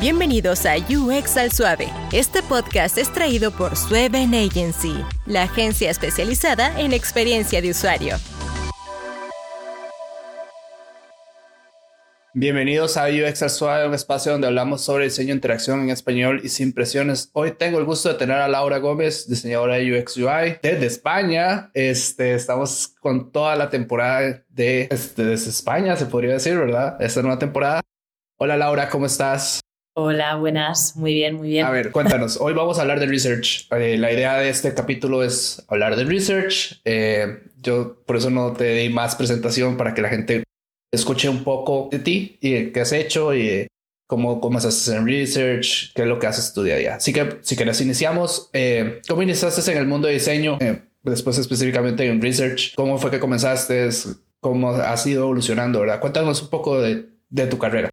Bienvenidos 0.00 0.64
a 0.64 0.76
UX 0.78 1.36
al 1.36 1.52
Suave. 1.52 1.92
Este 2.10 2.42
podcast 2.42 2.96
es 2.96 3.12
traído 3.12 3.50
por 3.50 3.76
Sueven 3.76 4.32
Agency, 4.32 4.94
la 5.26 5.42
agencia 5.42 5.90
especializada 5.90 6.80
en 6.80 6.94
experiencia 6.94 7.60
de 7.60 7.68
usuario. 7.68 8.16
Bienvenidos 12.32 12.96
a 12.96 13.08
UX 13.08 13.42
al 13.42 13.50
Suave, 13.50 13.88
un 13.88 13.92
espacio 13.92 14.32
donde 14.32 14.46
hablamos 14.46 14.80
sobre 14.80 15.04
diseño, 15.04 15.34
interacción 15.34 15.82
en 15.82 15.90
español 15.90 16.40
y 16.42 16.48
sin 16.48 16.72
presiones. 16.72 17.28
Hoy 17.34 17.50
tengo 17.50 17.78
el 17.78 17.84
gusto 17.84 18.08
de 18.08 18.14
tener 18.14 18.36
a 18.38 18.48
Laura 18.48 18.78
Gómez, 18.78 19.28
diseñadora 19.28 19.74
de 19.74 20.00
UX 20.00 20.16
UI 20.16 20.56
desde 20.62 20.86
España. 20.86 21.70
Este, 21.74 22.32
estamos 22.32 22.88
con 23.02 23.30
toda 23.32 23.54
la 23.54 23.68
temporada 23.68 24.42
de 24.48 24.88
este, 24.90 25.26
desde 25.26 25.50
España, 25.50 25.94
se 25.96 26.06
podría 26.06 26.32
decir, 26.32 26.56
¿verdad? 26.56 26.96
Esta 27.02 27.20
nueva 27.20 27.38
temporada. 27.38 27.82
Hola 28.38 28.56
Laura, 28.56 28.88
¿cómo 28.88 29.04
estás? 29.04 29.60
Hola, 29.94 30.36
buenas, 30.36 30.96
muy 30.96 31.12
bien, 31.12 31.34
muy 31.34 31.48
bien. 31.48 31.66
A 31.66 31.70
ver, 31.70 31.90
cuéntanos, 31.90 32.38
hoy 32.40 32.54
vamos 32.54 32.78
a 32.78 32.82
hablar 32.82 33.00
de 33.00 33.06
research. 33.06 33.66
Eh, 33.72 33.98
la 33.98 34.12
idea 34.12 34.38
de 34.38 34.48
este 34.48 34.72
capítulo 34.72 35.24
es 35.24 35.64
hablar 35.68 35.96
de 35.96 36.04
research. 36.04 36.80
Eh, 36.84 37.42
yo 37.60 37.96
por 38.06 38.16
eso 38.16 38.30
no 38.30 38.52
te 38.52 38.72
di 38.76 38.88
más 38.88 39.16
presentación 39.16 39.76
para 39.76 39.92
que 39.92 40.00
la 40.00 40.08
gente 40.08 40.44
escuche 40.92 41.28
un 41.28 41.42
poco 41.42 41.88
de 41.90 41.98
ti 41.98 42.38
y 42.40 42.66
qué 42.66 42.80
has 42.80 42.92
hecho 42.92 43.34
y 43.34 43.66
cómo, 44.06 44.40
cómo 44.40 44.58
haces 44.58 44.86
en 44.88 45.06
research, 45.06 45.92
qué 45.92 46.02
es 46.02 46.08
lo 46.08 46.20
que 46.20 46.28
haces 46.28 46.52
tu 46.52 46.62
día 46.62 46.74
a 46.74 46.78
día. 46.78 46.94
Así 46.94 47.12
que 47.12 47.38
si 47.42 47.56
quieres 47.56 47.80
iniciamos, 47.80 48.48
eh, 48.52 49.00
¿cómo 49.08 49.22
iniciaste 49.22 49.72
en 49.72 49.78
el 49.78 49.86
mundo 49.86 50.06
de 50.06 50.14
diseño? 50.14 50.56
Eh, 50.60 50.82
después 51.02 51.36
específicamente 51.36 52.06
en 52.06 52.22
research, 52.22 52.74
¿cómo 52.76 52.96
fue 52.98 53.10
que 53.10 53.18
comenzaste? 53.18 53.88
¿Cómo 54.38 54.70
has 54.70 55.04
ido 55.06 55.24
evolucionando? 55.24 55.80
¿verdad? 55.80 55.98
Cuéntanos 55.98 56.42
un 56.42 56.48
poco 56.48 56.80
de 56.80 57.46
tu 57.48 57.58
carrera. 57.58 57.89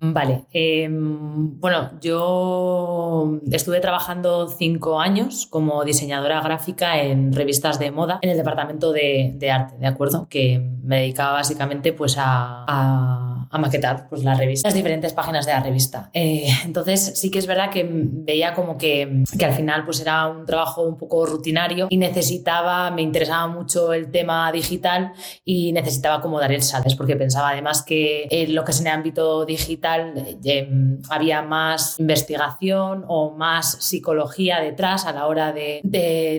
Vale, 0.00 0.44
em, 0.52 1.58
bueno, 1.58 1.90
yo 2.00 3.40
estuve 3.50 3.80
trabajando 3.80 4.46
cinco 4.48 5.00
años 5.00 5.48
como 5.50 5.82
diseñadora 5.84 6.40
gráfica 6.40 7.02
en 7.02 7.32
revistas 7.32 7.80
de 7.80 7.90
moda 7.90 8.20
en 8.22 8.30
el 8.30 8.36
departamento 8.36 8.92
de, 8.92 9.36
arte, 9.52 9.76
¿de 9.76 9.86
acuerdo? 9.88 10.28
Que 10.30 10.60
me 10.84 11.00
dedicaba 11.00 11.32
básicamente 11.32 11.92
pues 11.92 12.14
a, 12.16 13.46
maquetar 13.58 14.08
pues, 14.08 14.22
las 14.22 14.38
revistas, 14.38 14.70
las 14.70 14.74
diferentes 14.74 15.12
páginas 15.14 15.46
de 15.46 15.52
la 15.52 15.60
revista. 15.60 16.10
Eh, 16.12 16.46
entonces 16.64 17.18
sí 17.18 17.28
que 17.30 17.40
es 17.40 17.46
verdad 17.48 17.70
que 17.70 17.84
veía 17.90 18.54
como 18.54 18.78
que, 18.78 19.24
que 19.36 19.44
al 19.44 19.54
final 19.54 19.84
pues 19.84 20.00
era 20.00 20.28
un 20.28 20.46
trabajo 20.46 20.82
un 20.82 20.96
poco 20.96 21.26
rutinario 21.26 21.88
y 21.90 21.96
necesitaba, 21.96 22.92
me 22.92 23.02
interesaba 23.02 23.48
mucho 23.48 23.92
el 23.92 24.12
tema 24.12 24.52
digital 24.52 25.12
y 25.44 25.72
necesitaba 25.72 26.20
como 26.20 26.38
dar 26.38 26.52
el 26.52 26.62
salto, 26.62 26.88
porque 26.96 27.16
pensaba 27.16 27.50
además 27.50 27.82
que 27.82 28.28
eh, 28.30 28.46
lo 28.46 28.64
que 28.64 28.70
es 28.70 28.80
en 28.80 28.86
el 28.86 28.92
ámbito 28.92 29.44
digital 29.44 29.87
eh, 29.96 30.68
había 31.10 31.42
más 31.42 31.98
investigación 31.98 33.04
o 33.08 33.30
más 33.30 33.84
psicología 33.84 34.60
detrás 34.60 35.06
a 35.06 35.12
la 35.12 35.26
hora 35.26 35.52
de, 35.52 35.80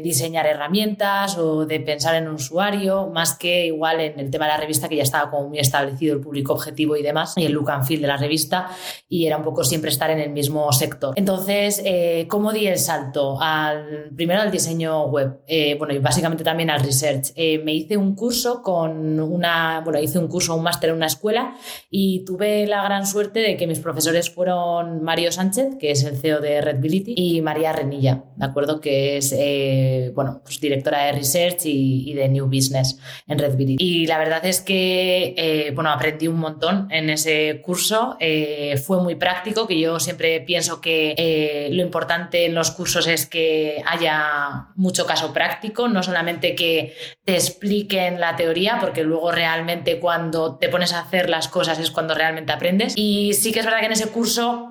diseñar 0.03 0.45
herramientas 0.45 1.37
o 1.37 1.65
de 1.65 1.79
pensar 1.79 2.15
en 2.15 2.27
un 2.27 2.35
usuario, 2.35 3.07
más 3.07 3.37
que 3.37 3.67
igual 3.67 3.99
en 3.99 4.19
el 4.19 4.31
tema 4.31 4.45
de 4.45 4.51
la 4.51 4.57
revista 4.57 4.87
que 4.87 4.95
ya 4.95 5.03
estaba 5.03 5.29
como 5.29 5.49
muy 5.49 5.59
establecido 5.59 6.15
el 6.15 6.21
público 6.21 6.53
objetivo 6.53 6.95
y 6.95 7.03
demás, 7.03 7.33
y 7.35 7.45
el 7.45 7.51
look 7.51 7.69
and 7.71 7.85
feel 7.85 8.01
de 8.01 8.07
la 8.07 8.17
revista, 8.17 8.69
y 9.07 9.25
era 9.25 9.37
un 9.37 9.43
poco 9.43 9.63
siempre 9.63 9.89
estar 9.89 10.09
en 10.09 10.19
el 10.19 10.29
mismo 10.31 10.71
sector. 10.71 11.13
Entonces, 11.15 11.81
eh, 11.85 12.25
¿cómo 12.29 12.51
di 12.51 12.67
el 12.67 12.77
salto? 12.77 13.37
Al, 13.39 14.09
primero 14.15 14.41
al 14.41 14.51
diseño 14.51 15.05
web, 15.07 15.41
eh, 15.47 15.75
bueno, 15.77 15.93
y 15.93 15.99
básicamente 15.99 16.43
también 16.43 16.69
al 16.69 16.81
research. 16.81 17.33
me 17.63 17.73
hice 17.73 17.97
un 17.97 18.15
curso 18.15 18.61
con 18.61 19.19
una, 19.19 19.81
bueno, 19.81 19.99
hice 19.99 20.19
un 20.19 20.27
curso, 20.27 20.55
un 20.55 20.63
máster 20.63 20.89
en 20.89 20.95
una 20.95 21.07
escuela 21.07 21.55
y 21.89 22.23
tuve 22.25 22.67
la 22.67 22.83
gran 22.83 23.05
suerte 23.05 23.38
de 23.41 23.57
que 23.57 23.67
mis 23.67 23.79
profesores 23.79 24.29
fueron 24.29 25.03
Mario 25.03 25.31
Sánchez, 25.31 25.75
que 25.79 25.91
es 25.91 26.03
el 26.03 26.17
CEO 26.17 26.39
de 26.39 26.61
Redbility, 26.61 27.13
y 27.15 27.41
María 27.41 27.73
Renilla, 27.73 28.23
¿de 28.35 28.45
acuerdo? 28.45 28.79
Que 28.79 29.17
es, 29.17 29.33
eh, 29.37 30.11
bueno, 30.13 30.41
pues 30.43 30.59
directora 30.59 31.05
de 31.05 31.11
Research 31.13 31.65
y, 31.65 32.13
de 32.13 32.27
New 32.29 32.47
Business 32.47 32.99
en 33.27 33.39
Redbility. 33.39 33.83
Y 33.83 34.07
la 34.07 34.17
verdad 34.17 34.45
es 34.45 34.61
que, 34.61 35.33
eh, 35.37 35.71
bueno, 35.73 35.91
aprendí 35.91 36.27
un 36.27 36.39
montón 36.39 36.87
en 36.91 37.09
ese 37.09 37.61
curso. 37.63 38.17
Eh, 38.19 38.81
fue 38.83 39.01
muy 39.01 39.15
práctico, 39.15 39.67
que 39.67 39.79
yo 39.79 39.99
siempre 39.99 40.41
pienso 40.41 40.81
que 40.81 41.69
lo 41.71 41.81
importante 41.81 42.45
en 42.45 42.55
los 42.55 42.71
cursos 42.71 43.07
es 43.07 43.25
que 43.25 43.81
haya 43.85 44.69
mucho 44.75 45.05
caso 45.05 45.33
práctico, 45.33 45.87
no 45.87 46.03
solamente 46.03 46.55
que 46.55 46.93
te 47.23 47.35
expliquen 47.35 48.19
la 48.19 48.35
teoría, 48.35 48.77
porque 48.79 49.03
luego 49.03 49.31
realmente 49.31 49.99
cuando 49.99 50.57
te 50.57 50.69
pones 50.69 50.93
a 50.93 51.01
hacer 51.01 51.29
las 51.29 51.47
cosas 51.47 51.79
es 51.79 51.91
cuando 51.91 52.13
realmente 52.13 52.51
aprendes. 52.51 52.93
Y 52.95 53.28
sí 53.33 53.51
que 53.51 53.59
es 53.59 53.65
verdad 53.65 53.79
que 53.79 53.87
en 53.87 53.91
ese 53.93 54.07
curso 54.07 54.69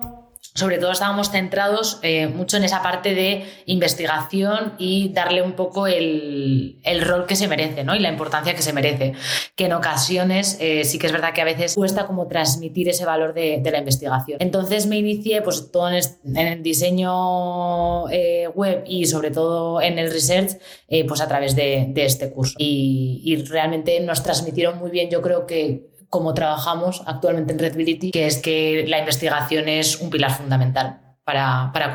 sobre 0.59 0.77
todo 0.77 0.91
estábamos 0.91 1.31
centrados 1.31 1.99
eh, 2.01 2.27
mucho 2.27 2.57
en 2.57 2.63
esa 2.63 2.81
parte 2.81 3.13
de 3.13 3.45
investigación 3.65 4.73
y 4.77 5.09
darle 5.13 5.41
un 5.41 5.53
poco 5.53 5.87
el, 5.87 6.81
rol 7.05 7.25
que 7.27 7.35
se 7.35 7.47
merece 7.47 7.83
¿no? 7.83 7.95
y 7.95 7.99
la 7.99 8.09
importancia 8.09 8.55
que 8.55 8.61
se 8.61 8.73
merece. 8.73 9.13
Que 9.55 9.65
en 9.65 9.73
ocasiones 9.73 10.57
eh, 10.59 10.83
sí 10.83 10.97
que 10.97 11.07
es 11.07 11.13
verdad 11.13 11.33
que 11.33 11.41
a 11.41 11.45
veces 11.45 11.75
cuesta 11.75 12.07
como 12.07 12.27
transmitir 12.27 12.89
ese 12.89 13.05
valor 13.05 13.33
de, 13.33 13.61
la 13.69 13.77
investigación. 13.77 14.37
Entonces 14.41 14.87
me 14.87 14.97
inicié 14.97 15.41
pues 15.43 15.71
todo 15.71 15.89
en, 15.89 16.01
el 16.35 16.63
diseño 16.63 18.09
eh, 18.09 18.47
web 18.53 18.83
y 18.87 19.05
sobre 19.05 19.31
todo 19.31 19.81
en 19.81 19.99
el 19.99 20.11
research 20.11 20.57
pues 21.07 21.21
a 21.21 21.27
través 21.27 21.55
de, 21.55 21.93
este 21.95 22.31
curso. 22.31 22.55
Y, 22.57 23.21
y 23.23 23.35
realmente 23.45 23.99
nos 23.99 24.23
transmitieron 24.23 24.79
muy 24.79 24.89
bien, 24.89 25.09
yo 25.09 25.21
creo 25.21 25.45
que 25.45 25.88
como 26.09 26.33
trabajamos 26.33 27.03
actualmente 27.05 27.53
en 27.53 27.59
Redbility, 27.59 28.11
que 28.11 28.25
es 28.25 28.37
que 28.37 28.85
la 28.87 28.99
investigación 28.99 29.69
es 29.69 29.99
un 30.01 30.09
pilar 30.09 30.31
fundamental 30.31 31.01
para, 31.23 31.69
para 31.71 31.93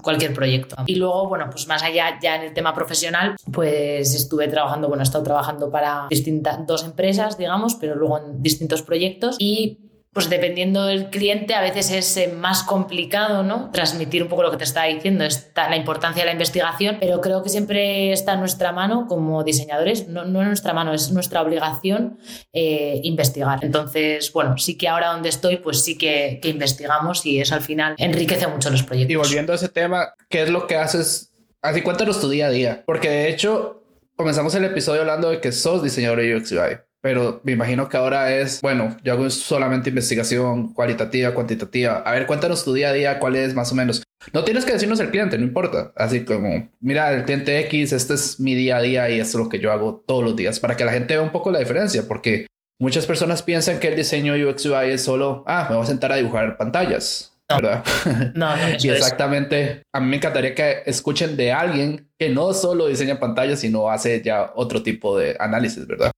cualquier 0.00 0.32
proyecto. 0.32 0.76
Y 0.86 0.94
luego, 0.94 1.28
bueno, 1.28 1.48
pues 1.50 1.66
más 1.66 1.82
allá 1.82 2.18
ya 2.22 2.36
en 2.36 2.42
el 2.42 2.54
tema 2.54 2.72
profesional, 2.72 3.34
pues 3.52 4.14
estuve 4.14 4.46
trabajando, 4.46 4.86
bueno, 4.86 5.02
he 5.02 5.04
estado 5.04 5.24
trabajando 5.24 5.70
para 5.70 6.06
distintas, 6.08 6.64
dos 6.66 6.84
empresas, 6.84 7.36
digamos, 7.36 7.74
pero 7.74 7.96
luego 7.96 8.18
en 8.18 8.42
distintos 8.42 8.82
proyectos 8.82 9.36
y 9.40 9.78
pues 10.16 10.30
dependiendo 10.30 10.86
del 10.86 11.10
cliente, 11.10 11.52
a 11.52 11.60
veces 11.60 11.90
es 11.90 12.16
eh, 12.16 12.28
más 12.28 12.62
complicado, 12.62 13.42
¿no? 13.42 13.70
Transmitir 13.70 14.22
un 14.22 14.30
poco 14.30 14.44
lo 14.44 14.50
que 14.50 14.56
te 14.56 14.64
está 14.64 14.84
diciendo, 14.84 15.24
está 15.24 15.68
la 15.68 15.76
importancia 15.76 16.22
de 16.22 16.26
la 16.28 16.32
investigación, 16.32 16.96
pero 16.98 17.20
creo 17.20 17.42
que 17.42 17.50
siempre 17.50 18.12
está 18.12 18.32
en 18.32 18.40
nuestra 18.40 18.72
mano 18.72 19.08
como 19.08 19.44
diseñadores, 19.44 20.08
no, 20.08 20.24
no 20.24 20.40
en 20.40 20.46
nuestra 20.46 20.72
mano, 20.72 20.94
es 20.94 21.12
nuestra 21.12 21.42
obligación 21.42 22.18
eh, 22.54 22.98
investigar. 23.02 23.62
Entonces, 23.62 24.32
bueno, 24.32 24.56
sí 24.56 24.78
que 24.78 24.88
ahora 24.88 25.08
donde 25.08 25.28
estoy, 25.28 25.58
pues 25.58 25.82
sí 25.82 25.98
que, 25.98 26.38
que 26.40 26.48
investigamos 26.48 27.26
y 27.26 27.38
eso 27.38 27.54
al 27.54 27.60
final 27.60 27.94
enriquece 27.98 28.46
mucho 28.46 28.70
los 28.70 28.84
proyectos. 28.84 29.12
Y 29.12 29.16
volviendo 29.16 29.52
a 29.52 29.56
ese 29.56 29.68
tema, 29.68 30.14
¿qué 30.30 30.44
es 30.44 30.48
lo 30.48 30.66
que 30.66 30.76
haces? 30.76 31.34
Así 31.60 31.82
cuéntanos 31.82 32.22
tu 32.22 32.30
día 32.30 32.46
a 32.46 32.50
día, 32.50 32.84
porque 32.86 33.10
de 33.10 33.28
hecho 33.28 33.82
comenzamos 34.14 34.54
el 34.54 34.64
episodio 34.64 35.02
hablando 35.02 35.28
de 35.28 35.42
que 35.42 35.52
sos 35.52 35.82
diseñador 35.82 36.22
de 36.22 36.36
UX 36.36 36.52
UI 36.52 36.85
pero 37.06 37.40
me 37.44 37.52
imagino 37.52 37.88
que 37.88 37.96
ahora 37.96 38.34
es, 38.34 38.60
bueno, 38.62 38.96
yo 39.04 39.12
hago 39.12 39.30
solamente 39.30 39.90
investigación 39.90 40.72
cualitativa, 40.74 41.32
cuantitativa. 41.32 41.98
A 41.98 42.10
ver, 42.10 42.26
cuéntanos 42.26 42.64
tu 42.64 42.74
día 42.74 42.88
a 42.88 42.92
día, 42.92 43.20
cuál 43.20 43.36
es 43.36 43.54
más 43.54 43.70
o 43.70 43.76
menos. 43.76 44.02
No 44.32 44.42
tienes 44.42 44.64
que 44.64 44.72
decirnos 44.72 44.98
el 44.98 45.10
cliente, 45.10 45.38
no 45.38 45.44
importa. 45.44 45.92
Así 45.94 46.24
como, 46.24 46.68
mira, 46.80 47.12
el 47.12 47.22
cliente 47.22 47.60
X, 47.60 47.92
este 47.92 48.14
es 48.14 48.40
mi 48.40 48.56
día 48.56 48.78
a 48.78 48.82
día 48.82 49.08
y 49.08 49.20
esto 49.20 49.38
es 49.38 49.44
lo 49.44 49.48
que 49.48 49.60
yo 49.60 49.70
hago 49.70 50.02
todos 50.04 50.24
los 50.24 50.34
días 50.34 50.58
para 50.58 50.76
que 50.76 50.84
la 50.84 50.90
gente 50.90 51.14
vea 51.14 51.22
un 51.22 51.30
poco 51.30 51.52
la 51.52 51.60
diferencia, 51.60 52.08
porque 52.08 52.48
muchas 52.80 53.06
personas 53.06 53.40
piensan 53.40 53.78
que 53.78 53.86
el 53.86 53.94
diseño 53.94 54.34
UX 54.34 54.66
UI 54.66 54.90
es 54.90 55.04
solo, 55.04 55.44
ah, 55.46 55.68
me 55.70 55.76
voy 55.76 55.84
a 55.84 55.86
sentar 55.86 56.10
a 56.10 56.16
dibujar 56.16 56.56
pantallas. 56.56 57.36
¿verdad? 57.48 57.84
No, 58.34 58.56
no, 58.56 58.62
y 58.80 58.88
exactamente, 58.88 59.82
a 59.94 60.00
mí 60.00 60.08
me 60.08 60.16
encantaría 60.16 60.56
que 60.56 60.82
escuchen 60.86 61.36
de 61.36 61.52
alguien 61.52 62.08
que 62.18 62.30
no 62.30 62.52
solo 62.52 62.88
diseña 62.88 63.20
pantallas, 63.20 63.60
sino 63.60 63.90
hace 63.90 64.20
ya 64.22 64.50
otro 64.56 64.82
tipo 64.82 65.16
de 65.16 65.36
análisis, 65.38 65.86
¿verdad? 65.86 66.10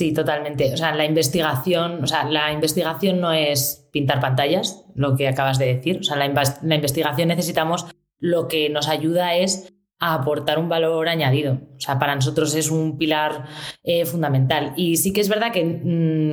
Sí, 0.00 0.14
totalmente. 0.14 0.72
O 0.72 0.78
sea, 0.78 0.94
la 0.94 1.04
investigación, 1.04 2.02
o 2.02 2.06
sea, 2.06 2.24
la 2.24 2.50
investigación 2.54 3.20
no 3.20 3.32
es 3.32 3.86
pintar 3.92 4.18
pantallas, 4.18 4.82
lo 4.94 5.14
que 5.14 5.28
acabas 5.28 5.58
de 5.58 5.74
decir. 5.74 5.98
O 5.98 6.02
sea, 6.02 6.16
la, 6.16 6.24
investigación 6.74 7.28
necesitamos 7.28 7.84
lo 8.18 8.48
que 8.48 8.70
nos 8.70 8.88
ayuda 8.88 9.34
es 9.34 9.74
a 9.98 10.14
aportar 10.14 10.58
un 10.58 10.70
valor 10.70 11.06
añadido. 11.06 11.60
O 11.76 11.80
sea, 11.80 11.98
para 11.98 12.14
nosotros 12.14 12.54
es 12.54 12.70
un 12.70 12.96
pilar 12.96 13.44
eh, 13.82 14.06
fundamental. 14.06 14.72
Y 14.74 14.96
sí 14.96 15.12
que 15.12 15.20
es 15.20 15.28
verdad 15.28 15.52
que 15.52 15.66
mm, 15.66 16.32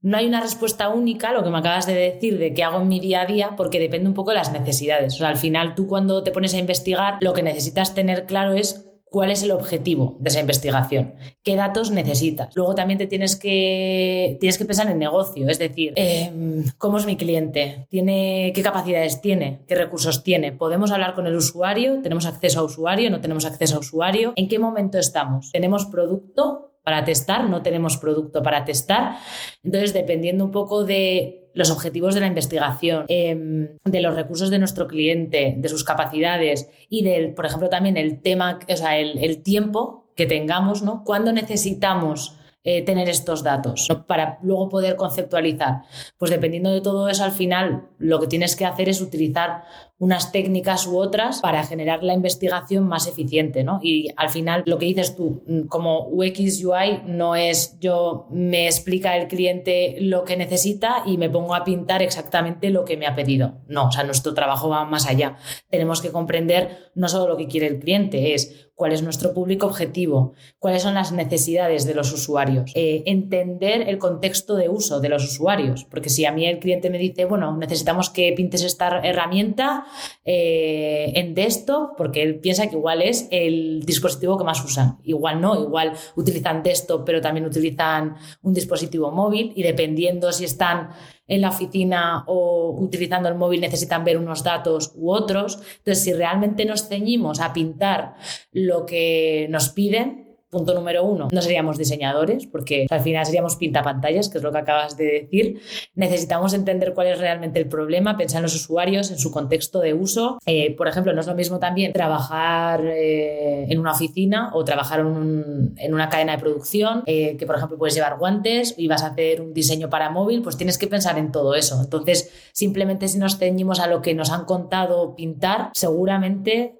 no 0.00 0.16
hay 0.16 0.26
una 0.26 0.40
respuesta 0.40 0.88
única, 0.88 1.32
lo 1.32 1.44
que 1.44 1.50
me 1.50 1.58
acabas 1.58 1.86
de 1.86 1.94
decir, 1.94 2.36
de 2.36 2.52
qué 2.52 2.64
hago 2.64 2.80
en 2.80 2.88
mi 2.88 2.98
día 2.98 3.20
a 3.20 3.26
día, 3.26 3.54
porque 3.56 3.78
depende 3.78 4.08
un 4.08 4.14
poco 4.14 4.32
de 4.32 4.38
las 4.38 4.50
necesidades. 4.50 5.14
O 5.14 5.18
sea, 5.18 5.28
al 5.28 5.36
final 5.36 5.76
tú 5.76 5.86
cuando 5.86 6.24
te 6.24 6.32
pones 6.32 6.52
a 6.54 6.58
investigar, 6.58 7.18
lo 7.20 7.32
que 7.32 7.44
necesitas 7.44 7.94
tener 7.94 8.26
claro 8.26 8.54
es 8.54 8.90
cuál 9.14 9.30
es 9.30 9.44
el 9.44 9.52
objetivo 9.52 10.16
de 10.18 10.28
esa 10.28 10.40
investigación, 10.40 11.14
qué 11.44 11.54
datos 11.54 11.92
necesitas. 11.92 12.48
Luego 12.56 12.74
también 12.74 12.98
te 12.98 13.06
tienes 13.06 13.36
que, 13.36 14.36
tienes 14.40 14.58
que 14.58 14.64
pensar 14.64 14.90
en 14.90 14.98
negocio, 14.98 15.48
es 15.48 15.60
decir, 15.60 15.92
em, 15.94 16.64
cómo 16.78 16.98
es 16.98 17.06
mi 17.06 17.16
cliente, 17.16 17.86
¿Tiene, 17.88 18.50
qué 18.56 18.60
capacidades 18.60 19.20
tiene, 19.20 19.60
qué 19.68 19.76
recursos 19.76 20.24
tiene. 20.24 20.50
¿Podemos 20.50 20.90
hablar 20.90 21.14
con 21.14 21.28
el 21.28 21.36
usuario? 21.36 22.02
¿Tenemos 22.02 22.26
acceso 22.26 22.58
a 22.58 22.64
usuario? 22.64 23.08
¿No 23.08 23.20
tenemos 23.20 23.44
acceso 23.44 23.76
a 23.76 23.78
usuario? 23.78 24.32
¿En 24.34 24.48
qué 24.48 24.58
momento 24.58 24.98
estamos? 24.98 25.52
¿Tenemos 25.52 25.86
producto? 25.86 26.72
para 26.82 27.02
testar, 27.02 27.48
no 27.48 27.62
tenemos 27.62 27.96
producto 27.96 28.42
para 28.42 28.66
testar. 28.66 29.16
Entonces, 29.62 29.94
dependiendo 29.94 30.44
un 30.44 30.50
poco 30.50 30.84
de 30.84 31.43
los 31.54 31.70
objetivos 31.70 32.14
de 32.14 32.20
la 32.20 32.26
investigación, 32.26 33.06
em, 33.08 33.78
de 33.84 34.00
los 34.00 34.14
recursos 34.14 34.50
de 34.50 34.58
nuestro 34.58 34.86
cliente, 34.86 35.54
de 35.56 35.68
sus 35.68 35.84
capacidades 35.84 36.68
y 36.88 37.02
del, 37.04 37.32
por 37.32 37.46
ejemplo, 37.46 37.68
también 37.68 37.96
el 37.96 38.20
tema, 38.20 38.58
o 38.68 38.76
sea, 38.76 38.98
el, 38.98 39.42
tiempo 39.42 40.10
que 40.16 40.26
tengamos, 40.26 40.82
¿no? 40.82 41.02
Cuando 41.04 41.32
necesitamos 41.32 42.36
eh, 42.66 42.82
tener 42.82 43.08
estos 43.08 43.42
datos 43.42 43.88
para 44.06 44.38
luego 44.42 44.70
poder 44.70 44.96
conceptualizar. 44.96 45.82
Pues 46.16 46.30
dependiendo 46.30 46.70
de 46.70 46.80
todo 46.80 47.08
eso, 47.08 47.22
al 47.22 47.32
final 47.32 47.88
lo 47.98 48.18
que 48.20 48.26
tienes 48.26 48.56
que 48.56 48.64
hacer 48.64 48.88
es 48.88 49.02
utilizar 49.02 49.64
unas 49.98 50.32
técnicas 50.32 50.86
u 50.86 50.98
otras 50.98 51.40
para 51.40 51.64
generar 51.64 52.02
la 52.02 52.14
investigación 52.14 52.86
más 52.86 53.06
eficiente, 53.06 53.62
¿no? 53.62 53.78
Y 53.82 54.08
al 54.16 54.28
final 54.28 54.64
lo 54.66 54.78
que 54.78 54.86
dices 54.86 55.14
tú, 55.14 55.42
mm, 55.46 55.66
como 55.68 56.08
UX 56.08 56.64
UI 56.64 57.02
no 57.06 57.36
es 57.36 57.78
yo 57.80 58.26
me 58.30 58.66
explica 58.66 59.16
el 59.16 59.28
cliente 59.28 59.96
lo 60.00 60.24
que 60.24 60.36
necesita 60.36 61.02
y 61.06 61.16
me 61.16 61.30
pongo 61.30 61.54
a 61.54 61.64
pintar 61.64 62.02
exactamente 62.02 62.70
lo 62.70 62.84
que 62.84 62.96
me 62.96 63.06
ha 63.06 63.14
pedido. 63.14 63.60
No, 63.68 63.86
o 63.86 63.92
sea, 63.92 64.04
nuestro 64.04 64.34
trabajo 64.34 64.68
va 64.68 64.84
más 64.84 65.06
allá. 65.06 65.36
Tenemos 65.70 66.02
que 66.02 66.10
comprender 66.10 66.90
no 66.94 67.08
solo 67.08 67.28
lo 67.28 67.36
que 67.36 67.46
quiere 67.48 67.68
el 67.68 67.78
cliente, 67.78 68.34
es 68.34 68.70
cuál 68.74 68.92
es 68.92 69.02
nuestro 69.02 69.32
público 69.32 69.66
objetivo, 69.66 70.32
cuáles 70.58 70.82
son 70.82 70.94
las 70.94 71.12
necesidades 71.12 71.86
de 71.86 71.94
los 71.94 72.12
usuarios, 72.12 72.72
eh, 72.74 73.04
entender 73.06 73.88
el 73.88 73.98
contexto 73.98 74.56
de 74.56 74.68
uso 74.68 75.00
de 75.00 75.08
los 75.08 75.24
usuarios, 75.24 75.84
porque 75.84 76.10
si 76.10 76.24
a 76.24 76.32
mí 76.32 76.46
el 76.46 76.58
cliente 76.58 76.90
me 76.90 76.98
dice, 76.98 77.24
bueno, 77.24 77.56
necesitamos 77.56 78.10
que 78.10 78.32
pintes 78.32 78.64
esta 78.64 79.00
herramienta, 79.00 79.83
eh, 80.24 81.12
en 81.14 81.34
desktop 81.34 81.96
porque 81.96 82.22
él 82.22 82.40
piensa 82.40 82.68
que 82.68 82.76
igual 82.76 83.02
es 83.02 83.28
el 83.30 83.82
dispositivo 83.84 84.38
que 84.38 84.44
más 84.44 84.64
usan. 84.64 84.98
Igual 85.04 85.40
no, 85.40 85.60
igual 85.60 85.92
utilizan 86.16 86.62
desktop, 86.62 87.04
pero 87.04 87.20
también 87.20 87.46
utilizan 87.46 88.16
un 88.42 88.54
dispositivo 88.54 89.10
móvil 89.10 89.52
y 89.54 89.62
dependiendo 89.62 90.32
si 90.32 90.44
están 90.44 90.90
en 91.26 91.40
la 91.40 91.48
oficina 91.48 92.24
o 92.26 92.76
utilizando 92.78 93.28
el 93.28 93.34
móvil 93.34 93.60
necesitan 93.60 94.04
ver 94.04 94.18
unos 94.18 94.42
datos 94.42 94.92
u 94.94 95.10
otros. 95.10 95.58
Entonces, 95.78 96.04
si 96.04 96.12
realmente 96.12 96.64
nos 96.64 96.88
ceñimos 96.88 97.40
a 97.40 97.52
pintar 97.52 98.14
lo 98.52 98.84
que 98.84 99.46
nos 99.50 99.70
piden, 99.70 100.23
Punto 100.54 100.72
número 100.72 101.02
uno, 101.02 101.26
no 101.32 101.42
seríamos 101.42 101.76
diseñadores, 101.78 102.46
porque 102.46 102.86
al 102.88 103.00
final 103.00 103.26
seríamos 103.26 103.56
pintapantallas, 103.56 104.28
que 104.28 104.38
es 104.38 104.44
lo 104.44 104.52
que 104.52 104.58
acabas 104.58 104.96
de 104.96 105.04
decir. 105.04 105.60
Necesitamos 105.96 106.54
entender 106.54 106.94
cuál 106.94 107.08
es 107.08 107.18
realmente 107.18 107.58
el 107.58 107.66
problema, 107.66 108.16
pensar 108.16 108.38
en 108.38 108.44
los 108.44 108.54
usuarios, 108.54 109.10
en 109.10 109.18
su 109.18 109.32
contexto 109.32 109.80
de 109.80 109.94
uso. 109.94 110.38
Eh, 110.46 110.76
por 110.76 110.86
ejemplo, 110.86 111.12
no 111.12 111.20
es 111.20 111.26
lo 111.26 111.34
mismo 111.34 111.58
también 111.58 111.92
trabajar 111.92 112.84
eh, 112.86 113.66
en 113.68 113.80
una 113.80 113.94
oficina 113.94 114.52
o 114.54 114.62
trabajar 114.62 115.00
en, 115.00 115.92
una 115.92 116.08
cadena 116.08 116.36
de 116.36 116.38
producción, 116.38 117.02
eh, 117.06 117.36
que 117.36 117.46
por 117.46 117.56
ejemplo 117.56 117.76
puedes 117.76 117.96
llevar 117.96 118.16
guantes 118.16 118.76
y 118.78 118.86
vas 118.86 119.02
a 119.02 119.08
hacer 119.08 119.40
un 119.40 119.54
diseño 119.54 119.90
para 119.90 120.08
móvil, 120.08 120.40
pues 120.40 120.56
tienes 120.56 120.78
que 120.78 120.86
pensar 120.86 121.18
en 121.18 121.32
todo 121.32 121.56
eso. 121.56 121.80
Entonces, 121.82 122.30
simplemente 122.52 123.08
si 123.08 123.18
nos 123.18 123.38
ceñimos 123.38 123.80
a 123.80 123.88
lo 123.88 124.02
que 124.02 124.14
nos 124.14 124.30
han 124.30 124.44
contado 124.44 125.16
pintar, 125.16 125.70
seguramente 125.74 126.76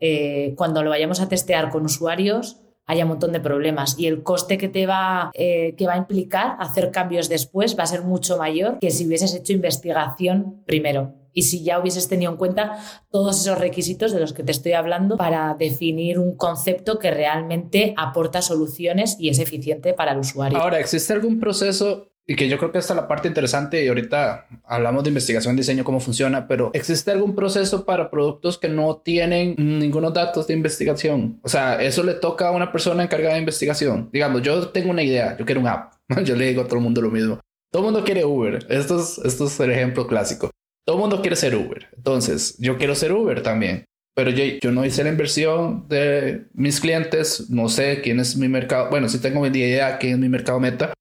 cuando 0.57 0.85
lo 0.85 0.91
vayamos 0.91 1.21
a 1.21 1.29
testear 1.29 1.71
con 1.71 1.85
usuarios, 1.85 2.64
haya 2.87 3.05
un 3.05 3.11
montón 3.11 3.33
de 3.33 3.41
problemas 3.41 3.99
y 3.99 4.07
el 4.07 4.23
coste 4.23 4.59
que 4.59 4.69
te 4.69 4.87
va, 4.87 5.31
eh, 5.35 5.75
que 5.77 5.87
va 5.87 5.95
a 5.95 5.99
implicar 5.99 6.57
hacer 6.59 6.91
cambios 6.91 7.29
después 7.29 7.79
va 7.79 7.85
a 7.85 7.87
ser 7.87 8.03
mucho 8.03 8.37
mayor 8.37 8.79
que 8.79 8.91
si 8.91 9.07
hubieses 9.07 9.35
hecho 9.35 9.53
investigación 9.53 10.63
primero 10.67 11.15
y 11.35 11.43
si 11.43 11.65
ya 11.65 11.81
hubieses 11.81 12.09
tenido 12.09 12.31
en 12.31 12.39
cuenta 12.39 12.79
todos 13.11 13.41
esos 13.41 13.59
requisitos 13.59 14.13
de 14.13 14.21
los 14.21 14.33
que 14.33 14.45
te 14.45 14.53
estoy 14.53 14.73
hablando 14.73 15.17
para 15.17 15.55
definir 15.59 16.19
un 16.19 16.37
concepto 16.37 16.99
que 16.99 17.11
realmente 17.11 17.93
aporta 17.97 18.41
soluciones 18.41 19.17
y 19.19 19.29
es 19.29 19.41
eficiente 19.41 19.93
para 19.95 20.13
el 20.13 20.19
usuario. 20.19 20.59
Ahora, 20.59 20.79
¿existe 20.79 21.13
algún 21.13 21.41
proceso 21.41 22.14
y 22.27 22.37
que 22.37 22.49
yo 22.49 22.57
creo 22.59 22.73
que 22.73 22.79
esta 22.79 22.95
es 22.95 22.97
la 22.97 23.09
parte 23.09 23.29
interesante 23.29 23.85
y 23.85 23.89
ahorita 23.89 24.47
hablamos 24.65 25.05
de 25.05 25.11
investigación, 25.11 25.57
diseño, 25.57 25.85
cómo 25.85 26.01
funciona, 26.01 26.49
pero 26.49 26.71
¿existe 26.73 27.11
algún 27.11 27.35
proceso 27.35 27.85
para 27.85 28.11
productos 28.11 28.57
que 28.57 28.69
no 28.69 28.97
tienen 28.97 29.55
ningunos 29.59 30.15
datos 30.15 30.47
de 30.47 30.55
investigación? 30.55 31.39
O 31.43 31.49
sea, 31.49 31.83
eso 31.83 32.03
le 32.03 32.15
toca 32.15 32.49
a 32.49 32.53
una 32.53 32.73
persona 32.73 33.03
encargada 33.03 33.35
de 33.35 33.41
investigación. 33.41 34.09
Digamos, 34.13 34.41
yo 34.43 34.69
tengo 34.69 34.91
una 34.91 35.03
idea, 35.03 35.37
yo 35.37 35.45
quiero 35.45 35.61
un 35.61 35.69
app, 35.69 35.93
yo 36.25 36.35
le 36.35 36.47
digo 36.47 36.63
a 36.63 36.65
todo 36.65 36.77
el 36.77 36.83
mundo 36.83 37.03
lo 37.03 37.11
mismo. 37.11 37.41
Todo 37.71 37.83
el 37.83 37.93
mundo 37.93 38.05
quiere 38.05 38.25
Uber, 38.25 38.67
esto 38.71 39.01
es, 39.01 39.19
esto 39.19 39.47
es 39.47 39.61
el 39.61 39.73
ejemplo 39.73 40.07
clásico. 40.07 40.51
Todo 40.87 40.97
el 40.97 41.01
mundo 41.01 41.21
quiere 41.21 41.37
ser 41.37 41.55
Uber, 41.57 41.89
entonces 41.97 42.57
yo 42.59 42.79
quiero 42.79 42.95
ser 42.95 43.13
Uber 43.13 43.43
también. 43.43 43.85
Pero 44.17 44.31
yo, 44.31 44.45
yo 44.63 44.71
no 44.71 44.85
hice 44.85 45.03
la 45.03 45.11
inversión 45.11 45.89
de 45.89 46.47
mis 46.55 46.81
clientes, 46.81 47.51
no 47.51 47.69
sé 47.69 48.01
quién 48.01 48.21
es 48.21 48.37
mi 48.37 48.49
mercado, 48.49 48.89
bueno, 48.89 49.09
sí 49.09 49.19
tengo 49.19 49.41
mi 49.41 49.49
idea 49.49 49.99
quién 49.99 50.15
es 50.15 50.19
mi 50.21 50.29
mercado 50.29 50.61
meta, 50.61 50.95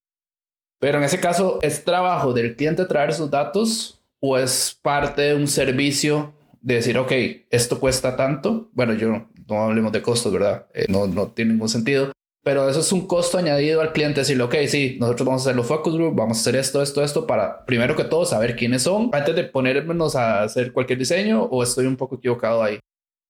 pero 0.83 0.97
en 0.97 1.06
ese 1.06 1.21
caso, 1.21 1.59
¿es 1.62 1.85
trabajo 1.85 2.33
del 2.33 2.57
cliente 2.57 2.83
traer 2.83 3.13
sus 3.13 3.31
datos 3.31 4.01
o 4.19 4.38
es 4.38 4.77
parte 4.81 5.21
de 5.21 5.33
un 5.33 5.47
servicio 5.47 6.33
de 6.59 6.75
decir, 6.75 6.97
ok, 6.97 7.09
esto 7.50 7.80
cuesta 7.80 8.18
tanto? 8.18 8.69
Bueno, 8.74 8.91
yo 8.91 9.27
no 9.47 9.63
hablemos 9.63 9.94
de 9.94 10.01
costos, 10.01 10.33
¿verdad? 10.33 10.65
Eh, 10.74 10.88
no, 10.89 11.07
no 11.07 11.27
tiene 11.27 11.53
ningún 11.53 11.69
sentido. 11.69 12.12
Pero 12.44 12.68
eso 12.68 12.81
es 12.81 12.91
un 12.91 13.07
costo 13.07 13.38
añadido 13.38 13.80
al 13.80 13.94
cliente 13.94 14.19
decirle, 14.19 14.44
ok, 14.44 14.56
sí, 14.68 14.97
nosotros 15.00 15.25
vamos 15.25 15.44
a 15.44 15.45
hacer 15.45 15.56
los 15.56 15.68
focus 15.68 15.94
group, 15.94 16.15
vamos 16.15 16.39
a 16.39 16.41
hacer 16.41 16.57
esto, 16.57 16.81
esto, 16.81 17.01
esto, 17.01 17.25
para 17.25 17.65
primero 17.65 17.95
que 17.95 18.03
todo 18.03 18.25
saber 18.25 18.57
quiénes 18.57 18.83
son 18.83 19.09
antes 19.13 19.38
de 19.38 19.45
ponernos 19.45 20.18
a 20.18 20.44
hacer 20.44 20.74
cualquier 20.74 21.00
diseño 21.00 21.44
o 21.44 21.63
estoy 21.63 21.85
un 21.85 21.95
poco 21.95 22.15
equivocado 22.15 22.62
ahí. 22.62 22.77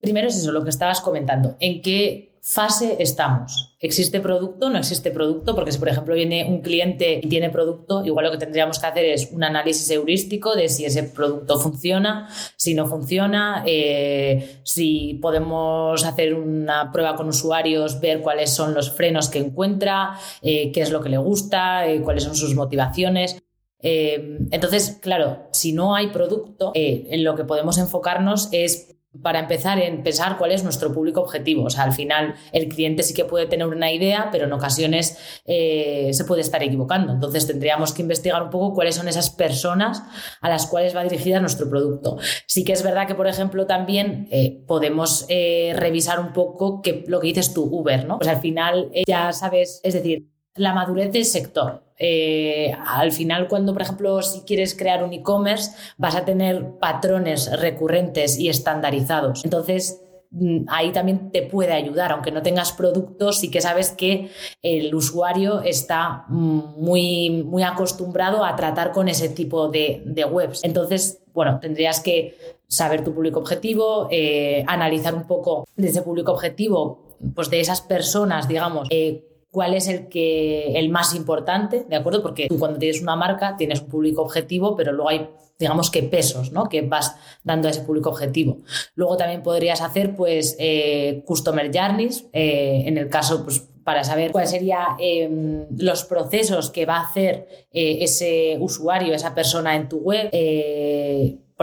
Primero 0.01 0.27
es 0.27 0.37
eso, 0.37 0.51
lo 0.51 0.63
que 0.63 0.71
estabas 0.71 1.01
comentando. 1.01 1.55
¿En 1.59 1.83
qué 1.83 2.32
fase 2.45 2.97
estamos. 2.99 3.73
¿Existe 3.79 4.19
producto? 4.19 4.69
¿No 4.69 4.77
existe 4.77 5.11
producto? 5.11 5.55
Porque 5.55 5.71
si, 5.71 5.79
por 5.79 5.87
ejemplo, 5.87 6.13
viene 6.13 6.45
un 6.45 6.59
cliente 6.59 7.21
y 7.23 7.29
tiene 7.29 7.49
producto, 7.49 8.03
igual 8.03 8.25
lo 8.25 8.31
que 8.33 8.37
tendríamos 8.37 8.79
que 8.79 8.85
hacer 8.85 9.05
es 9.05 9.31
un 9.31 9.45
análisis 9.45 9.89
heurístico 9.89 10.53
de 10.53 10.67
si 10.67 10.83
ese 10.83 11.03
producto 11.03 11.57
funciona, 11.57 12.27
si 12.57 12.73
no 12.73 12.85
funciona, 12.85 13.63
eh, 13.65 14.59
si 14.63 15.19
podemos 15.21 16.03
hacer 16.03 16.33
una 16.33 16.91
prueba 16.91 17.15
con 17.15 17.29
usuarios, 17.29 18.01
ver 18.01 18.19
cuáles 18.19 18.49
son 18.49 18.73
los 18.73 18.91
frenos 18.91 19.29
que 19.29 19.39
encuentra, 19.39 20.19
eh, 20.41 20.73
qué 20.73 20.81
es 20.81 20.91
lo 20.91 20.99
que 20.99 21.09
le 21.09 21.17
gusta, 21.17 21.87
eh, 21.87 22.01
cuáles 22.01 22.25
son 22.25 22.35
sus 22.35 22.55
motivaciones. 22.55 23.41
entonces, 23.85 24.97
claro, 25.01 25.49
si 25.51 25.73
no 25.73 25.93
hay 25.93 26.07
producto, 26.07 26.71
en 26.73 27.23
lo 27.25 27.35
que 27.35 27.43
podemos 27.43 27.77
enfocarnos 27.77 28.47
es 28.53 28.92
para 29.21 29.39
empezar 29.39 29.79
en 29.79 30.03
pensar 30.03 30.37
cuál 30.37 30.51
es 30.51 30.63
nuestro 30.63 30.91
público 30.93 31.21
objetivo. 31.21 31.65
O 31.65 31.69
sea, 31.69 31.83
al 31.83 31.93
final 31.93 32.35
el 32.51 32.67
cliente 32.67 33.03
sí 33.03 33.13
que 33.13 33.25
puede 33.25 33.45
tener 33.45 33.67
una 33.67 33.91
idea, 33.91 34.29
pero 34.31 34.45
en 34.45 34.53
ocasiones 34.53 35.17
eh, 35.45 36.09
se 36.13 36.25
puede 36.25 36.41
estar 36.41 36.63
equivocando. 36.63 37.13
Entonces 37.13 37.45
tendríamos 37.45 37.93
que 37.93 38.01
investigar 38.01 38.41
un 38.41 38.49
poco 38.49 38.73
cuáles 38.73 38.95
son 38.95 39.07
esas 39.07 39.29
personas 39.29 40.03
a 40.41 40.49
las 40.49 40.65
cuales 40.67 40.95
va 40.95 41.03
dirigida 41.03 41.39
nuestro 41.39 41.69
producto. 41.69 42.17
Sí 42.47 42.63
que 42.63 42.73
es 42.73 42.83
verdad 42.83 43.07
que, 43.07 43.15
por 43.15 43.27
ejemplo, 43.27 43.67
también 43.67 44.27
eh, 44.31 44.63
podemos 44.67 45.25
eh, 45.29 45.73
revisar 45.75 46.19
un 46.19 46.33
poco 46.33 46.81
que, 46.81 47.03
lo 47.07 47.19
que 47.19 47.27
dices 47.27 47.53
tú, 47.53 47.63
Uber, 47.63 48.05
¿no? 48.05 48.17
Pues 48.17 48.29
al 48.29 48.41
final 48.41 48.89
ya 49.07 49.31
sabes, 49.31 49.79
es 49.83 49.93
decir, 49.93 50.29
la 50.55 50.73
madurez 50.73 51.11
del 51.11 51.25
sector. 51.25 51.83
Eh, 52.05 52.75
al 52.85 53.13
final, 53.13 53.47
cuando, 53.47 53.71
por 53.71 53.81
ejemplo, 53.81 54.21
si 54.21 54.41
quieres 54.41 54.75
crear 54.75 55.05
un 55.05 55.13
e-commerce, 55.13 55.71
vas 55.97 56.17
a 56.17 56.25
tener 56.25 56.77
patrones 56.77 57.49
recurrentes 57.61 58.37
y 58.37 58.49
estandarizados. 58.49 59.45
Entonces, 59.45 60.01
mm, 60.31 60.65
ahí 60.67 60.91
también 60.91 61.31
te 61.31 61.43
puede 61.43 61.71
ayudar, 61.71 62.11
aunque 62.11 62.31
no 62.31 62.41
tengas 62.41 62.73
productos, 62.73 63.39
sí 63.39 63.49
que 63.49 63.61
sabes 63.61 63.91
que 63.91 64.29
el 64.61 64.93
usuario 64.93 65.61
está 65.61 66.25
muy, 66.27 67.41
muy 67.45 67.63
acostumbrado 67.63 68.43
a 68.43 68.57
tratar 68.57 68.91
con 68.91 69.07
ese 69.07 69.29
tipo 69.29 69.69
de, 69.69 70.03
webs. 70.29 70.61
Entonces, 70.65 71.21
bueno, 71.33 71.59
tendrías 71.61 72.01
que 72.01 72.35
saber 72.67 73.05
tu 73.05 73.13
público 73.13 73.39
objetivo, 73.39 74.09
eh, 74.11 74.65
analizar 74.67 75.15
un 75.15 75.25
poco 75.25 75.65
de 75.77 75.87
ese 75.87 76.01
público 76.01 76.33
objetivo, 76.33 77.15
pues 77.33 77.49
de 77.49 77.61
esas 77.61 77.79
personas, 77.79 78.49
digamos, 78.49 78.89
eh, 78.91 79.23
cuál 79.53 79.75
es 79.75 79.87
el, 79.87 80.07
que, 80.09 80.79
el 80.79 80.89
más 80.89 81.13
importante, 81.13 81.85
¿de 81.87 81.95
acuerdo? 81.95 82.23
Porque 82.23 82.47
tú 82.47 82.57
cuando 82.57 82.79
tienes 82.79 83.03
una 83.03 83.15
marca 83.15 83.55
tienes 83.55 83.81
un 83.81 83.87
público 83.87 84.23
objetivo, 84.23 84.75
pero 84.75 84.91
luego 84.91 85.09
hay, 85.09 85.29
digamos 85.59 85.91
que 85.91 86.01
pesos, 86.01 86.51
¿no? 86.51 86.67
Que 86.67 86.81
vas 86.81 87.15
dando 87.43 87.67
a 87.67 87.71
ese 87.71 87.81
público 87.81 88.09
objetivo. 88.09 88.57
Luego 88.95 89.15
también 89.15 89.43
podrías 89.43 89.81
hacer, 89.81 90.15
pues, 90.15 90.55
eh, 90.57 91.21
customer 91.27 91.69
journeys, 91.71 92.25
eh, 92.33 92.81
en 92.87 92.97
el 92.97 93.09
caso, 93.09 93.43
pues, 93.43 93.59
para 93.83 94.03
saber 94.03 94.31
cuáles 94.31 94.49
serían 94.49 94.95
em, 94.97 95.67
los 95.77 96.03
procesos 96.05 96.71
que 96.71 96.87
va 96.87 96.95
a 96.97 97.03
hacer 97.03 97.47
eh, 97.71 97.99
ese 98.01 98.57
usuario, 98.59 99.13
esa 99.13 99.35
persona 99.35 99.75
en 99.75 99.87
tu 99.87 99.97
web 99.97 100.29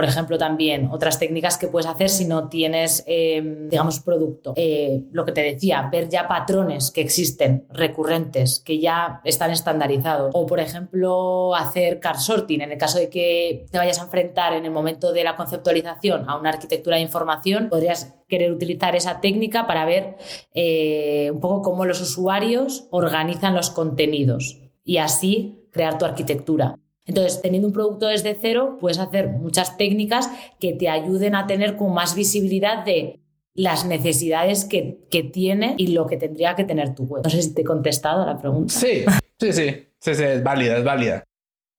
por 0.01 0.09
ejemplo, 0.09 0.39
también 0.39 0.89
otras 0.91 1.19
técnicas 1.19 1.59
que 1.59 1.67
puedes 1.67 1.85
hacer 1.85 2.09
si 2.09 2.25
no 2.25 2.49
tienes, 2.49 3.03
em, 3.05 3.69
digamos, 3.69 3.99
producto. 3.99 4.53
Eh, 4.55 5.03
lo 5.11 5.23
que 5.25 5.31
te 5.31 5.43
decía, 5.43 5.89
ver 5.91 6.09
ya 6.09 6.27
patrones 6.27 6.89
que 6.89 7.01
existen, 7.01 7.67
recurrentes, 7.69 8.63
que 8.65 8.79
ya 8.79 9.21
están 9.23 9.51
estandarizados. 9.51 10.31
O, 10.33 10.47
por 10.47 10.59
ejemplo, 10.59 11.53
hacer 11.53 11.99
car 11.99 12.19
sorting. 12.19 12.61
En 12.61 12.71
el 12.71 12.79
caso 12.79 12.97
de 12.97 13.11
que 13.11 13.67
te 13.69 13.77
vayas 13.77 13.99
a 13.99 14.05
enfrentar 14.05 14.53
en 14.53 14.65
el 14.65 14.71
momento 14.71 15.13
de 15.13 15.23
la 15.23 15.35
conceptualización 15.35 16.27
a 16.27 16.35
una 16.35 16.49
arquitectura 16.49 16.95
de 16.95 17.03
información, 17.03 17.69
podrías 17.69 18.15
querer 18.27 18.51
utilizar 18.51 18.95
esa 18.95 19.21
técnica 19.21 19.67
para 19.67 19.85
ver 19.85 20.15
eh, 20.55 21.29
un 21.31 21.39
poco 21.39 21.61
cómo 21.61 21.85
los 21.85 22.01
usuarios 22.01 22.87
organizan 22.89 23.53
los 23.53 23.69
contenidos 23.69 24.59
y 24.83 24.97
así 24.97 25.67
crear 25.71 25.99
tu 25.99 26.05
arquitectura. 26.05 26.79
Entonces, 27.11 27.41
teniendo 27.41 27.67
un 27.67 27.73
producto 27.73 28.07
desde 28.07 28.37
cero, 28.39 28.77
puedes 28.79 28.97
hacer 28.97 29.27
muchas 29.27 29.75
técnicas 29.75 30.29
que 30.61 30.71
te 30.71 30.87
ayuden 30.87 31.35
a 31.35 31.45
tener 31.45 31.75
con 31.75 31.93
más 31.93 32.15
visibilidad 32.15 32.85
de 32.85 33.19
las 33.53 33.83
necesidades 33.85 34.63
que, 34.63 34.99
que 35.09 35.23
tiene 35.23 35.75
y 35.77 35.87
lo 35.87 36.07
que 36.07 36.15
tendría 36.15 36.55
que 36.55 36.63
tener 36.63 36.95
tu 36.95 37.03
web. 37.03 37.21
No 37.21 37.29
sé 37.29 37.41
si 37.41 37.53
te 37.53 37.63
he 37.63 37.65
contestado 37.65 38.23
a 38.23 38.25
la 38.25 38.37
pregunta. 38.37 38.73
Sí, 38.73 39.03
sí, 39.37 39.51
sí, 39.51 39.87
sí, 39.99 40.15
sí, 40.15 40.23
es 40.23 40.41
válida, 40.41 40.77
es 40.77 40.85
válida. 40.85 41.25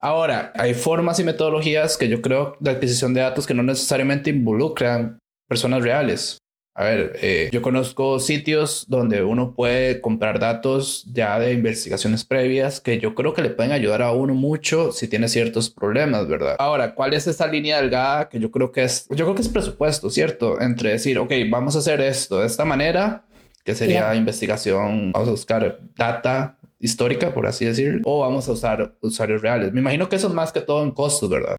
Ahora, 0.03 0.53
hay 0.55 0.75
formas 0.75 1.19
y 1.19 1.25
metodologías 1.25 1.97
que 1.97 2.11
yo 2.11 2.21
creo 2.21 2.57
de 2.61 2.73
adquisición 2.73 3.15
de 3.15 3.23
datos 3.23 3.47
que 3.47 3.55
no 3.55 3.63
necesariamente 3.63 4.29
involucran 4.29 5.19
personas 5.49 5.83
reales. 5.83 6.37
A 6.75 6.85
ver, 6.85 7.19
eh, 7.21 7.51
yo 7.53 7.61
conozco 7.61 8.19
sitios 8.19 8.87
donde 8.89 9.23
uno 9.23 9.55
puede 9.55 10.01
comprar 10.01 10.39
datos 10.39 11.05
ya 11.13 11.39
de 11.39 11.53
investigaciones 11.53 12.25
previas 12.25 12.81
que 12.81 12.99
yo 12.99 13.15
creo 13.15 13.35
que 13.35 13.43
le 13.43 13.51
pueden 13.51 13.73
ayudar 13.73 14.01
a 14.01 14.13
uno 14.13 14.33
mucho 14.33 14.91
si 14.91 15.07
tiene 15.07 15.29
ciertos 15.29 15.69
problemas, 15.69 16.27
¿verdad? 16.29 16.57
Ahora, 16.59 16.95
¿cuál 16.95 17.13
es 17.13 17.27
esa 17.27 17.47
línea 17.47 17.79
delgada 17.79 18.31
que 18.31 18.41
yo 18.41 18.51
creo 18.51 18.73
que 18.73 18.85
es, 18.85 19.07
yo 19.11 19.27
creo 19.27 19.35
que 19.35 19.43
es 19.43 19.51
presupuesto, 19.51 20.09
¿cierto? 20.09 20.63
Entre 20.63 20.93
decir, 20.93 21.19
ok, 21.19 21.33
vamos 21.51 21.77
a 21.77 21.81
hacer 21.81 22.01
esto 22.01 22.41
de 22.41 22.47
esta 22.47 22.65
manera, 22.65 23.25
que 23.65 23.75
sería 23.75 24.15
investigación, 24.15 25.13
vamos 25.13 25.29
a 25.29 25.33
buscar 25.33 25.79
data 25.95 26.57
histórica, 26.81 27.35
por 27.35 27.47
así 27.47 27.67
decirlo, 27.67 28.01
o 28.05 28.21
vamos 28.21 28.49
a 28.49 28.53
usar 28.53 28.95
usuarios 29.03 29.43
reales. 29.43 29.73
Me 29.75 29.81
imagino 29.81 30.09
que 30.09 30.17
eso 30.17 30.29
es 30.29 30.35
más 30.35 30.53
que 30.53 30.63
todo 30.63 30.83
en 30.83 30.91
costos, 30.91 31.29
¿verdad? 31.29 31.57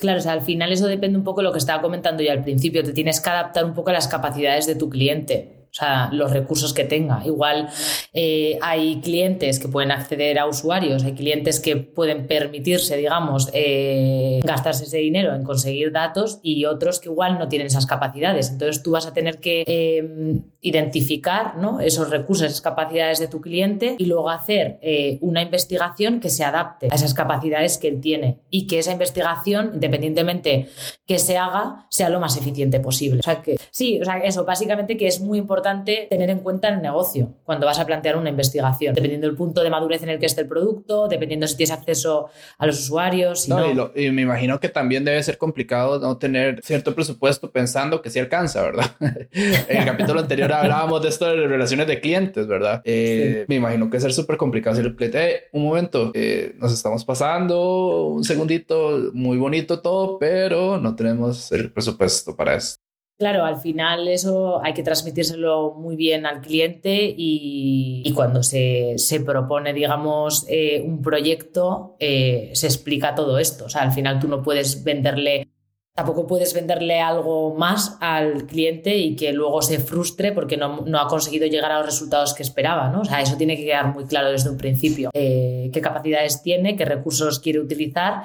Claro, 0.00 0.18
o 0.18 0.22
sea, 0.22 0.32
al 0.32 0.40
final 0.40 0.72
eso 0.72 0.86
depende 0.86 1.18
un 1.18 1.24
poco 1.24 1.42
de 1.42 1.44
lo 1.44 1.52
que 1.52 1.58
estaba 1.58 1.82
comentando 1.82 2.22
ya 2.22 2.32
al 2.32 2.42
principio. 2.42 2.82
Te 2.82 2.92
tienes 2.92 3.20
que 3.20 3.28
adaptar 3.28 3.64
un 3.66 3.74
poco 3.74 3.90
a 3.90 3.92
las 3.92 4.08
capacidades 4.08 4.66
de 4.66 4.74
tu 4.74 4.88
cliente 4.88 5.59
o 5.70 5.74
sea, 5.74 6.10
los 6.12 6.32
recursos 6.32 6.74
que 6.74 6.84
tenga. 6.84 7.22
Igual 7.24 7.68
eh, 8.12 8.58
hay 8.60 9.00
clientes 9.00 9.60
que 9.60 9.68
pueden 9.68 9.92
acceder 9.92 10.38
a 10.40 10.46
usuarios, 10.46 11.04
hay 11.04 11.12
clientes 11.12 11.60
que 11.60 11.76
pueden 11.76 12.26
permitirse, 12.26 12.96
digamos, 12.96 13.50
eh, 13.52 14.40
gastarse 14.42 14.84
ese 14.84 14.98
dinero 14.98 15.32
en 15.34 15.44
conseguir 15.44 15.92
datos 15.92 16.40
y 16.42 16.64
otros 16.64 16.98
que 16.98 17.08
igual 17.08 17.38
no 17.38 17.48
tienen 17.48 17.68
esas 17.68 17.86
capacidades. 17.86 18.50
Entonces 18.50 18.82
tú 18.82 18.90
vas 18.90 19.06
a 19.06 19.12
tener 19.12 19.38
que 19.38 19.62
eh, 19.66 20.40
identificar 20.60 21.56
¿no? 21.56 21.78
esos 21.80 22.10
recursos, 22.10 22.46
esas 22.46 22.60
capacidades 22.60 23.20
de 23.20 23.28
tu 23.28 23.40
cliente 23.40 23.94
y 23.96 24.06
luego 24.06 24.30
hacer 24.30 24.80
una 25.20 25.42
investigación 25.42 26.20
que 26.20 26.30
se 26.30 26.44
adapte 26.44 26.88
a 26.90 26.94
esas 26.94 27.14
capacidades 27.14 27.78
que 27.78 27.88
él 27.88 28.00
tiene 28.00 28.38
y 28.50 28.66
que 28.66 28.78
esa 28.78 28.92
investigación, 28.92 29.70
independientemente 29.74 30.68
que 31.06 31.18
se 31.18 31.38
haga, 31.38 31.86
sea 31.90 32.08
lo 32.08 32.20
más 32.20 32.36
eficiente 32.36 32.80
posible. 32.80 33.20
O 33.20 33.22
sea 33.22 33.42
que 33.42 33.56
sí, 33.70 34.00
o 34.00 34.04
sea, 34.04 34.18
eso 34.18 34.44
básicamente 34.44 34.96
que 34.96 35.06
es 35.06 35.20
muy 35.20 35.38
importante 35.38 35.59
importante 35.60 36.06
tener 36.08 36.30
en 36.30 36.38
cuenta 36.38 36.68
el 36.68 36.80
negocio 36.80 37.34
cuando 37.44 37.66
vas 37.66 37.78
a 37.78 37.84
plantear 37.84 38.16
una 38.16 38.30
investigación, 38.30 38.94
dependiendo 38.94 39.26
del 39.26 39.36
punto 39.36 39.62
de 39.62 39.68
madurez 39.68 40.02
en 40.02 40.08
el 40.08 40.18
que 40.18 40.26
esté 40.26 40.40
el 40.40 40.48
producto, 40.48 41.06
dependiendo 41.06 41.46
si 41.46 41.56
tienes 41.56 41.72
acceso 41.72 42.30
a 42.56 42.66
los 42.66 42.80
usuarios. 42.80 43.46
no, 43.48 43.90
Y, 43.94 44.10
me 44.10 44.22
imagino 44.22 44.58
que 44.58 44.70
también 44.70 45.04
debe 45.04 45.22
ser 45.22 45.36
complicado 45.36 46.00
no 46.00 46.16
tener 46.16 46.60
cierto 46.62 46.94
presupuesto 46.94 47.50
pensando 47.50 48.00
que 48.00 48.08
sí 48.08 48.18
alcanza, 48.18 48.62
¿verdad? 48.62 48.86
en 49.00 49.76
el 49.76 49.84
capítulo 49.84 50.20
anterior 50.20 50.50
hablábamos 50.52 51.02
de 51.02 51.08
esto 51.08 51.26
de 51.26 51.46
relaciones 51.46 51.86
de 51.86 52.00
clientes, 52.00 52.46
¿verdad? 52.46 52.80
Eh, 52.84 53.44
me 53.46 53.56
imagino 53.56 53.90
que 53.90 54.00
ser 54.00 54.12
súper 54.12 54.38
complicado 54.38 54.76
si 54.76 54.82
el 54.82 54.96
cliente, 54.96 55.48
un 55.52 55.64
momento, 55.64 56.10
eh, 56.14 56.54
nos 56.56 56.72
estamos 56.72 57.04
pasando 57.04 58.06
un 58.06 58.24
segundito, 58.24 59.10
muy 59.12 59.36
bonito 59.36 59.80
todo, 59.80 60.18
pero 60.18 60.78
no 60.78 60.96
tenemos 60.96 61.52
el 61.52 61.70
presupuesto 61.70 62.34
para 62.34 62.54
esto. 62.54 62.89
Claro, 63.20 63.44
al 63.44 63.58
final 63.58 64.08
eso 64.08 64.64
hay 64.64 64.72
que 64.72 64.82
transmitírselo 64.82 65.74
muy 65.74 65.94
bien 65.94 66.24
al 66.24 66.40
cliente 66.40 67.14
y, 67.14 68.10
cuando 68.14 68.42
se, 68.42 68.96
propone, 69.26 69.74
digamos, 69.74 70.46
eh, 70.48 70.82
un 70.82 71.02
proyecto, 71.02 71.96
eh, 71.98 72.50
se 72.54 72.66
explica 72.66 73.14
todo 73.14 73.38
esto. 73.38 73.66
O 73.66 73.68
sea, 73.68 73.82
al 73.82 73.92
final 73.92 74.20
tú 74.20 74.26
no 74.26 74.42
puedes 74.42 74.84
venderle, 74.84 75.48
tampoco 75.94 76.26
puedes 76.26 76.54
venderle 76.54 77.02
algo 77.02 77.54
más 77.54 77.98
al 78.00 78.46
cliente 78.46 78.96
y 78.96 79.14
que 79.16 79.34
luego 79.34 79.60
se 79.60 79.80
frustre 79.80 80.32
porque 80.32 80.56
no, 80.56 80.86
ha 80.98 81.06
conseguido 81.06 81.46
llegar 81.46 81.72
a 81.72 81.76
los 81.80 81.86
resultados 81.88 82.32
que 82.32 82.42
esperaba, 82.42 82.88
¿no? 82.88 83.02
O 83.02 83.04
sea, 83.04 83.20
eso 83.20 83.36
tiene 83.36 83.54
que 83.54 83.66
quedar 83.66 83.92
muy 83.92 84.06
claro 84.06 84.30
desde 84.30 84.48
un 84.48 84.56
principio. 84.56 85.10
Eh, 85.12 85.68
qué 85.74 85.82
capacidades 85.82 86.42
tiene, 86.42 86.74
qué 86.74 86.86
recursos 86.86 87.38
quiere 87.38 87.60
utilizar. 87.60 88.22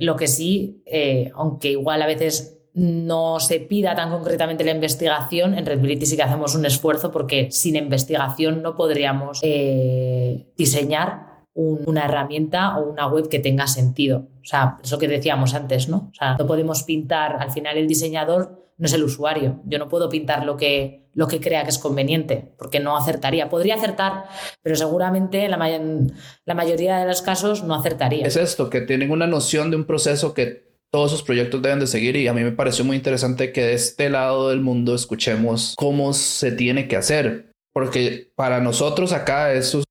lo 0.00 0.14
que 0.14 0.26
sí, 0.26 0.82
aunque 1.34 1.70
igual 1.70 2.02
a 2.02 2.06
veces 2.06 2.60
no 2.74 3.38
se 3.38 3.60
pida 3.60 3.94
tan 3.94 4.10
concretamente 4.10 4.64
la 4.64 4.72
investigación, 4.72 5.56
en 5.56 5.64
Redbility 5.64 6.06
sí 6.06 6.16
que 6.16 6.24
hacemos 6.24 6.56
un 6.56 6.66
esfuerzo 6.66 7.12
porque 7.12 7.50
sin 7.52 7.76
investigación 7.76 8.62
no 8.62 8.74
podríamos 8.74 9.38
eh, 9.42 10.52
diseñar 10.56 11.34
una 11.54 12.06
herramienta 12.06 12.76
o 12.76 12.90
una 12.90 13.06
web 13.06 13.28
que 13.28 13.38
tenga 13.38 13.68
sentido. 13.68 14.26
O 14.42 14.44
sea, 14.44 14.78
eso 14.82 14.98
que 14.98 15.06
decíamos 15.06 15.54
antes, 15.54 15.88
¿no? 15.88 16.08
O 16.10 16.14
sea, 16.14 16.36
no 16.36 16.46
podemos 16.48 16.82
pintar, 16.82 17.36
al 17.40 17.52
final 17.52 17.78
el 17.78 17.86
diseñador 17.86 18.72
no 18.76 18.86
es 18.86 18.92
el 18.92 19.04
usuario. 19.04 19.60
Yo 19.64 19.78
no 19.78 19.88
puedo 19.88 20.08
pintar 20.08 20.44
lo 20.44 20.56
que, 20.56 21.08
lo 21.14 21.28
que 21.28 21.40
crea 21.40 21.62
que 21.62 21.70
es 21.70 21.78
conveniente, 21.78 22.52
porque 22.58 22.80
no 22.80 22.96
acertaría. 22.96 23.48
Podría 23.48 23.76
acertar, 23.76 24.24
pero 24.62 24.74
seguramente 24.74 25.48
la, 25.48 25.58
la 26.44 26.54
mayoría 26.54 26.98
de 26.98 27.06
los 27.06 27.22
casos 27.22 27.62
no 27.62 27.76
acertaría. 27.76 28.26
Es 28.26 28.36
esto, 28.36 28.68
que 28.68 28.80
tienen 28.80 29.12
una 29.12 29.28
noción 29.28 29.70
de 29.70 29.76
un 29.76 29.84
proceso 29.84 30.34
que 30.34 30.73
todos 30.94 31.10
sus 31.10 31.24
proyectos 31.24 31.60
deben 31.60 31.80
de 31.80 31.88
seguir 31.88 32.14
y 32.14 32.28
a 32.28 32.32
mí 32.32 32.44
me 32.44 32.52
pareció 32.52 32.84
muy 32.84 32.96
interesante 32.96 33.50
que 33.50 33.62
de 33.62 33.74
este 33.74 34.08
lado 34.08 34.50
del 34.50 34.60
mundo 34.60 34.94
escuchemos 34.94 35.74
cómo 35.76 36.12
se 36.12 36.52
tiene 36.52 36.86
que 36.86 36.94
hacer, 36.94 37.50
porque 37.72 38.30
para 38.36 38.60
nosotros 38.60 39.12
acá 39.12 39.52
eso 39.52 39.82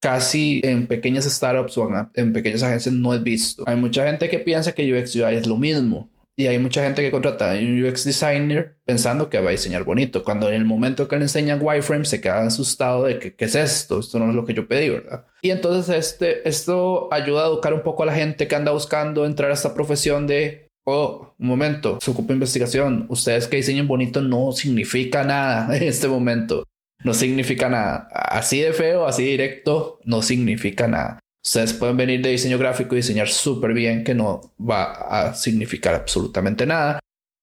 casi 0.00 0.60
en 0.62 0.86
pequeñas 0.86 1.24
startups 1.24 1.76
o 1.78 1.90
en 2.14 2.32
pequeñas 2.32 2.62
agencias 2.62 2.94
no 2.94 3.12
es 3.12 3.24
visto. 3.24 3.64
Hay 3.66 3.74
mucha 3.74 4.06
gente 4.06 4.28
que 4.28 4.38
piensa 4.38 4.70
que 4.70 4.94
UX 4.94 5.16
UI 5.16 5.34
es 5.34 5.48
lo 5.48 5.56
mismo 5.56 6.08
y 6.40 6.46
hay 6.46 6.58
mucha 6.58 6.82
gente 6.82 7.02
que 7.02 7.10
contrata 7.10 7.52
a 7.52 7.54
un 7.54 7.84
UX 7.84 8.04
designer 8.04 8.76
pensando 8.86 9.28
que 9.28 9.38
va 9.38 9.50
a 9.50 9.52
diseñar 9.52 9.84
bonito. 9.84 10.24
Cuando 10.24 10.48
en 10.48 10.54
el 10.54 10.64
momento 10.64 11.06
que 11.06 11.16
le 11.16 11.22
enseñan 11.22 11.60
wireframe 11.60 12.06
se 12.06 12.22
queda 12.22 12.46
asustado 12.46 13.04
de 13.04 13.18
que 13.18 13.34
qué 13.34 13.44
es 13.44 13.54
esto, 13.54 14.00
esto 14.00 14.18
no 14.18 14.30
es 14.30 14.34
lo 14.34 14.46
que 14.46 14.54
yo 14.54 14.66
pedí, 14.66 14.88
¿verdad? 14.88 15.26
Y 15.42 15.50
entonces 15.50 15.94
este, 15.94 16.48
esto 16.48 17.12
ayuda 17.12 17.44
a 17.44 17.48
educar 17.48 17.74
un 17.74 17.82
poco 17.82 18.04
a 18.04 18.06
la 18.06 18.14
gente 18.14 18.48
que 18.48 18.54
anda 18.56 18.72
buscando 18.72 19.26
entrar 19.26 19.50
a 19.50 19.54
esta 19.54 19.74
profesión 19.74 20.26
de, 20.26 20.68
oh, 20.86 21.34
un 21.38 21.46
momento, 21.46 21.98
se 22.00 22.10
ocupa 22.10 22.32
investigación. 22.32 23.04
Ustedes 23.10 23.46
que 23.46 23.58
diseñen 23.58 23.86
bonito 23.86 24.22
no 24.22 24.52
significa 24.52 25.22
nada 25.22 25.76
en 25.76 25.82
este 25.82 26.08
momento. 26.08 26.64
No 27.04 27.12
significa 27.12 27.68
nada. 27.68 28.08
Así 28.12 28.60
de 28.60 28.72
feo, 28.72 29.06
así 29.06 29.24
directo, 29.24 30.00
no 30.04 30.22
significa 30.22 30.88
nada. 30.88 31.18
Ustedes 31.44 31.72
pueden 31.72 31.96
venir 31.96 32.22
de 32.22 32.30
diseño 32.30 32.58
gráfico 32.58 32.94
y 32.94 32.98
diseñar 32.98 33.28
súper 33.28 33.72
bien, 33.72 34.04
que 34.04 34.14
no 34.14 34.52
va 34.60 34.92
a 34.92 35.34
significar 35.34 35.94
absolutamente 35.94 36.66
nada 36.66 37.00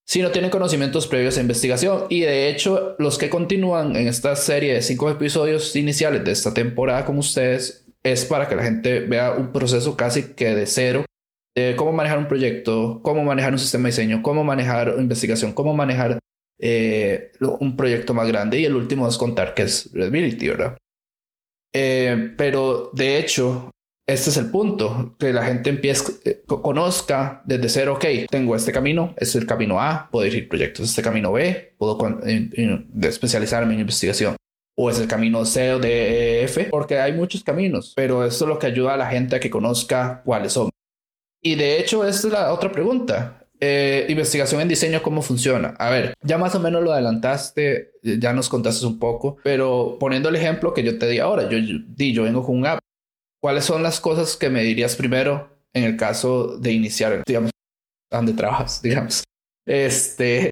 si 0.07 0.21
no 0.21 0.31
tienen 0.31 0.49
conocimientos 0.49 1.05
previos 1.05 1.37
a 1.37 1.41
investigación. 1.41 2.05
Y 2.09 2.21
de 2.21 2.49
hecho, 2.49 2.95
los 2.97 3.17
que 3.17 3.29
continúan 3.29 3.95
en 3.95 4.07
esta 4.07 4.35
serie 4.37 4.73
de 4.73 4.81
cinco 4.81 5.09
episodios 5.09 5.75
iniciales 5.75 6.23
de 6.23 6.31
esta 6.31 6.53
temporada 6.53 7.05
con 7.05 7.17
ustedes 7.17 7.85
es 8.03 8.23
para 8.23 8.47
que 8.47 8.55
la 8.55 8.63
gente 8.63 9.01
vea 9.01 9.33
un 9.33 9.51
proceso 9.51 9.97
casi 9.97 10.33
que 10.33 10.55
de 10.55 10.65
cero 10.65 11.03
de 11.55 11.75
cómo 11.75 11.91
manejar 11.91 12.19
un 12.19 12.27
proyecto, 12.27 13.01
cómo 13.03 13.23
manejar 13.23 13.51
un 13.51 13.59
sistema 13.59 13.83
de 13.83 13.89
diseño, 13.89 14.21
cómo 14.21 14.43
manejar 14.43 14.95
investigación, 14.99 15.53
cómo 15.53 15.73
manejar 15.73 16.19
eh, 16.59 17.31
un 17.39 17.75
proyecto 17.75 18.13
más 18.13 18.27
grande. 18.27 18.59
Y 18.59 18.65
el 18.65 18.75
último 18.75 19.07
es 19.07 19.17
contar 19.17 19.55
que 19.55 19.63
es 19.63 19.91
Readability, 19.91 20.47
¿verdad? 20.47 20.77
Eh, 21.73 22.33
pero 22.37 22.91
de 22.93 23.17
hecho, 23.17 23.71
este 24.07 24.29
es 24.29 24.37
el 24.37 24.49
punto, 24.49 25.15
que 25.19 25.33
la 25.33 25.43
gente 25.43 25.69
empiece, 25.69 26.13
eh, 26.23 26.41
conozca 26.47 27.41
desde 27.45 27.67
cero, 27.67 27.95
ok, 27.95 28.05
tengo 28.29 28.55
este 28.55 28.71
camino, 28.71 29.13
es 29.17 29.35
el 29.35 29.45
camino 29.45 29.81
A, 29.81 30.07
puedo 30.09 30.23
dirigir 30.23 30.47
proyectos, 30.47 30.89
este 30.89 31.01
camino 31.01 31.33
B, 31.33 31.75
puedo 31.77 31.97
especializarme 33.01 33.73
en 33.73 33.81
investigación, 33.81 34.37
o 34.77 34.89
es 34.89 34.99
el 34.99 35.09
camino 35.09 35.43
C 35.43 35.73
o 35.73 35.79
D, 35.79 35.89
E, 35.89 36.43
F, 36.45 36.67
porque 36.71 36.99
hay 36.99 37.11
muchos 37.11 37.43
caminos, 37.43 37.91
pero 37.97 38.25
esto 38.25 38.45
es 38.45 38.49
lo 38.49 38.57
que 38.57 38.67
ayuda 38.67 38.93
a 38.93 38.97
la 38.97 39.07
gente 39.07 39.35
a 39.35 39.39
que 39.41 39.49
conozca 39.49 40.21
cuáles 40.23 40.53
son. 40.53 40.69
Y 41.43 41.55
de 41.55 41.77
hecho, 41.77 42.07
esta 42.07 42.27
es 42.27 42.33
la 42.33 42.53
otra 42.53 42.71
pregunta. 42.71 43.43
Eh, 43.59 44.05
investigación 44.07 44.61
en 44.61 44.67
diseño, 44.67 45.01
¿cómo 45.01 45.21
funciona? 45.21 45.69
A 45.79 45.89
ver, 45.89 46.13
ya 46.21 46.37
más 46.37 46.53
o 46.55 46.59
menos 46.59 46.83
lo 46.83 46.93
adelantaste, 46.93 47.91
ya 48.03 48.31
nos 48.31 48.47
contaste 48.47 48.85
un 48.85 48.99
poco, 48.99 49.37
pero 49.43 49.97
poniendo 49.99 50.29
el 50.29 50.35
ejemplo 50.35 50.73
que 50.73 50.83
yo 50.83 50.97
te 50.97 51.07
di 51.07 51.19
ahora, 51.19 51.49
yo, 51.49 51.57
di, 51.59 52.13
yo 52.13 52.23
vengo 52.23 52.43
con 52.43 52.55
un 52.55 52.67
app 52.67 52.79
¿Cuáles 53.41 53.65
son 53.65 53.83
las 53.83 53.99
cosas 53.99 54.35
que 54.35 54.49
me 54.49 54.63
dirías 54.63 54.95
primero 54.95 55.49
en 55.73 55.83
el 55.83 55.97
caso 55.97 56.57
de 56.57 56.71
iniciar, 56.71 57.23
digamos, 57.25 57.51
donde 58.11 58.33
trabajas, 58.33 58.81
digamos? 58.83 59.23
Este, 59.65 60.51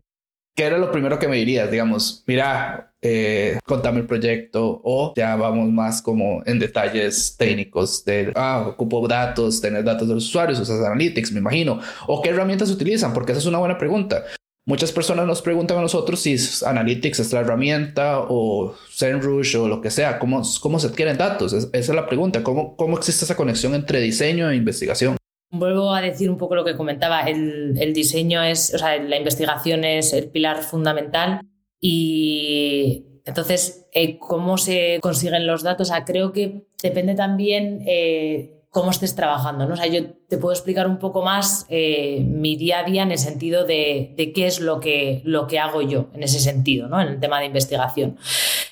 ¿qué 0.55 0.63
era 0.63 0.77
lo 0.77 0.91
primero 0.91 1.17
que 1.17 1.27
me 1.27 1.37
dirías? 1.37 1.71
Digamos, 1.71 2.23
mira, 2.27 2.93
eh, 3.01 3.59
contame 3.65 3.99
el 3.99 4.05
proyecto 4.05 4.81
o 4.83 5.13
ya 5.15 5.35
vamos 5.35 5.69
más 5.69 6.01
como 6.01 6.43
en 6.45 6.59
detalles 6.59 7.35
técnicos 7.37 8.03
de, 8.05 8.31
ah, 8.35 8.65
ocupo 8.67 9.07
datos, 9.07 9.61
tener 9.61 9.83
datos 9.83 10.07
de 10.07 10.15
los 10.15 10.25
usuarios, 10.25 10.59
usas 10.59 10.81
Analytics, 10.81 11.31
me 11.31 11.39
imagino. 11.39 11.79
¿O 12.07 12.21
qué 12.21 12.29
herramientas 12.29 12.69
utilizan? 12.69 13.13
Porque 13.13 13.31
esa 13.31 13.39
es 13.39 13.45
una 13.45 13.59
buena 13.59 13.77
pregunta. 13.77 14.25
Muchas 14.67 14.91
personas 14.91 15.27
nos 15.27 15.43
preguntan 15.43 15.77
a 15.77 15.81
nosotros 15.81 16.19
si 16.19 16.35
Analytics 16.65 17.19
es 17.19 17.33
la 17.33 17.41
herramienta 17.41 18.21
o 18.27 18.73
ZenRush 18.91 19.57
o 19.57 19.67
lo 19.67 19.79
que 19.79 19.91
sea, 19.91 20.17
¿cómo, 20.17 20.41
cómo 20.59 20.79
se 20.79 20.87
adquieren 20.87 21.17
datos? 21.17 21.53
esa 21.53 21.69
es 21.71 21.89
la 21.89 22.07
pregunta, 22.07 22.41
¿Cómo, 22.41 22.75
¿cómo 22.75 22.97
existe 22.97 23.25
esa 23.25 23.35
conexión 23.35 23.75
entre 23.75 23.99
diseño 23.99 24.49
e 24.49 24.55
investigación? 24.55 25.17
Vuelvo 25.51 25.93
a 25.93 26.01
decir 26.01 26.31
un 26.31 26.37
poco 26.37 26.55
lo 26.55 26.65
que 26.65 26.75
comentaba, 26.75 27.21
el, 27.21 27.77
el 27.79 27.93
diseño 27.93 28.41
es, 28.41 28.73
o 28.73 28.79
sea, 28.79 28.97
la 28.97 29.17
investigación 29.17 29.83
es 29.83 30.13
el 30.13 30.29
pilar 30.29 30.63
fundamental 30.63 31.41
y 31.79 33.05
entonces, 33.25 33.87
eh, 33.91 34.19
¿cómo 34.19 34.57
se 34.57 34.99
consiguen 35.01 35.47
los 35.47 35.63
datos? 35.63 35.91
creo 36.05 36.31
que 36.31 36.67
depende 36.81 37.15
también 37.15 37.83
eh, 37.87 38.54
cómo 38.75 38.91
estés 38.91 39.15
trabajando. 39.15 39.65
¿no? 39.65 39.75
O 39.75 39.77
sea, 39.77 39.87
yo 39.87 40.05
te 40.27 40.37
puedo 40.37 40.51
explicar 40.51 40.85
un 40.85 40.99
poco 40.99 41.21
más 41.21 41.65
eh, 41.69 42.25
mi 42.27 42.57
día 42.57 42.79
a 42.79 42.83
día 42.83 43.03
en 43.03 43.11
el 43.13 43.17
sentido 43.17 43.63
de, 43.63 44.13
qué 44.35 44.47
es 44.47 44.59
lo 44.59 44.81
que, 44.81 45.21
lo 45.23 45.47
que 45.47 45.59
hago 45.59 45.81
yo 45.81 46.09
en 46.13 46.23
ese 46.23 46.41
sentido, 46.41 46.89
¿no? 46.89 46.99
en 46.99 47.07
el 47.07 47.19
tema 47.21 47.39
de 47.39 47.45
investigación. 47.45 48.17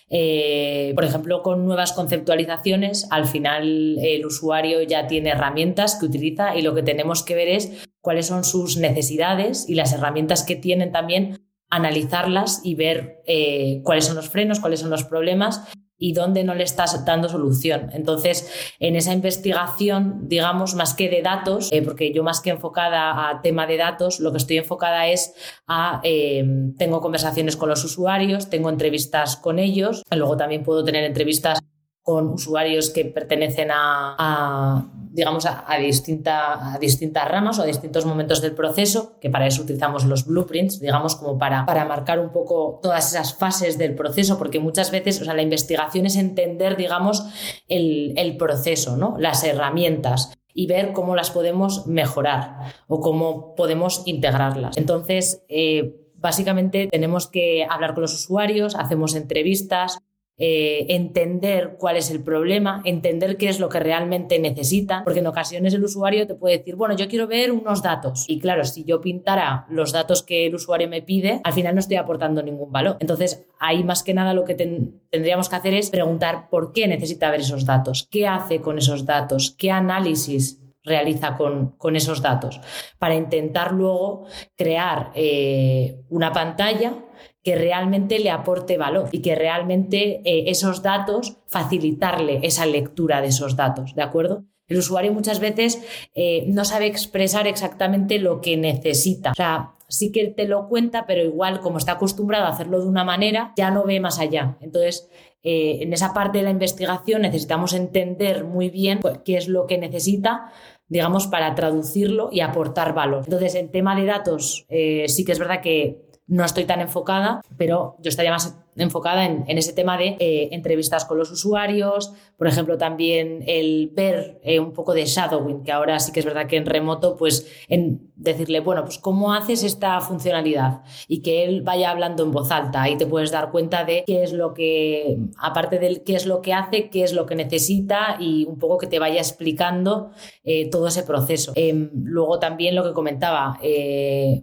Eh, 0.09 0.91
por 0.93 1.05
ejemplo, 1.05 1.41
con 1.41 1.65
nuevas 1.65 1.93
conceptualizaciones, 1.93 3.07
al 3.11 3.27
final 3.27 3.97
el 3.97 4.25
usuario 4.25 4.81
ya 4.81 5.07
tiene 5.07 5.29
herramientas 5.29 5.95
que 5.95 6.05
utiliza 6.05 6.53
y 6.57 6.63
lo 6.63 6.75
que 6.75 6.83
tenemos 6.83 7.23
que 7.23 7.35
ver 7.35 7.47
es 7.47 7.71
cuáles 8.01 8.27
son 8.27 8.43
sus 8.43 8.75
necesidades 8.75 9.69
y 9.69 9.75
las 9.75 9.93
herramientas 9.93 10.43
que 10.43 10.57
tienen 10.57 10.91
también 10.91 11.39
analizarlas 11.69 12.59
y 12.61 12.75
ver 12.75 13.21
eh, 13.25 13.79
cuáles 13.85 14.03
son 14.03 14.17
los 14.17 14.27
frenos, 14.27 14.59
cuáles 14.59 14.81
son 14.81 14.89
los 14.89 15.05
problemas 15.05 15.61
y 16.03 16.11
dónde 16.11 16.43
no 16.43 16.53
le 16.53 16.65
estás 16.65 17.05
dando 17.05 17.29
solución. 17.29 17.89
Entonces, 17.93 18.51
en 18.79 18.97
esa 18.97 19.13
investigación, 19.13 20.27
digamos, 20.27 20.75
más 20.75 20.93
que 20.93 21.09
de 21.09 21.21
datos, 21.21 21.71
eh, 21.71 21.81
porque 21.81 22.11
yo 22.11 22.23
más 22.23 22.41
que 22.41 22.49
enfocada 22.49 23.29
a 23.29 23.41
tema 23.41 23.65
de 23.67 23.77
datos, 23.77 24.19
lo 24.19 24.33
que 24.33 24.39
estoy 24.39 24.57
enfocada 24.57 25.07
es 25.07 25.33
a, 25.65 26.01
eh, 26.03 26.43
tengo 26.77 26.99
conversaciones 26.99 27.55
con 27.55 27.69
los 27.69 27.85
usuarios, 27.85 28.49
tengo 28.49 28.69
entrevistas 28.69 29.37
con 29.37 29.59
ellos, 29.59 30.03
luego 30.11 30.35
también 30.35 30.63
puedo 30.63 30.83
tener 30.83 31.05
entrevistas 31.05 31.59
con 32.03 32.27
usuarios 32.27 32.89
que 32.89 33.05
pertenecen 33.05 33.69
a, 33.71 34.85
digamos, 35.09 35.45
a, 35.45 35.77
distinta, 35.77 36.73
a, 36.73 36.77
distintas 36.77 37.25
ramas 37.29 37.57
o 37.59 37.63
a 37.63 37.65
distintos 37.65 38.05
momentos 38.05 38.41
del 38.41 38.53
proceso, 38.53 39.17
que 39.21 39.29
para 39.29 39.47
eso 39.47 39.61
utilizamos 39.61 40.03
los 40.03 40.25
blueprints, 40.25 40.81
digamos, 40.81 41.15
como 41.15 41.37
para, 41.37 41.65
para 41.65 41.85
marcar 41.85 42.19
un 42.19 42.31
poco 42.31 42.79
todas 42.83 43.13
esas 43.13 43.35
fases 43.35 43.77
del 43.77 43.95
proceso, 43.95 44.37
porque 44.37 44.59
muchas 44.59 44.91
veces, 44.91 45.21
o 45.21 45.25
sea, 45.25 45.33
la 45.33 45.43
investigación 45.43 46.05
es 46.05 46.17
entender, 46.17 46.75
digamos, 46.75 47.25
el, 47.69 48.13
el 48.17 48.35
proceso, 48.35 48.97
¿no? 48.97 49.15
las 49.17 49.43
herramientas 49.45 50.33
y 50.53 50.67
ver 50.67 50.91
cómo 50.91 51.15
las 51.15 51.31
podemos 51.31 51.87
mejorar 51.87 52.73
o 52.87 52.99
cómo 52.99 53.55
podemos 53.55 54.03
integrarlas. 54.05 54.77
Entonces, 54.77 55.43
eh, 55.47 55.95
básicamente 56.15 56.87
tenemos 56.91 57.27
que 57.27 57.65
hablar 57.69 57.93
con 57.93 58.01
los 58.01 58.13
usuarios, 58.13 58.75
hacemos 58.75 59.15
entrevistas, 59.15 59.99
eh, 60.39 60.87
entender 60.89 61.75
cuál 61.77 61.95
es 61.95 62.09
el 62.09 62.23
problema, 62.23 62.81
entender 62.85 63.37
qué 63.37 63.49
es 63.49 63.59
lo 63.59 63.69
que 63.69 63.79
realmente 63.79 64.39
necesita, 64.39 65.03
porque 65.03 65.19
en 65.19 65.27
ocasiones 65.27 65.75
el 65.75 65.83
usuario 65.83 66.25
te 66.25 66.33
puede 66.33 66.57
decir, 66.57 66.75
bueno, 66.75 66.95
yo 66.95 67.07
quiero 67.07 67.27
ver 67.27 67.51
unos 67.51 67.83
datos. 67.83 68.25
Y 68.27 68.39
claro, 68.39 68.65
si 68.65 68.83
yo 68.83 68.99
pintara 68.99 69.67
los 69.69 69.91
datos 69.91 70.23
que 70.23 70.47
el 70.47 70.55
usuario 70.55 70.89
me 70.89 71.03
pide, 71.03 71.39
al 71.43 71.53
final 71.53 71.75
no 71.75 71.79
estoy 71.79 71.97
aportando 71.97 72.41
ningún 72.41 72.71
valor. 72.71 72.97
Entonces, 72.99 73.45
ahí 73.59 73.83
más 73.83 74.01
que 74.01 74.15
nada 74.15 74.33
lo 74.33 74.43
que 74.43 74.55
tendríamos 74.55 75.49
que 75.49 75.55
hacer 75.55 75.75
es 75.75 75.91
preguntar 75.91 76.49
por 76.49 76.73
qué 76.73 76.87
necesita 76.87 77.29
ver 77.29 77.41
esos 77.41 77.65
datos, 77.65 78.07
qué 78.09 78.27
hace 78.27 78.59
con 78.59 78.79
esos 78.79 79.05
datos, 79.05 79.55
qué 79.55 79.69
análisis 79.69 80.59
realiza 80.83 81.37
con, 81.37 81.75
con, 81.77 81.95
esos 81.95 82.21
datos, 82.21 82.59
para 82.99 83.15
intentar 83.15 83.71
luego 83.71 84.25
crear 84.57 85.11
eh, 85.15 86.01
una 86.09 86.33
pantalla 86.33 86.95
que 87.43 87.55
realmente 87.55 88.19
le 88.19 88.31
aporte 88.31 88.77
valor 88.77 89.09
y 89.11 89.21
que 89.21 89.35
realmente 89.35 90.21
eh, 90.23 90.45
esos 90.47 90.81
datos, 90.81 91.37
facilitarle 91.47 92.39
esa 92.43 92.65
lectura 92.65 93.21
de 93.21 93.27
esos 93.27 93.55
datos, 93.57 93.93
¿de 93.95 94.01
acuerdo? 94.01 94.45
El 94.67 94.77
usuario 94.77 95.11
muchas 95.11 95.41
veces 95.41 95.81
eh, 96.15 96.45
no 96.47 96.63
sabe 96.63 96.87
expresar 96.87 97.47
exactamente 97.47 98.17
lo 98.17 98.39
que 98.39 98.55
necesita. 98.55 99.31
O 99.31 99.35
sea, 99.35 99.73
sí 99.89 100.11
que 100.11 100.25
te 100.27 100.47
lo 100.47 100.69
cuenta, 100.69 101.05
pero 101.05 101.21
igual 101.21 101.59
como 101.59 101.77
está 101.77 101.93
acostumbrado 101.93 102.45
a 102.45 102.49
hacerlo 102.49 102.79
de 102.79 102.87
una 102.87 103.03
manera, 103.03 103.51
ya 103.57 103.71
no 103.71 103.83
ve 103.83 103.99
más 103.99 104.19
allá. 104.19 104.57
Entonces, 104.61 105.09
eh, 105.43 105.79
en 105.81 105.91
esa 105.91 106.13
parte 106.13 106.37
de 106.37 106.45
la 106.45 106.49
investigación 106.49 107.23
necesitamos 107.23 107.73
entender 107.73 108.45
muy 108.45 108.69
bien 108.69 108.99
pues, 109.01 109.19
qué 109.25 109.35
es 109.35 109.49
lo 109.49 109.67
que 109.67 109.77
necesita 109.77 110.51
digamos, 110.89 111.25
para 111.25 111.55
traducirlo 111.55 112.29
y 112.31 112.41
aportar 112.41 112.93
valor. 112.93 113.23
Entonces, 113.25 113.55
en 113.55 113.71
tema 113.71 113.95
de 113.95 114.05
datos, 114.05 114.67
sí 114.69 115.25
que 115.25 115.31
es 115.31 115.39
verdad 115.39 115.59
que 115.61 116.12
no 116.27 116.43
estoy 116.45 116.65
tan 116.65 116.81
enfocada, 116.81 117.41
pero 117.57 117.95
yo 117.99 118.09
estaría 118.09 118.31
más 118.31 118.62
enfocada 118.75 119.25
en, 119.25 119.45
ese 119.47 119.73
tema 119.73 119.97
de 119.97 120.17
eh, 120.19 120.49
entrevistas 120.51 121.05
con 121.05 121.17
los 121.17 121.31
usuarios, 121.31 122.13
por 122.37 122.47
ejemplo, 122.47 122.77
también 122.77 123.43
el 123.47 123.91
ver 123.93 124.39
eh, 124.43 124.59
un 124.59 124.73
poco 124.73 124.93
de 124.93 125.05
shadowing, 125.05 125.63
que 125.63 125.71
ahora 125.71 125.99
sí 125.99 126.11
que 126.11 126.19
es 126.19 126.25
verdad 126.25 126.47
que 126.47 126.57
en 126.57 126.65
remoto, 126.65 127.15
pues 127.15 127.47
en 127.67 128.11
decirle, 128.15 128.59
bueno, 128.59 128.83
pues 128.83 128.97
cómo 128.97 129.33
haces 129.33 129.63
esta 129.63 129.99
funcionalidad 130.01 130.81
y 131.07 131.21
que 131.21 131.43
él 131.43 131.61
vaya 131.61 131.91
hablando 131.91 132.23
en 132.23 132.31
voz 132.31 132.51
alta. 132.51 132.89
Y 132.89 132.97
te 132.97 133.05
puedes 133.05 133.31
dar 133.31 133.51
cuenta 133.51 133.83
de 133.83 134.03
qué 134.05 134.23
es 134.23 134.33
lo 134.33 134.53
que, 134.53 135.17
aparte 135.37 135.79
de 135.79 136.03
qué 136.03 136.15
es 136.15 136.25
lo 136.25 136.41
que 136.41 136.53
hace, 136.53 136.89
qué 136.89 137.03
es 137.03 137.13
lo 137.13 137.25
que 137.25 137.35
necesita 137.35 138.17
y 138.19 138.45
un 138.45 138.57
poco 138.59 138.77
que 138.77 138.87
te 138.87 138.99
vaya 138.99 139.19
explicando 139.19 140.11
eh, 140.43 140.69
todo 140.69 140.87
ese 140.87 141.03
proceso. 141.03 141.53
Em, 141.55 141.89
luego 141.93 142.39
también 142.39 142.75
lo 142.75 142.83
que 142.83 142.93
comentaba, 142.93 143.59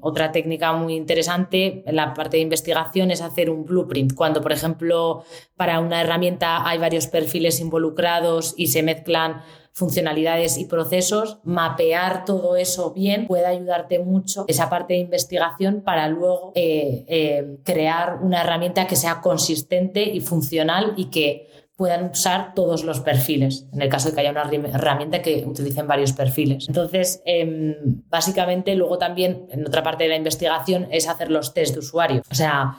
otra 0.00 0.32
técnica 0.32 0.72
muy 0.72 0.94
interesante 0.94 1.82
en 1.86 1.96
la 1.96 2.14
parte 2.14 2.36
de 2.36 2.42
investigación 2.42 3.10
es 3.10 3.20
hacer 3.20 3.50
un 3.50 3.64
blueprint 3.64 4.14
cuando, 4.20 4.42
por 4.42 4.52
ejemplo, 4.52 5.24
para 5.56 5.80
una 5.80 6.02
herramienta 6.02 6.68
hay 6.68 6.76
varios 6.76 7.06
perfiles 7.06 7.58
involucrados 7.58 8.52
y 8.54 8.66
se 8.66 8.82
mezclan 8.82 9.40
funcionalidades 9.72 10.58
y 10.58 10.66
procesos, 10.66 11.38
mapear 11.42 12.26
todo 12.26 12.56
eso 12.56 12.92
bien 12.92 13.26
puede 13.26 13.46
ayudarte 13.46 13.98
mucho 13.98 14.44
esa 14.46 14.68
parte 14.68 14.92
de 14.92 15.00
investigación 15.00 15.80
para 15.80 16.06
luego 16.08 16.52
eh, 16.54 17.06
eh, 17.08 17.56
crear 17.64 18.18
una 18.20 18.42
herramienta 18.42 18.86
que 18.86 18.94
sea 18.94 19.22
consistente 19.22 20.02
y 20.02 20.20
funcional 20.20 20.92
y 20.98 21.06
que 21.06 21.48
puedan 21.76 22.10
usar 22.10 22.52
todos 22.54 22.84
los 22.84 23.00
perfiles, 23.00 23.68
en 23.72 23.80
el 23.80 23.88
caso 23.88 24.10
de 24.10 24.14
que 24.14 24.20
haya 24.20 24.32
una 24.32 24.42
herramienta 24.68 25.22
que 25.22 25.44
utilicen 25.46 25.86
varios 25.86 26.12
perfiles. 26.12 26.66
Entonces, 26.68 27.22
em, 27.24 27.74
básicamente, 28.10 28.74
luego 28.74 28.98
también, 28.98 29.46
en 29.50 29.66
otra 29.66 29.82
parte 29.82 30.04
de 30.04 30.10
la 30.10 30.16
investigación, 30.16 30.88
es 30.90 31.08
hacer 31.08 31.30
los 31.30 31.54
test 31.54 31.72
de 31.72 31.78
usuario. 31.78 32.20
O 32.30 32.34
sea, 32.34 32.76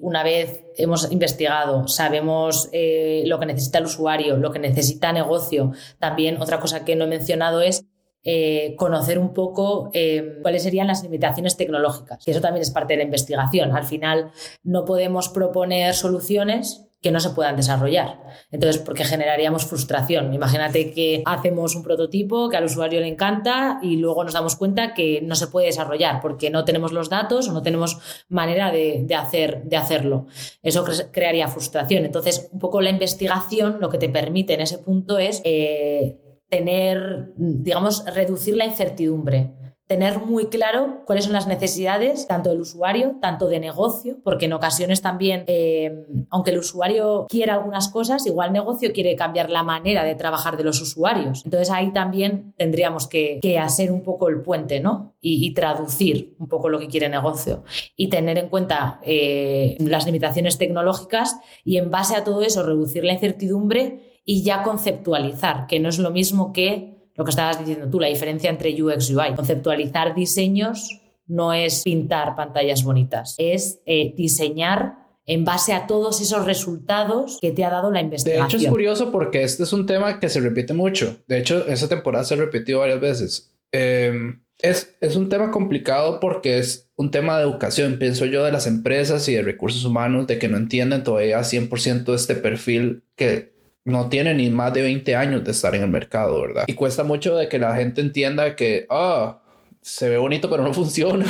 una 0.00 0.22
vez 0.22 0.64
hemos 0.76 1.10
investigado, 1.10 1.88
sabemos 1.88 2.68
eh, 2.72 3.24
lo 3.26 3.40
que 3.40 3.46
necesita 3.46 3.78
el 3.78 3.86
usuario, 3.86 4.36
lo 4.36 4.52
que 4.52 4.60
necesita 4.60 5.12
negocio, 5.12 5.72
también 5.98 6.40
otra 6.40 6.60
cosa 6.60 6.84
que 6.84 6.94
no 6.94 7.04
he 7.04 7.08
mencionado 7.08 7.60
es 7.60 7.84
eh, 8.22 8.74
conocer 8.76 9.18
un 9.18 9.32
poco 9.32 9.90
em, 9.94 10.42
cuáles 10.42 10.62
serían 10.62 10.86
las 10.86 11.02
limitaciones 11.02 11.56
tecnológicas. 11.56 12.26
Y 12.28 12.30
eso 12.30 12.40
también 12.40 12.62
es 12.62 12.70
parte 12.70 12.92
de 12.92 12.98
la 12.98 13.04
investigación. 13.04 13.74
Al 13.74 13.84
final 13.84 14.30
no 14.62 14.84
podemos 14.84 15.30
proponer 15.30 15.94
soluciones 15.94 16.86
que 17.00 17.10
no 17.10 17.20
se 17.20 17.30
puedan 17.30 17.56
desarrollar. 17.56 18.20
Entonces, 18.50 18.80
porque 18.82 19.04
generaríamos 19.04 19.64
frustración. 19.64 20.34
Imagínate 20.34 20.92
que 20.92 21.22
hacemos 21.24 21.74
un 21.74 21.82
prototipo 21.82 22.50
que 22.50 22.58
al 22.58 22.64
usuario 22.64 23.00
le 23.00 23.08
encanta 23.08 23.78
y 23.82 23.96
luego 23.96 24.22
nos 24.22 24.34
damos 24.34 24.56
cuenta 24.56 24.92
que 24.92 25.20
no 25.22 25.34
se 25.34 25.46
puede 25.46 25.66
desarrollar 25.66 26.20
porque 26.20 26.50
no 26.50 26.64
tenemos 26.64 26.92
los 26.92 27.08
datos 27.08 27.48
o 27.48 27.52
no 27.52 27.62
tenemos 27.62 27.98
manera 28.28 28.70
de, 28.70 29.06
hacer, 29.16 29.62
de 29.64 29.76
hacerlo. 29.76 30.26
Eso 30.62 30.84
crearía 31.10 31.48
frustración. 31.48 32.04
Entonces, 32.04 32.48
un 32.52 32.58
poco 32.58 32.82
la 32.82 32.90
investigación 32.90 33.78
lo 33.80 33.88
que 33.88 33.98
te 33.98 34.10
permite 34.10 34.54
en 34.54 34.60
ese 34.60 34.78
punto 34.78 35.18
es 35.18 35.40
eh, 35.44 36.18
tener, 36.50 37.32
digamos, 37.36 38.04
reducir 38.04 38.56
la 38.56 38.66
incertidumbre 38.66 39.54
tener 39.90 40.20
muy 40.20 40.46
claro 40.46 41.02
cuáles 41.04 41.24
son 41.24 41.32
las 41.32 41.48
necesidades 41.48 42.28
tanto 42.28 42.50
del 42.50 42.60
usuario, 42.60 43.16
tanto 43.20 43.48
de 43.48 43.58
negocio, 43.58 44.18
porque 44.22 44.44
en 44.44 44.52
ocasiones 44.52 45.02
también, 45.02 45.42
eh, 45.48 46.06
aunque 46.30 46.52
el 46.52 46.58
usuario 46.58 47.26
quiera 47.28 47.54
algunas 47.54 47.88
cosas, 47.88 48.24
igual 48.24 48.50
el 48.50 48.52
negocio 48.52 48.92
quiere 48.92 49.16
cambiar 49.16 49.50
la 49.50 49.64
manera 49.64 50.04
de 50.04 50.14
trabajar 50.14 50.56
de 50.56 50.62
los 50.62 50.80
usuarios. 50.80 51.44
Entonces 51.44 51.70
ahí 51.70 51.92
también 51.92 52.54
tendríamos 52.56 53.08
que, 53.08 53.40
hacer 53.60 53.90
un 53.90 54.04
poco 54.04 54.28
el 54.28 54.42
puente, 54.42 54.78
¿no? 54.78 55.16
Y, 55.20 55.52
traducir 55.54 56.36
un 56.38 56.46
poco 56.46 56.68
lo 56.68 56.78
que 56.78 56.86
quiere 56.86 57.06
el 57.06 57.12
negocio 57.12 57.64
y 57.96 58.10
tener 58.10 58.38
en 58.38 58.48
cuenta 58.48 59.00
eh, 59.02 59.76
las 59.80 60.06
limitaciones 60.06 60.56
tecnológicas 60.56 61.40
y 61.64 61.78
en 61.78 61.90
base 61.90 62.14
a 62.14 62.22
todo 62.22 62.42
eso 62.42 62.62
reducir 62.62 63.02
la 63.02 63.14
incertidumbre 63.14 64.20
y 64.24 64.44
ya 64.44 64.62
conceptualizar, 64.62 65.66
que 65.66 65.80
no 65.80 65.88
es 65.88 65.98
lo 65.98 66.12
mismo 66.12 66.52
que 66.52 66.99
lo 67.20 67.24
que 67.26 67.32
estabas 67.32 67.58
diciendo 67.58 67.86
tú, 67.90 68.00
la 68.00 68.06
diferencia 68.06 68.48
entre 68.48 68.70
UX 68.82 69.10
y 69.10 69.14
UI. 69.14 69.34
Conceptualizar 69.36 70.14
diseños 70.14 71.02
no 71.26 71.52
es 71.52 71.82
pintar 71.82 72.34
pantallas 72.34 72.82
bonitas, 72.82 73.34
es 73.36 73.80
eh, 73.84 74.14
diseñar 74.16 74.94
en 75.26 75.44
base 75.44 75.74
a 75.74 75.86
todos 75.86 76.22
esos 76.22 76.46
resultados 76.46 77.36
que 77.38 77.52
te 77.52 77.62
ha 77.62 77.68
dado 77.68 77.90
la 77.90 78.00
investigación. 78.00 78.48
De 78.48 78.56
hecho, 78.56 78.66
es 78.66 78.72
curioso 78.72 79.12
porque 79.12 79.42
este 79.42 79.64
es 79.64 79.72
un 79.74 79.84
tema 79.84 80.18
que 80.18 80.30
se 80.30 80.40
repite 80.40 80.72
mucho. 80.72 81.18
De 81.28 81.36
hecho, 81.36 81.66
esa 81.66 81.90
temporada 81.90 82.24
se 82.24 82.32
ha 82.32 82.38
repetido 82.38 82.80
varias 82.80 83.00
veces. 83.00 83.52
Em, 83.70 84.40
Es, 84.62 84.96
es 85.02 85.16
un 85.16 85.28
tema 85.28 85.50
complicado 85.50 86.20
porque 86.20 86.58
es 86.58 86.90
un 86.96 87.10
tema 87.10 87.36
de 87.36 87.44
educación, 87.44 87.98
pienso 87.98 88.24
yo, 88.24 88.44
de 88.44 88.52
las 88.52 88.66
empresas 88.66 89.28
y 89.28 89.34
de 89.34 89.42
recursos 89.42 89.84
humanos, 89.84 90.26
de 90.26 90.38
que 90.38 90.48
no 90.48 90.56
entienden 90.56 91.04
todavía 91.04 91.40
100% 91.40 92.14
este 92.14 92.34
perfil 92.34 93.02
que 93.14 93.52
no 93.84 94.08
tiene 94.08 94.34
ni 94.34 94.50
más 94.50 94.72
de 94.74 94.82
20 94.82 95.16
años 95.16 95.44
de 95.44 95.50
estar 95.52 95.74
en 95.74 95.82
el 95.82 95.88
mercado, 95.90 96.40
¿verdad? 96.40 96.64
Y 96.66 96.74
cuesta 96.74 97.04
mucho 97.04 97.36
de 97.36 97.48
que 97.48 97.58
la 97.58 97.74
gente 97.76 98.00
entienda 98.00 98.56
que, 98.56 98.86
ah, 98.90 99.40
se 99.80 100.08
ve 100.08 100.18
bonito, 100.18 100.50
pero 100.50 100.62
no 100.62 100.74
funciona. 100.74 101.26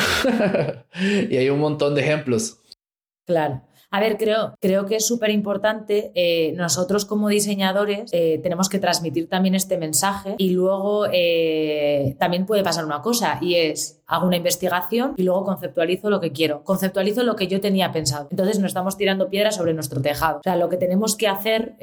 y 1.28 1.36
hay 1.36 1.48
un 1.50 1.60
montón 1.60 1.94
de 1.94 2.02
ejemplos. 2.02 2.58
Claro. 3.26 3.62
A 3.92 3.98
ver, 3.98 4.16
creo, 4.18 4.54
creo 4.60 4.86
que 4.86 4.96
es 4.96 5.06
súper 5.06 5.30
importante. 5.30 6.12
Eh, 6.14 6.52
nosotros 6.56 7.04
como 7.04 7.28
diseñadores 7.28 8.10
eh, 8.12 8.38
tenemos 8.40 8.68
que 8.68 8.78
transmitir 8.78 9.28
también 9.28 9.56
este 9.56 9.78
mensaje 9.78 10.36
y 10.38 10.50
luego 10.50 11.06
eh, 11.12 12.14
también 12.20 12.46
puede 12.46 12.62
pasar 12.62 12.84
una 12.84 13.02
cosa 13.02 13.38
y 13.40 13.56
es, 13.56 14.00
hago 14.06 14.28
una 14.28 14.36
investigación 14.36 15.14
y 15.16 15.24
luego 15.24 15.44
conceptualizo 15.44 16.08
lo 16.08 16.20
que 16.20 16.30
quiero, 16.30 16.62
conceptualizo 16.62 17.24
lo 17.24 17.34
que 17.34 17.48
yo 17.48 17.60
tenía 17.60 17.90
pensado. 17.90 18.28
Entonces 18.30 18.60
no 18.60 18.66
estamos 18.66 18.96
tirando 18.96 19.28
piedras 19.28 19.56
sobre 19.56 19.74
nuestro 19.74 20.00
tejado. 20.00 20.38
O 20.38 20.42
sea, 20.44 20.54
lo 20.54 20.68
que 20.68 20.76
tenemos 20.76 21.16
que 21.16 21.26
hacer 21.26 21.74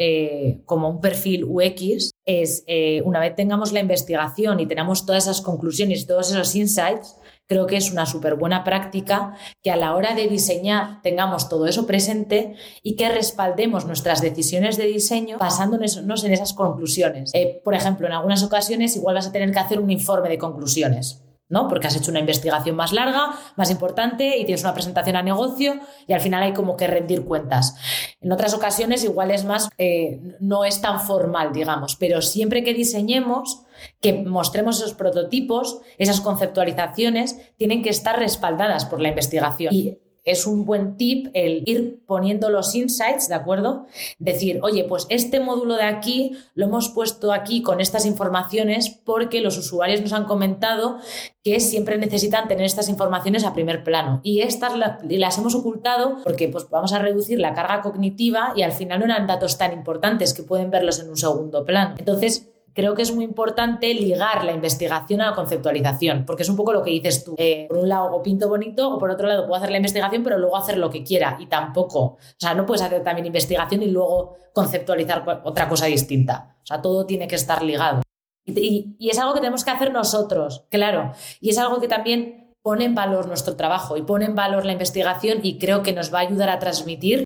como 0.65 0.89
un 0.89 1.02
perfil 1.02 1.43
UX 1.43 2.12
es, 2.26 2.63
una 3.04 3.20
vez 3.20 3.36
tengamos 3.36 3.74
la 3.74 3.82
investigación 3.82 4.62
y 4.62 4.65
tenemos 4.65 5.06
todas 5.06 5.24
esas 5.24 5.41
conclusiones, 5.41 6.08
todos 6.08 6.32
esos 6.32 6.56
insights, 6.56 7.17
creo 7.47 7.65
que 7.65 7.77
es 7.77 7.91
una 7.91 8.05
súper 8.05 8.36
buena 8.36 8.63
práctica 8.63 9.36
que 9.63 9.71
a 9.71 9.75
la 9.75 9.95
hora 9.95 10.13
de 10.13 10.27
diseñar 10.27 11.01
tengamos 11.01 11.49
todo 11.49 11.65
eso 11.65 11.88
presente 11.88 12.55
y 12.83 12.95
que 12.95 13.10
respaldemos 13.10 13.86
nuestras 13.86 14.21
decisiones 14.21 14.77
de 14.77 14.86
diseño 14.86 15.38
basándonos 15.38 16.23
en 16.23 16.33
esas 16.33 16.53
conclusiones. 16.53 17.31
Eh, 17.33 17.62
por 17.63 17.73
ejemplo, 17.73 18.07
en 18.07 18.13
algunas 18.13 18.43
ocasiones 18.43 18.95
igual 18.95 19.15
vas 19.15 19.27
a 19.27 19.31
tener 19.31 19.51
que 19.51 19.60
hacer 19.60 19.79
un 19.79 19.89
informe 19.89 20.29
de 20.29 20.38
conclusiones. 20.38 21.23
¿no? 21.49 21.67
Porque 21.67 21.88
has 21.88 21.95
hecho 21.95 22.12
una 22.12 22.19
investigación 22.19 22.75
más 22.75 22.91
larga, 22.91 23.33
más 23.55 23.71
importante 23.71 24.38
y 24.38 24.45
tienes 24.45 24.63
una 24.63 24.73
presentación 24.73 25.15
a 25.15 25.23
negocio 25.23 25.79
y 26.05 26.13
al 26.13 26.19
final 26.19 26.43
hay 26.43 26.53
como 26.53 26.75
que 26.75 26.88
rendir 26.88 27.23
cuentas. 27.23 27.75
En 28.19 28.31
otras 28.31 28.53
ocasiones 28.53 29.03
igual 29.03 29.31
es 29.31 29.45
más, 29.45 29.69
eh, 29.77 30.19
no 30.39 30.65
es 30.65 30.81
tan 30.81 30.99
formal, 30.99 31.53
digamos, 31.53 31.95
pero 31.95 32.21
siempre 32.21 32.63
que 32.63 32.73
diseñemos, 32.73 33.62
que 34.01 34.13
mostremos 34.13 34.77
esos 34.77 34.93
prototipos, 34.93 35.81
esas 35.97 36.21
conceptualizaciones, 36.21 37.37
tienen 37.57 37.83
que 37.83 37.89
estar 37.89 38.17
respaldadas 38.19 38.85
por 38.85 39.01
la 39.01 39.09
investigación. 39.09 39.73
Y 39.73 39.97
es 40.27 40.45
un 40.45 40.65
buen 40.65 40.97
tip 40.97 41.29
el 41.33 41.63
ir 41.65 42.03
poniendo 42.05 42.49
los 42.49 42.75
insights, 42.75 43.29
¿de 43.29 43.35
acuerdo? 43.35 43.85
Decir, 44.19 44.59
oye, 44.61 44.83
pues 44.83 45.07
este 45.09 45.39
módulo 45.39 45.75
de 45.75 45.83
aquí 45.83 46.33
lo 46.53 46.65
hemos 46.65 46.89
puesto 46.89 47.31
aquí 47.31 47.61
con 47.61 47.79
estas 47.79 48.05
informaciones 48.05 48.89
porque 48.89 49.39
los 49.39 49.57
usuarios 49.57 50.01
nos 50.01 50.11
han 50.11 50.25
comentado 50.25 50.97
que 51.43 51.61
siempre 51.61 51.97
necesitan 51.97 52.49
tener 52.49 52.65
estas 52.65 52.89
informaciones 52.89 53.45
a 53.45 53.53
primer 53.53 53.85
plano. 53.85 54.19
Y 54.21 54.41
estas 54.41 54.73
las 55.01 55.37
hemos 55.37 55.55
ocultado 55.55 56.17
porque 56.25 56.49
pues, 56.49 56.69
vamos 56.69 56.91
a 56.91 56.99
reducir 56.99 57.39
la 57.39 57.53
carga 57.53 57.81
cognitiva 57.81 58.51
y 58.53 58.63
al 58.63 58.73
final 58.73 58.99
no 58.99 59.05
eran 59.05 59.27
datos 59.27 59.57
tan 59.57 59.71
importantes 59.71 60.33
que 60.33 60.43
pueden 60.43 60.69
verlos 60.69 60.99
en 60.99 61.09
un 61.09 61.15
segundo 61.15 61.63
plano. 61.63 61.95
Entonces, 61.97 62.49
creo 62.77 62.93
que 62.93 63.01
es 63.01 63.11
muy 63.11 63.25
importante 63.25 63.91
ligar 63.95 64.45
la 64.45 64.51
investigación 64.51 65.19
a 65.21 65.31
la 65.31 65.35
conceptualización, 65.35 66.25
porque 66.27 66.43
es 66.43 66.49
un 66.49 66.55
poco 66.55 66.73
lo 66.73 66.83
que 66.83 66.91
dices 66.91 67.23
tú. 67.23 67.33
Eh, 67.35 67.65
por 67.67 67.79
un 67.79 67.89
lado, 67.89 68.13
o 68.13 68.21
pinto 68.21 68.47
bonito, 68.47 68.93
o 68.93 68.99
por 68.99 69.09
otro 69.09 69.27
lado, 69.27 69.47
puedo 69.47 69.55
hacer 69.55 69.71
la 69.71 69.77
investigación, 69.77 70.21
pero 70.21 70.37
luego 70.37 70.55
hacer 70.55 70.77
lo 70.77 70.91
que 70.91 71.03
quiera. 71.03 71.37
Y 71.39 71.47
tampoco. 71.47 71.99
O 71.99 72.19
sea, 72.37 72.53
no 72.53 72.67
puedes 72.67 72.83
hacer 72.83 73.03
también 73.03 73.25
investigación 73.25 73.81
y 73.81 73.87
luego 73.87 74.35
conceptualizar 74.53 75.25
otra 75.43 75.67
cosa 75.67 75.87
distinta. 75.87 76.55
O 76.61 76.67
sea, 76.67 76.79
todo 76.79 77.07
tiene 77.07 77.27
que 77.27 77.33
estar 77.33 77.63
ligado. 77.63 78.03
Y, 78.45 78.95
y 78.99 79.09
es 79.09 79.17
algo 79.17 79.33
que 79.33 79.39
tenemos 79.39 79.65
que 79.65 79.71
hacer 79.71 79.91
nosotros, 79.91 80.67
claro. 80.69 81.13
Y 81.41 81.49
es 81.49 81.57
algo 81.57 81.81
que 81.81 81.87
también 81.87 82.53
pone 82.61 82.85
en 82.85 82.93
valor 82.93 83.25
nuestro 83.25 83.55
trabajo 83.55 83.97
y 83.97 84.03
pone 84.03 84.25
en 84.25 84.35
valor 84.35 84.65
la 84.65 84.73
investigación 84.73 85.39
y 85.41 85.57
creo 85.57 85.81
que 85.81 85.93
nos 85.93 86.13
va 86.13 86.19
a 86.19 86.21
ayudar 86.21 86.49
a 86.49 86.59
transmitir 86.59 87.23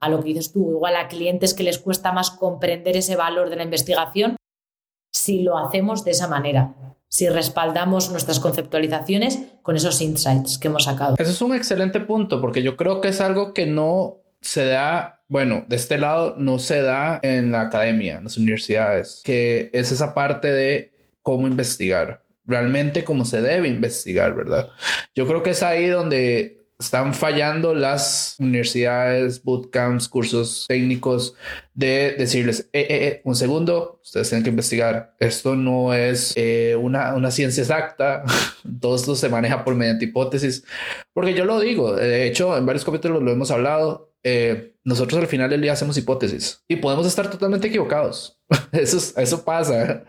a 0.00 0.08
lo 0.08 0.20
que 0.20 0.28
dices 0.28 0.52
tú, 0.52 0.70
igual 0.70 0.96
a 0.96 1.08
clientes 1.08 1.52
que 1.52 1.64
les 1.64 1.78
cuesta 1.78 2.12
más 2.12 2.30
comprender 2.30 2.96
ese 2.96 3.16
valor 3.16 3.50
de 3.50 3.56
la 3.56 3.64
investigación, 3.64 4.36
si 5.26 5.42
lo 5.42 5.58
hacemos 5.58 6.04
de 6.04 6.12
esa 6.12 6.28
manera, 6.28 6.72
si 7.08 7.28
respaldamos 7.28 8.12
nuestras 8.12 8.38
conceptualizaciones 8.38 9.40
con 9.62 9.74
esos 9.74 10.00
insights 10.00 10.56
que 10.56 10.68
hemos 10.68 10.84
sacado. 10.84 11.16
Eso 11.18 11.30
es 11.32 11.42
un 11.42 11.52
excelente 11.52 11.98
punto, 11.98 12.40
porque 12.40 12.62
yo 12.62 12.76
creo 12.76 13.00
que 13.00 13.08
es 13.08 13.20
algo 13.20 13.52
que 13.52 13.66
no 13.66 14.18
se 14.40 14.66
da, 14.66 15.24
bueno, 15.26 15.64
de 15.66 15.74
este 15.74 15.98
lado 15.98 16.36
no 16.38 16.60
se 16.60 16.80
da 16.80 17.18
en 17.24 17.50
la 17.50 17.62
academia, 17.62 18.18
en 18.18 18.24
las 18.24 18.36
universidades, 18.36 19.20
que 19.24 19.68
es 19.72 19.90
esa 19.90 20.14
parte 20.14 20.52
de 20.52 20.92
cómo 21.22 21.48
investigar, 21.48 22.22
realmente 22.44 23.02
cómo 23.02 23.24
se 23.24 23.42
debe 23.42 23.66
investigar, 23.66 24.32
¿verdad? 24.36 24.68
Yo 25.16 25.26
creo 25.26 25.42
que 25.42 25.50
es 25.50 25.64
ahí 25.64 25.88
donde 25.88 26.65
están 26.78 27.14
fallando 27.14 27.74
las 27.74 28.36
universidades, 28.38 29.42
bootcamps, 29.42 30.08
cursos 30.08 30.66
técnicos 30.68 31.34
de 31.74 32.14
decirles, 32.18 32.68
eh, 32.72 32.80
eh, 32.80 32.86
eh, 33.06 33.20
un 33.24 33.34
segundo, 33.34 34.00
ustedes 34.02 34.28
tienen 34.28 34.44
que 34.44 34.50
investigar. 34.50 35.14
Esto 35.18 35.56
no 35.56 35.94
es 35.94 36.34
una, 36.78 37.14
una, 37.14 37.30
ciencia 37.30 37.62
exacta. 37.62 38.24
Todo 38.80 38.96
esto 38.96 39.14
se 39.14 39.28
maneja 39.28 39.64
por 39.64 39.74
mediante 39.74 40.06
hipótesis. 40.06 40.64
Porque 41.12 41.34
yo 41.34 41.44
lo 41.44 41.60
digo, 41.60 41.94
de 41.94 42.26
hecho, 42.26 42.56
en 42.56 42.66
varios 42.66 42.84
capítulos 42.84 43.22
lo 43.22 43.30
hemos 43.30 43.50
hablado. 43.50 44.12
Nosotros 44.84 45.20
al 45.20 45.26
final 45.26 45.50
del 45.50 45.60
día 45.60 45.72
hacemos 45.72 45.96
hipótesis 45.98 46.64
y 46.68 46.76
podemos 46.76 47.06
estar 47.06 47.28
totalmente 47.30 47.66
equivocados. 47.66 48.40
Eso, 48.72 49.20
eso 49.20 49.44
pasa. 49.44 50.04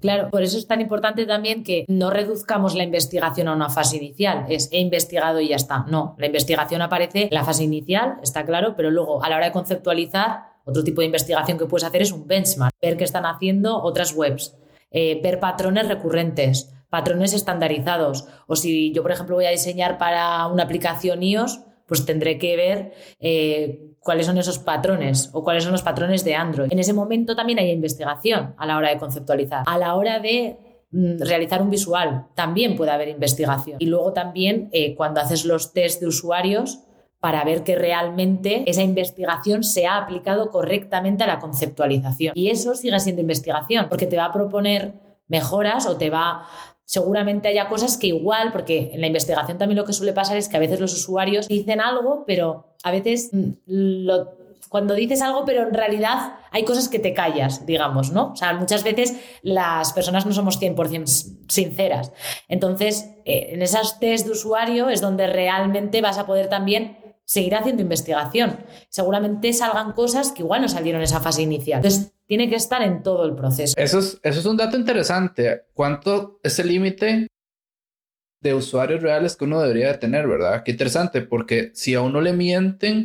Claro, 0.00 0.28
por 0.30 0.42
eso 0.42 0.58
es 0.58 0.66
tan 0.66 0.80
importante 0.82 1.24
también 1.24 1.64
que 1.64 1.86
no 1.88 2.10
reduzcamos 2.10 2.74
la 2.74 2.84
investigación 2.84 3.48
a 3.48 3.54
una 3.54 3.70
fase 3.70 3.96
inicial. 3.96 4.44
Es 4.50 4.68
he 4.72 4.80
investigado 4.80 5.40
y 5.40 5.48
ya 5.48 5.56
está. 5.56 5.86
No, 5.88 6.14
la 6.18 6.26
investigación 6.26 6.82
aparece 6.82 7.22
en 7.22 7.28
la 7.34 7.44
fase 7.44 7.64
inicial, 7.64 8.18
está 8.22 8.44
claro, 8.44 8.74
pero 8.76 8.90
luego 8.90 9.24
a 9.24 9.30
la 9.30 9.36
hora 9.36 9.46
de 9.46 9.52
conceptualizar, 9.52 10.42
otro 10.64 10.84
tipo 10.84 11.00
de 11.00 11.06
investigación 11.06 11.56
que 11.56 11.64
puedes 11.64 11.84
hacer 11.84 12.02
es 12.02 12.12
un 12.12 12.26
benchmark, 12.26 12.74
ver 12.82 12.98
qué 12.98 13.04
están 13.04 13.24
haciendo 13.24 13.82
otras 13.82 14.14
webs, 14.14 14.54
eh, 14.90 15.18
ver 15.22 15.40
patrones 15.40 15.88
recurrentes, 15.88 16.70
patrones 16.90 17.32
estandarizados. 17.32 18.26
O 18.46 18.54
si 18.54 18.92
yo, 18.92 19.02
por 19.02 19.12
ejemplo, 19.12 19.36
voy 19.36 19.46
a 19.46 19.50
diseñar 19.50 19.96
para 19.96 20.46
una 20.46 20.64
aplicación 20.64 21.22
iOS, 21.22 21.60
pues 21.88 22.04
tendré 22.04 22.38
que 22.38 22.56
ver 22.56 22.92
eh, 23.18 23.96
cuáles 23.98 24.26
son 24.26 24.38
esos 24.38 24.58
patrones 24.58 25.30
o 25.32 25.42
cuáles 25.42 25.64
son 25.64 25.72
los 25.72 25.82
patrones 25.82 26.22
de 26.22 26.34
Android. 26.34 26.70
En 26.70 26.78
ese 26.78 26.92
momento 26.92 27.34
también 27.34 27.58
hay 27.58 27.70
investigación 27.70 28.54
a 28.58 28.66
la 28.66 28.76
hora 28.76 28.90
de 28.90 28.98
conceptualizar. 28.98 29.64
A 29.66 29.78
la 29.78 29.94
hora 29.94 30.20
de 30.20 30.58
mm, 30.92 31.22
realizar 31.22 31.62
un 31.62 31.70
visual 31.70 32.26
también 32.34 32.76
puede 32.76 32.90
haber 32.90 33.08
investigación. 33.08 33.78
Y 33.80 33.86
luego 33.86 34.12
también 34.12 34.68
eh, 34.72 34.94
cuando 34.94 35.20
haces 35.20 35.46
los 35.46 35.72
test 35.72 36.00
de 36.00 36.06
usuarios 36.06 36.80
para 37.20 37.42
ver 37.42 37.64
que 37.64 37.74
realmente 37.74 38.62
esa 38.66 38.82
investigación 38.82 39.64
se 39.64 39.86
ha 39.86 39.96
aplicado 39.96 40.50
correctamente 40.50 41.24
a 41.24 41.26
la 41.26 41.40
conceptualización. 41.40 42.32
Y 42.36 42.50
eso 42.50 42.74
sigue 42.74 43.00
siendo 43.00 43.22
investigación, 43.22 43.88
porque 43.88 44.06
te 44.06 44.16
va 44.16 44.26
a 44.26 44.32
proponer 44.32 44.94
mejoras 45.26 45.86
o 45.86 45.96
te 45.96 46.10
va 46.10 46.46
seguramente 46.88 47.48
haya 47.48 47.68
cosas 47.68 47.98
que 47.98 48.06
igual, 48.06 48.50
porque 48.50 48.92
en 48.94 49.02
la 49.02 49.08
investigación 49.08 49.58
también 49.58 49.76
lo 49.76 49.84
que 49.84 49.92
suele 49.92 50.14
pasar 50.14 50.38
es 50.38 50.48
que 50.48 50.56
a 50.56 50.60
veces 50.60 50.80
los 50.80 50.94
usuarios 50.94 51.46
dicen 51.46 51.82
algo, 51.82 52.24
pero 52.26 52.72
a 52.82 52.90
veces 52.90 53.28
mm, 53.30 53.50
cuando 54.70 54.94
dices 54.94 55.20
algo, 55.20 55.44
pero 55.44 55.68
en 55.68 55.74
realidad 55.74 56.36
hay 56.50 56.64
cosas 56.64 56.88
que 56.88 56.98
te 56.98 57.12
callas, 57.12 57.66
digamos, 57.66 58.10
¿no? 58.10 58.32
O 58.32 58.36
sea, 58.36 58.54
muchas 58.54 58.84
veces 58.84 59.20
las 59.42 59.92
personas 59.92 60.24
no 60.24 60.32
somos 60.32 60.58
100% 60.58 61.44
sinceras. 61.46 62.10
Entonces, 62.48 63.10
eh, 63.26 63.50
en 63.50 63.60
esas 63.60 64.00
test 64.00 64.24
de 64.24 64.32
usuario 64.32 64.88
es 64.88 65.02
donde 65.02 65.26
realmente 65.26 66.00
vas 66.00 66.16
a 66.16 66.24
poder 66.24 66.48
también 66.48 66.96
seguir 67.28 67.54
haciendo 67.54 67.82
investigación. 67.82 68.58
Seguramente 68.88 69.52
salgan 69.52 69.92
cosas 69.92 70.32
que 70.32 70.42
igual 70.42 70.62
no 70.62 70.68
salieron 70.68 71.00
en 71.00 71.04
esa 71.04 71.20
fase 71.20 71.42
inicial. 71.42 71.78
Entonces, 71.78 72.14
tiene 72.26 72.48
que 72.48 72.56
estar 72.56 72.80
en 72.82 73.02
todo 73.02 73.26
el 73.26 73.34
proceso. 73.34 73.74
Eso 73.76 73.98
es, 73.98 74.18
eso 74.22 74.40
es 74.40 74.46
un 74.46 74.56
dato 74.56 74.78
interesante. 74.78 75.66
¿Cuánto 75.74 76.40
es 76.42 76.58
el 76.58 76.68
límite 76.68 77.26
de 78.40 78.54
usuarios 78.54 79.02
reales 79.02 79.36
que 79.36 79.44
uno 79.44 79.60
debería 79.60 79.98
tener, 80.00 80.26
verdad? 80.26 80.62
Qué 80.64 80.70
interesante, 80.70 81.20
porque 81.20 81.70
si 81.74 81.94
a 81.94 82.00
uno 82.00 82.22
le 82.22 82.32
mienten, 82.32 83.04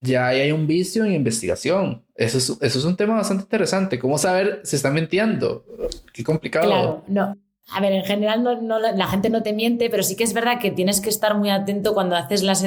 ya 0.00 0.28
hay 0.28 0.50
un 0.50 0.66
vicio 0.66 1.04
en 1.04 1.12
investigación. 1.12 2.06
Eso 2.14 2.38
es, 2.38 2.48
eso 2.48 2.78
es 2.78 2.84
un 2.84 2.96
tema 2.96 3.14
bastante 3.14 3.44
interesante. 3.44 3.98
¿Cómo 3.98 4.16
saber 4.16 4.62
si 4.64 4.76
está 4.76 4.90
mintiendo? 4.90 5.66
Qué 6.14 6.24
complicado. 6.24 6.66
Claro, 6.66 7.04
no. 7.08 7.36
A 7.72 7.80
ver, 7.80 7.92
en 7.92 8.04
general 8.04 8.42
no, 8.42 8.78
la 8.78 9.06
gente 9.06 9.30
no 9.30 9.42
te 9.42 9.52
miente, 9.52 9.90
pero 9.90 10.02
sí 10.02 10.16
que 10.16 10.24
es 10.24 10.34
verdad 10.34 10.58
que 10.60 10.70
tienes 10.70 11.00
que 11.00 11.08
estar 11.08 11.36
muy 11.36 11.50
atento 11.50 11.94
cuando 11.94 12.16
haces 12.16 12.42
las 12.42 12.64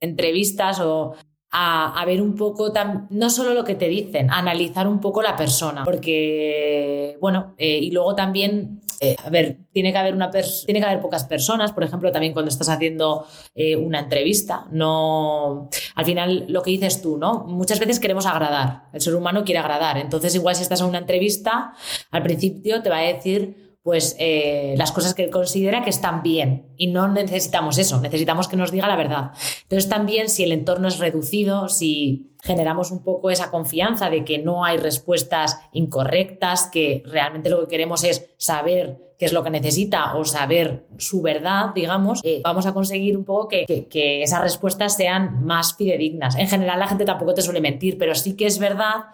entrevistas 0.00 0.80
o 0.80 1.14
a, 1.50 2.04
ver 2.04 2.20
un 2.20 2.34
poco, 2.34 2.72
no 3.10 3.30
solo 3.30 3.54
lo 3.54 3.64
que 3.64 3.74
te 3.74 3.88
dicen, 3.88 4.30
analizar 4.30 4.86
un 4.86 5.00
poco 5.00 5.22
la 5.22 5.36
persona, 5.36 5.84
porque, 5.84 7.16
bueno, 7.20 7.54
eh, 7.56 7.78
y 7.78 7.90
luego 7.92 8.14
también 8.14 8.82
eh, 9.00 9.16
a 9.22 9.30
ver, 9.30 9.58
tiene 9.72 9.92
que 9.92 9.98
haber 9.98 10.14
una 10.14 10.30
tiene 10.30 10.80
que 10.80 10.86
haber 10.86 11.00
pocas 11.00 11.24
personas, 11.24 11.72
por 11.72 11.84
ejemplo, 11.84 12.10
también 12.10 12.32
cuando 12.32 12.48
estás 12.48 12.68
haciendo 12.68 13.26
eh, 13.54 13.76
una 13.76 14.00
entrevista, 14.00 14.66
no 14.70 15.68
al 15.94 16.04
final 16.04 16.46
lo 16.48 16.62
que 16.62 16.70
dices 16.70 17.02
tú, 17.02 17.18
¿no? 17.18 17.44
Muchas 17.44 17.78
veces 17.78 18.00
queremos 18.00 18.26
agradar, 18.26 18.84
el 18.92 19.00
ser 19.00 19.14
humano 19.14 19.44
quiere 19.44 19.58
agradar, 19.58 19.98
entonces 19.98 20.34
igual 20.34 20.56
si 20.56 20.62
estás 20.62 20.80
en 20.80 20.86
una 20.86 20.98
entrevista, 20.98 21.74
al 22.10 22.22
principio 22.22 22.82
te 22.82 22.88
va 22.88 22.98
a 22.98 23.12
decir 23.12 23.65
pues 23.86 24.16
eh, 24.18 24.74
las 24.76 24.90
cosas 24.90 25.14
que 25.14 25.22
él 25.22 25.30
considera 25.30 25.84
que 25.84 25.90
están 25.90 26.24
bien 26.24 26.66
y 26.76 26.88
no 26.88 27.06
necesitamos 27.06 27.78
eso, 27.78 28.00
necesitamos 28.00 28.48
que 28.48 28.56
nos 28.56 28.72
diga 28.72 28.88
la 28.88 28.96
verdad. 28.96 29.30
Entonces 29.62 29.88
también 29.88 30.28
si 30.28 30.42
el 30.42 30.50
entorno 30.50 30.88
es 30.88 30.98
reducido, 30.98 31.68
si 31.68 32.32
generamos 32.46 32.90
un 32.90 33.02
poco 33.02 33.30
esa 33.30 33.50
confianza 33.50 34.08
de 34.08 34.24
que 34.24 34.38
no 34.38 34.64
hay 34.64 34.78
respuestas 34.78 35.58
incorrectas, 35.72 36.68
que 36.72 37.02
realmente 37.04 37.50
lo 37.50 37.60
que 37.60 37.68
queremos 37.68 38.04
es 38.04 38.30
saber 38.38 39.06
qué 39.18 39.24
es 39.24 39.32
lo 39.32 39.42
que 39.42 39.50
necesita 39.50 40.14
o 40.14 40.24
saber 40.24 40.86
su 40.98 41.22
verdad, 41.22 41.70
digamos, 41.74 42.20
eh, 42.22 42.40
vamos 42.44 42.66
a 42.66 42.74
conseguir 42.74 43.16
un 43.16 43.24
poco 43.24 43.48
que, 43.48 43.86
que, 43.88 44.22
esas 44.22 44.42
respuestas 44.42 44.96
sean 44.96 45.44
más 45.44 45.74
fidedignas. 45.74 46.36
En 46.36 46.48
general 46.48 46.78
la 46.78 46.88
gente 46.88 47.04
tampoco 47.04 47.34
te 47.34 47.42
suele 47.42 47.60
mentir, 47.60 47.96
pero 47.98 48.14
sí 48.14 48.36
que 48.36 48.46
es 48.46 48.58
verdad 48.58 49.06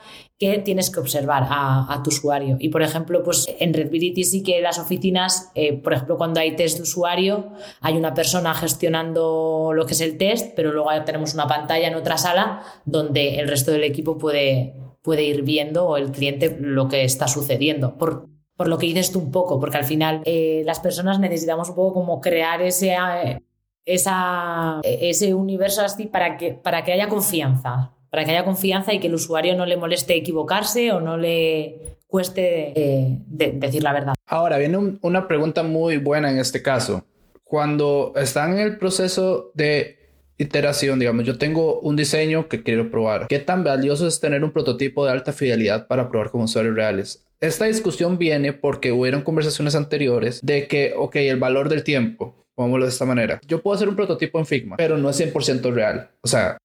que 0.43 0.59
tienes 0.59 0.91
que 0.91 0.99
observar 0.99 1.47
a, 1.49 2.01
tu 2.03 2.11
usuario. 2.11 2.57
Y 2.59 2.69
por 2.71 2.83
ejemplo, 2.83 3.23
pues 3.23 3.47
en 3.61 3.73
Redbility 3.73 4.25
sí 4.25 4.43
que 4.43 4.61
las 4.61 4.81
oficinas, 4.81 5.53
eh, 5.55 5.75
por 5.75 5.93
ejemplo, 5.93 6.17
cuando 6.17 6.41
hay 6.41 6.57
test 6.57 6.79
de 6.79 6.83
usuario, 6.83 7.53
hay 7.81 7.97
una 7.97 8.13
persona 8.13 8.53
gestionando 8.53 9.71
lo 9.73 9.87
que 9.87 9.93
es 9.93 10.01
el 10.01 10.19
test, 10.19 10.53
pero 10.57 10.73
luego 10.73 10.91
tenemos 11.05 11.35
una 11.35 11.47
pantalla 11.47 11.87
en 11.87 11.95
otra 11.95 12.19
sala 12.19 12.65
donde 12.85 13.22
el 13.39 13.49
resto 13.49 13.71
del 13.71 13.85
equipo 13.85 14.19
puede, 14.19 14.75
puede 15.03 15.25
ir 15.25 15.43
viendo 15.43 15.87
o 15.87 15.97
el 15.97 16.11
cliente 16.11 16.57
lo 16.61 16.89
que 16.89 17.05
está 17.05 17.29
sucediendo. 17.29 17.97
Por, 17.99 18.29
por 18.57 18.69
lo 18.69 18.79
que 18.79 18.87
dices 18.87 19.13
tú 19.13 19.19
un 19.19 19.31
poco, 19.31 19.59
porque 19.59 19.79
al 19.79 19.85
final 19.85 20.23
eh, 20.25 20.63
las 20.65 20.81
personas 20.81 21.19
necesitamos 21.19 21.71
un 21.71 21.75
poco 21.77 21.95
como 21.95 22.21
crear 22.21 22.63
ese, 22.63 22.95
eh, 22.95 23.41
esa, 23.85 24.81
ese 24.83 25.35
universo 25.35 25.83
así 25.83 26.07
para 26.07 26.37
que, 26.37 26.55
para 26.55 26.85
que 26.85 26.93
haya 26.93 27.09
confianza 27.09 27.93
para 28.13 28.27
que 28.27 28.33
haya 28.33 28.45
confianza 28.45 28.93
y 28.93 29.01
que 29.01 29.07
el 29.07 29.15
usuario 29.15 29.57
no 29.57 29.65
le 29.65 29.79
moleste 29.79 30.15
equivocarse 30.15 30.93
o 30.93 31.01
no 31.01 31.17
le 31.17 31.97
cueste 32.07 32.79
eh, 32.79 33.19
decir 33.27 33.83
la 33.83 33.95
verdad. 33.95 34.15
Ahora 34.27 34.59
viene 34.59 34.99
una 35.01 35.27
pregunta 35.27 35.63
muy 35.63 35.97
buena 35.97 36.31
en 36.31 36.37
este 36.37 36.61
caso. 36.61 37.07
Cuando 37.43 38.13
están 38.17 38.53
en 38.53 38.59
el 38.59 38.77
proceso 38.77 39.51
de 39.55 40.02
iteración, 40.45 40.99
digamos, 40.99 41.25
yo 41.25 41.39
tengo 41.39 41.81
un 41.81 41.97
diseño 41.97 42.49
que 42.49 42.63
quiero 42.63 42.91
probar. 42.91 43.27
¿Qué 43.29 43.39
tan 43.39 43.65
valioso 43.65 44.07
es 44.07 44.21
tener 44.21 44.45
un 44.45 44.53
prototipo 44.53 45.05
de 45.05 45.13
alta 45.13 45.33
fidelidad 45.33 45.87
para 45.87 46.09
probar 46.09 46.31
con 46.31 46.43
usuarios 46.43 46.75
reales? 46.75 47.25
Esta 47.41 47.65
discusión 47.65 48.19
viene 48.19 48.53
porque 48.53 48.93
hubieron 48.93 49.23
conversaciones 49.23 49.75
anteriores 49.75 50.41
de 50.43 50.69
que, 50.69 50.95
ok, 50.97 51.17
el 51.17 51.39
valor 51.39 51.69
del 51.69 51.83
tiempo, 51.83 52.47
pongámoslo 52.55 52.85
de 52.85 52.93
esta 52.93 53.05
manera. 53.05 53.41
Yo 53.47 53.63
puedo 53.63 53.75
hacer 53.75 53.89
un 53.89 53.97
prototipo 53.97 54.39
en 54.39 54.47
Figma, 54.47 54.77
pero 54.77 54.97
no 54.97 55.11
es 55.11 55.21
100% 55.21 55.73
real. 55.73 56.11
O 56.23 56.29
sea, 56.29 56.57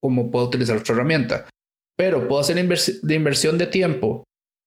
como 0.00 0.30
puedo 0.30 0.46
utilizar 0.46 0.76
otra 0.76 0.94
herramienta. 0.94 1.46
Pero 1.96 2.26
puedo 2.28 2.40
hacer 2.40 2.56
la, 2.56 3.14
inversión 3.14 3.58
de 3.58 3.66
tiempo 3.66 4.24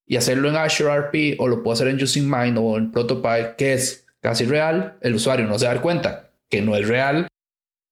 y 0.08 0.18
hacerlo 0.18 0.50
en 0.50 0.56
Azure 0.56 0.96
RP 0.96 1.40
o 1.40 1.48
lo 1.48 1.64
puedo 1.64 1.74
hacer 1.74 1.88
en 1.88 2.02
Using 2.02 2.30
Mind 2.30 2.58
o 2.60 2.78
en 2.78 2.92
Protopy, 2.92 3.56
que 3.58 3.74
es 3.74 4.06
casi 4.22 4.46
real. 4.46 4.98
El 5.02 5.16
usuario 5.16 5.48
no 5.48 5.58
se 5.58 5.66
da 5.66 5.82
cuenta 5.82 6.32
que 6.50 6.62
no 6.62 6.76
es 6.76 6.88
real. 6.88 7.28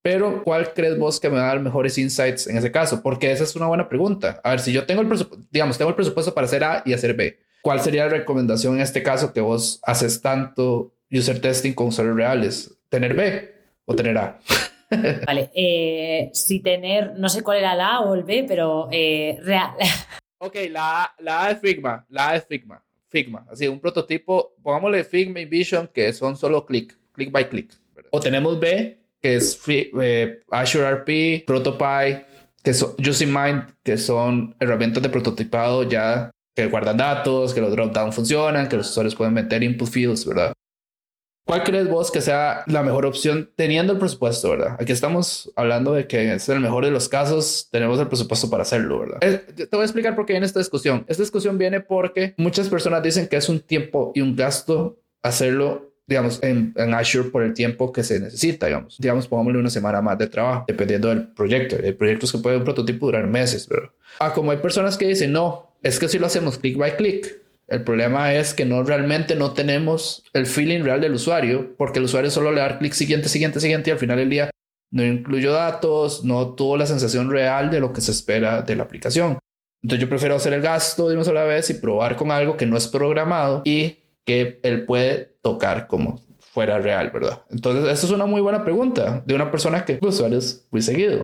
Pero, 0.02 0.44
¿cuál 0.44 0.74
crees 0.74 0.98
vos 0.98 1.20
que 1.20 1.30
me 1.30 1.36
va 1.36 1.44
a 1.44 1.48
dar 1.48 1.60
mejores 1.60 1.98
insights 1.98 2.48
en 2.48 2.58
ese 2.58 2.72
caso? 2.72 3.04
Porque 3.04 3.32
esa 3.32 3.44
es 3.44 3.56
una 3.56 3.68
buena 3.68 3.88
pregunta. 3.88 4.42
A 4.44 4.52
ver, 4.52 4.60
si 4.60 4.74
yo 4.74 4.86
tengo 4.86 5.02
el 5.02 5.08
presupuesto, 5.08 5.46
digamos, 5.52 5.78
tengo 5.78 5.90
el 5.90 5.96
presupuesto 5.96 6.34
para 6.34 6.46
hacer 6.46 6.64
A 6.64 6.82
y 6.86 6.94
hacer 6.94 7.14
B, 7.14 7.38
¿cuál 7.62 7.82
sería 7.82 8.06
la 8.06 8.10
recomendación 8.10 8.76
en 8.76 8.82
este 8.82 9.04
caso 9.04 9.32
que 9.32 9.42
vos 9.42 9.80
haces 9.84 10.22
tanto 10.22 10.94
user 11.12 11.40
testing 11.40 11.74
con 11.74 11.88
usuarios 11.88 12.16
reales? 12.16 12.76
¿Tener 12.90 13.14
B 13.14 13.54
o 13.86 13.96
tener 13.96 14.18
A? 14.18 14.40
Vale, 15.26 15.52
eh, 15.54 16.32
si 16.34 16.60
tener, 16.60 17.14
no 17.18 17.30
sé 17.30 17.44
cuál 17.44 17.60
era 17.60 17.76
la 17.76 17.98
A 17.98 18.02
o 18.02 18.16
el 18.16 18.24
B, 18.24 18.46
pero 18.48 18.90
eh, 18.92 19.40
real. 19.44 19.72
Ok, 20.44 20.56
la 20.72 21.04
A, 21.04 21.16
la 21.20 21.46
A 21.46 21.52
es 21.52 21.60
Figma, 21.60 22.04
la 22.10 22.30
A 22.30 22.36
es 22.36 22.48
Figma, 22.48 22.84
Figma, 23.10 23.46
así 23.52 23.68
un 23.68 23.80
prototipo, 23.80 24.56
pongámosle 24.64 25.04
Figma 25.04 25.40
y 25.40 25.46
Vision 25.46 25.88
que 25.88 26.12
son 26.14 26.36
solo 26.36 26.66
click, 26.66 26.98
click 27.12 27.32
by 27.32 27.48
click. 27.48 27.72
O 28.10 28.20
tenemos 28.20 28.60
B, 28.60 29.01
que 29.22 29.36
es 29.36 29.60
eh, 29.68 30.40
Azure 30.50 30.92
RP, 30.92 31.46
Protopy, 31.46 32.24
que 32.64 32.74
son 32.74 32.96
Mind, 32.98 33.76
que 33.84 33.98
son 33.98 34.56
herramientas 34.60 35.02
de 35.02 35.10
prototipado 35.10 35.84
ya 35.84 36.32
que 36.56 36.68
guardan 36.68 36.98
datos, 36.98 37.54
que 37.54 37.62
los 37.62 37.72
dropdown 37.72 38.12
funcionan, 38.12 38.68
que 38.68 38.78
los 38.78 38.90
usuarios 38.90 39.16
pueden 39.16 39.34
meter 39.34 39.64
input 39.64 39.88
fields, 39.88 40.26
¿verdad? 40.26 40.54
¿Cuál 41.46 41.64
crees 41.64 41.90
vos 41.90 42.12
que 42.12 42.22
sea 42.22 42.64
la 42.68 42.84
mejor 42.84 43.06
opción 43.06 43.52
teniendo 43.56 43.94
el 43.94 44.00
presupuesto, 44.00 44.52
verdad? 44.52 44.78
Aquí 44.80 44.92
estamos 44.92 45.52
hablando 45.56 45.94
de 45.94 46.08
que 46.08 46.34
es 46.34 46.48
el 46.50 46.60
mejor 46.60 46.86
de 46.86 46.92
los 46.92 47.10
casos, 47.10 47.68
tenemos 47.72 48.00
el 48.00 48.08
presupuesto 48.08 48.50
para 48.50 48.64
hacerlo, 48.64 49.00
¿verdad? 49.00 49.18
Eh, 49.22 49.38
te 49.56 49.68
voy 49.72 49.82
a 49.82 49.86
explicar 49.86 50.16
por 50.16 50.26
qué 50.26 50.34
viene 50.34 50.46
esta 50.46 50.60
discusión. 50.60 51.04
Esta 51.08 51.24
discusión 51.24 51.58
viene 51.58 51.82
porque 51.82 52.36
muchas 52.38 52.70
personas 52.70 53.02
dicen 53.02 53.28
que 53.28 53.38
es 53.38 53.50
un 53.50 53.60
tiempo 53.60 54.12
y 54.14 54.22
un 54.22 54.36
gasto 54.36 55.00
hacerlo 55.24 55.91
digamos, 56.12 56.44
en, 56.44 56.74
en, 56.76 56.94
Azure 56.94 57.30
por 57.30 57.42
el 57.42 57.54
tiempo 57.54 57.94
que 57.94 58.04
se 58.04 58.20
necesita, 58.20 58.66
digamos. 58.66 58.98
Digamos, 59.00 59.28
pongámosle 59.28 59.60
una 59.60 59.70
semana 59.70 60.02
más 60.02 60.18
de 60.18 60.28
trabajo, 60.28 60.66
dependiendo 60.68 61.08
del 61.08 61.30
proyecto. 61.30 61.78
Hay 61.82 61.94
proyectos 61.94 62.32
que 62.34 62.38
pueden 62.40 62.60
un 62.60 62.66
prototipo 62.66 63.06
durar 63.06 63.28
meses, 63.28 63.66
pero... 63.68 63.94
Ah, 64.20 64.34
como 64.34 64.52
hay 64.52 64.58
personas 64.58 64.98
que 64.98 65.08
dicen, 65.08 65.32
no, 65.32 65.74
es 65.82 66.00
que 66.00 66.10
si 66.10 66.20
lo 66.20 66.26
hacemos 66.26 66.58
click 66.58 66.78
by 66.78 66.98
click, 66.98 67.42
el 67.70 67.84
problema 67.86 68.34
es 68.34 68.54
que 68.54 68.66
no 68.66 68.84
realmente 68.84 69.36
no 69.36 69.54
tenemos 69.54 70.26
el 70.34 70.46
feeling 70.46 70.84
real 70.84 71.00
del 71.00 71.14
usuario, 71.14 71.74
porque 71.78 72.00
el 72.00 72.06
usuario 72.06 72.30
solo 72.30 72.52
le 72.52 72.60
da 72.60 72.78
clic 72.78 72.92
siguiente, 72.92 73.30
siguiente, 73.30 73.62
siguiente 73.62 73.90
y 73.90 73.94
al 73.94 74.00
final 74.00 74.18
del 74.18 74.30
día 74.30 74.50
no 74.92 75.06
incluyó 75.06 75.54
datos, 75.54 76.26
no 76.26 76.56
tuvo 76.56 76.76
la 76.76 76.86
sensación 76.86 77.32
real 77.32 77.72
de 77.72 77.80
lo 77.80 77.94
que 77.94 78.02
se 78.02 78.12
espera 78.12 78.62
de 78.62 78.76
la 78.76 78.84
aplicación. 78.84 79.40
Entonces 79.82 80.02
yo 80.02 80.10
prefiero 80.10 80.36
hacer 80.36 80.52
el 80.52 80.62
gasto 80.62 81.08
de 81.08 81.16
una 81.16 81.24
sola 81.24 81.46
vez 81.46 81.70
y 81.70 81.76
probar 81.76 82.18
con 82.18 82.30
algo 82.32 82.58
que 82.58 82.66
no 82.66 82.76
es 82.76 82.90
programado 82.90 83.62
y 83.64 84.01
que 84.32 84.60
él 84.64 84.86
puede 84.86 85.36
tocar 85.42 85.88
como 85.88 86.22
fuera 86.40 86.80
real, 86.80 87.12
¿verdad? 87.12 87.44
Entonces, 87.50 87.84
esa 87.92 88.06
es 88.06 88.12
una 88.12 88.26
muy 88.26 88.42
buena 88.42 88.64
pregunta 88.64 89.22
de 89.26 89.36
una 89.36 89.52
persona 89.52 89.84
que 89.84 90.00
usuario 90.02 90.38
es 90.38 90.68
muy 90.72 90.82
seguido. 90.82 91.22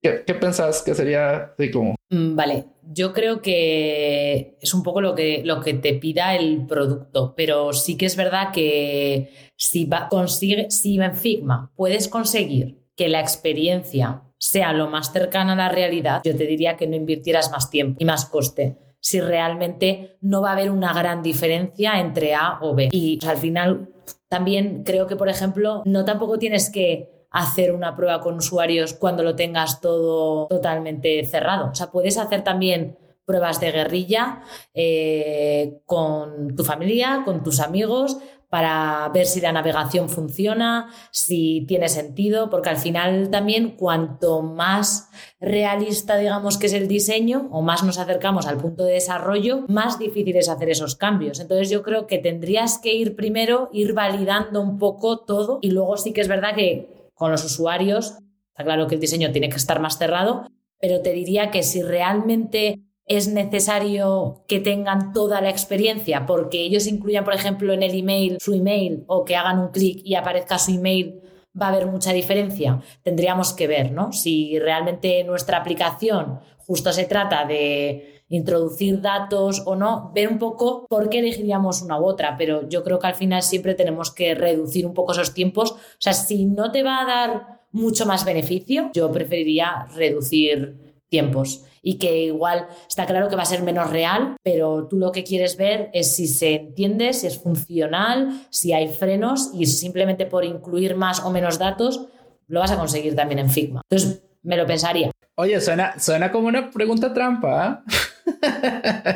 ¿Qué, 0.00 0.22
qué 0.26 0.34
pensás 0.34 0.82
que 0.82 0.94
sería 0.94 1.52
así 1.58 1.70
como? 1.70 1.96
Mm, 2.10 2.36
vale, 2.36 2.64
yo 2.82 3.12
creo 3.12 3.42
que 3.42 4.56
es 4.60 4.72
un 4.72 4.82
poco 4.82 5.00
lo 5.00 5.14
que, 5.14 5.42
lo 5.44 5.60
que 5.60 5.74
te 5.74 5.92
pida 5.94 6.34
el 6.36 6.66
producto, 6.66 7.34
pero 7.36 7.72
sí 7.72 7.96
que 7.96 8.06
es 8.06 8.16
verdad 8.16 8.52
que 8.52 9.30
si, 9.56 9.84
va, 9.84 10.08
consigue, 10.08 10.70
si 10.70 10.98
en 10.98 11.16
Figma 11.16 11.72
puedes 11.76 12.08
conseguir 12.08 12.78
que 12.96 13.08
la 13.08 13.20
experiencia 13.20 14.22
sea 14.38 14.72
lo 14.72 14.88
más 14.88 15.12
cercana 15.12 15.52
a 15.52 15.56
la 15.56 15.68
realidad, 15.68 16.22
yo 16.24 16.34
te 16.34 16.46
diría 16.46 16.76
que 16.76 16.86
no 16.86 16.96
invirtieras 16.96 17.50
más 17.50 17.68
tiempo 17.68 17.96
y 18.00 18.04
más 18.04 18.24
coste 18.24 18.76
si 19.00 19.20
realmente 19.20 20.16
no 20.20 20.42
va 20.42 20.50
a 20.50 20.52
haber 20.52 20.70
una 20.70 20.92
gran 20.92 21.22
diferencia 21.22 22.00
entre 22.00 22.34
A 22.34 22.58
o 22.60 22.74
B. 22.74 22.88
Y 22.92 23.18
al 23.26 23.36
final 23.36 23.88
también 24.28 24.82
creo 24.84 25.06
que, 25.06 25.16
por 25.16 25.28
ejemplo, 25.28 25.82
no 25.84 26.04
tampoco 26.04 26.38
tienes 26.38 26.70
que 26.70 27.26
hacer 27.30 27.74
una 27.74 27.94
prueba 27.94 28.20
con 28.20 28.36
usuarios 28.36 28.94
cuando 28.94 29.22
lo 29.22 29.36
tengas 29.36 29.80
todo 29.80 30.46
totalmente 30.46 31.24
cerrado. 31.24 31.70
O 31.70 31.74
sea, 31.74 31.90
puedes 31.90 32.18
hacer 32.18 32.42
también 32.42 32.96
pruebas 33.24 33.60
de 33.60 33.72
guerrilla 33.72 34.40
eh, 34.72 35.82
con 35.84 36.56
tu 36.56 36.64
familia, 36.64 37.22
con 37.26 37.42
tus 37.42 37.60
amigos, 37.60 38.16
para 38.48 39.10
ver 39.12 39.26
si 39.26 39.40
la 39.40 39.52
navegación 39.52 40.08
funciona, 40.08 40.90
si 41.10 41.64
tiene 41.68 41.88
sentido, 41.88 42.48
porque 42.48 42.70
al 42.70 42.78
final 42.78 43.30
también 43.30 43.76
cuanto 43.76 44.42
más 44.42 45.10
realista 45.38 46.16
digamos 46.16 46.56
que 46.56 46.66
es 46.66 46.72
el 46.72 46.88
diseño 46.88 47.48
o 47.52 47.60
más 47.62 47.82
nos 47.84 47.98
acercamos 47.98 48.46
al 48.46 48.56
punto 48.56 48.84
de 48.84 48.94
desarrollo, 48.94 49.64
más 49.68 49.98
difícil 49.98 50.36
es 50.36 50.48
hacer 50.48 50.70
esos 50.70 50.96
cambios. 50.96 51.40
Entonces 51.40 51.68
yo 51.68 51.82
creo 51.82 52.06
que 52.06 52.18
tendrías 52.18 52.78
que 52.78 52.94
ir 52.94 53.16
primero, 53.16 53.68
ir 53.72 53.92
validando 53.92 54.62
un 54.62 54.78
poco 54.78 55.20
todo 55.20 55.58
y 55.60 55.70
luego 55.70 55.96
sí 55.96 56.12
que 56.12 56.22
es 56.22 56.28
verdad 56.28 56.54
que 56.54 57.10
con 57.14 57.30
los 57.30 57.44
usuarios. 57.44 58.18
Está 58.50 58.64
claro 58.64 58.86
que 58.86 58.94
el 58.94 59.00
diseño 59.00 59.30
tiene 59.30 59.50
que 59.50 59.56
estar 59.56 59.80
más 59.80 59.98
cerrado, 59.98 60.48
pero 60.80 61.02
te 61.02 61.12
diría 61.12 61.50
que 61.50 61.62
si 61.62 61.82
realmente 61.82 62.80
es 63.08 63.28
necesario 63.28 64.44
que 64.46 64.60
tengan 64.60 65.12
toda 65.12 65.40
la 65.40 65.48
experiencia, 65.48 66.26
porque 66.26 66.60
ellos 66.60 66.86
incluyan, 66.86 67.24
por 67.24 67.34
ejemplo, 67.34 67.72
en 67.72 67.82
el 67.82 67.98
email 67.98 68.36
su 68.40 68.54
email 68.54 69.04
o 69.06 69.24
que 69.24 69.34
hagan 69.34 69.58
un 69.58 69.68
clic 69.68 70.02
y 70.04 70.14
aparezca 70.14 70.58
su 70.58 70.72
email, 70.72 71.20
va 71.60 71.66
a 71.66 71.68
haber 71.70 71.86
mucha 71.86 72.12
diferencia. 72.12 72.80
Tendríamos 73.02 73.54
que 73.54 73.66
ver, 73.66 73.92
¿no? 73.92 74.12
Si 74.12 74.58
realmente 74.58 75.24
nuestra 75.24 75.56
aplicación 75.56 76.40
justo 76.58 76.92
se 76.92 77.06
trata 77.06 77.46
de 77.46 78.22
introducir 78.28 79.00
datos 79.00 79.62
o 79.64 79.74
no, 79.74 80.12
ver 80.14 80.28
un 80.28 80.38
poco 80.38 80.86
por 80.86 81.08
qué 81.08 81.20
elegiríamos 81.20 81.80
una 81.80 81.98
u 81.98 82.04
otra, 82.04 82.36
pero 82.36 82.68
yo 82.68 82.84
creo 82.84 82.98
que 82.98 83.06
al 83.06 83.14
final 83.14 83.42
siempre 83.42 83.74
tenemos 83.74 84.10
que 84.10 84.34
reducir 84.34 84.86
un 84.86 84.92
poco 84.92 85.12
esos 85.12 85.32
tiempos. 85.32 85.72
O 85.72 85.98
sea, 85.98 86.12
si 86.12 86.44
no 86.44 86.70
te 86.70 86.82
va 86.82 87.00
a 87.00 87.06
dar 87.06 87.60
mucho 87.72 88.04
más 88.04 88.26
beneficio, 88.26 88.90
yo 88.92 89.10
preferiría 89.10 89.86
reducir 89.94 90.76
tiempos 91.08 91.64
y 91.82 91.98
que 91.98 92.24
igual 92.24 92.66
está 92.88 93.06
claro 93.06 93.28
que 93.28 93.36
va 93.36 93.42
a 93.42 93.46
ser 93.46 93.62
menos 93.62 93.90
real, 93.90 94.36
pero 94.42 94.86
tú 94.88 94.96
lo 94.96 95.12
que 95.12 95.24
quieres 95.24 95.56
ver 95.56 95.90
es 95.92 96.14
si 96.14 96.26
se 96.26 96.54
entiende, 96.54 97.12
si 97.12 97.26
es 97.26 97.38
funcional, 97.38 98.46
si 98.50 98.72
hay 98.72 98.88
frenos 98.88 99.50
y 99.54 99.66
simplemente 99.66 100.26
por 100.26 100.44
incluir 100.44 100.96
más 100.96 101.20
o 101.20 101.30
menos 101.30 101.58
datos 101.58 102.06
lo 102.48 102.60
vas 102.60 102.70
a 102.70 102.78
conseguir 102.78 103.14
también 103.14 103.38
en 103.38 103.50
Figma. 103.50 103.82
Entonces, 103.90 104.22
me 104.42 104.56
lo 104.56 104.66
pensaría. 104.66 105.10
Oye, 105.36 105.60
suena, 105.60 105.98
suena 106.00 106.32
como 106.32 106.48
una 106.48 106.70
pregunta 106.70 107.12
trampa. 107.12 107.84
¿eh? 107.86 107.94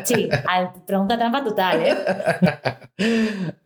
Sí, 0.04 0.28
pregunta 0.86 1.16
trampa 1.16 1.44
total, 1.44 1.82
¿eh? 1.82 1.96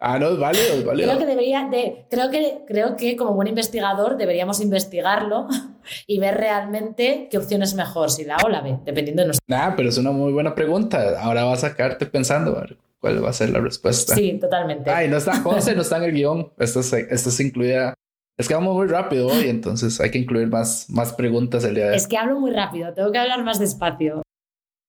Ah, 0.00 0.18
no, 0.18 0.30
es 0.30 0.38
válido, 0.38 0.74
es 0.74 0.84
válido. 0.84 1.08
Creo 1.08 1.18
que 1.18 1.26
debería 1.26 1.68
de, 1.68 2.06
creo 2.10 2.30
que, 2.30 2.64
creo 2.66 2.96
que 2.96 3.16
como 3.16 3.34
buen 3.34 3.48
investigador 3.48 4.16
deberíamos 4.16 4.60
investigarlo 4.60 5.46
y 6.06 6.18
ver 6.18 6.36
realmente 6.36 7.28
qué 7.30 7.38
opción 7.38 7.62
es 7.62 7.74
mejor, 7.74 8.10
si 8.10 8.24
la 8.24 8.36
A 8.36 8.44
o 8.44 8.48
la 8.48 8.60
B, 8.60 8.78
dependiendo 8.84 9.22
de 9.22 9.26
nuestro. 9.26 9.44
Nah, 9.46 9.74
pero 9.76 9.88
es 9.88 9.98
una 9.98 10.10
muy 10.10 10.32
buena 10.32 10.54
pregunta. 10.54 11.20
Ahora 11.20 11.44
vas 11.44 11.62
a 11.62 11.68
sacarte 11.68 12.06
pensando 12.06 12.60
cuál 12.98 13.24
va 13.24 13.30
a 13.30 13.32
ser 13.32 13.50
la 13.50 13.60
respuesta. 13.60 14.14
Sí, 14.14 14.38
totalmente. 14.40 14.90
Ay, 14.90 15.08
no 15.08 15.18
está 15.18 15.36
José, 15.42 15.74
no 15.76 15.82
está 15.82 15.98
en 15.98 16.04
el 16.04 16.12
guion. 16.12 16.52
Esto 16.58 16.80
es, 16.80 16.92
esto 16.92 17.28
es 17.28 17.40
incluida. 17.40 17.94
Es 18.36 18.48
que 18.48 18.54
vamos 18.54 18.74
muy 18.74 18.88
rápido 18.88 19.28
hoy, 19.28 19.48
entonces 19.48 20.00
hay 20.00 20.10
que 20.10 20.18
incluir 20.18 20.48
más, 20.48 20.90
más 20.90 21.12
preguntas 21.12 21.62
el 21.62 21.76
día 21.76 21.84
de 21.84 21.90
hoy. 21.92 21.96
Es 21.96 22.08
que 22.08 22.16
hablo 22.16 22.40
muy 22.40 22.50
rápido, 22.50 22.92
tengo 22.92 23.12
que 23.12 23.18
hablar 23.18 23.44
más 23.44 23.60
despacio. 23.60 24.23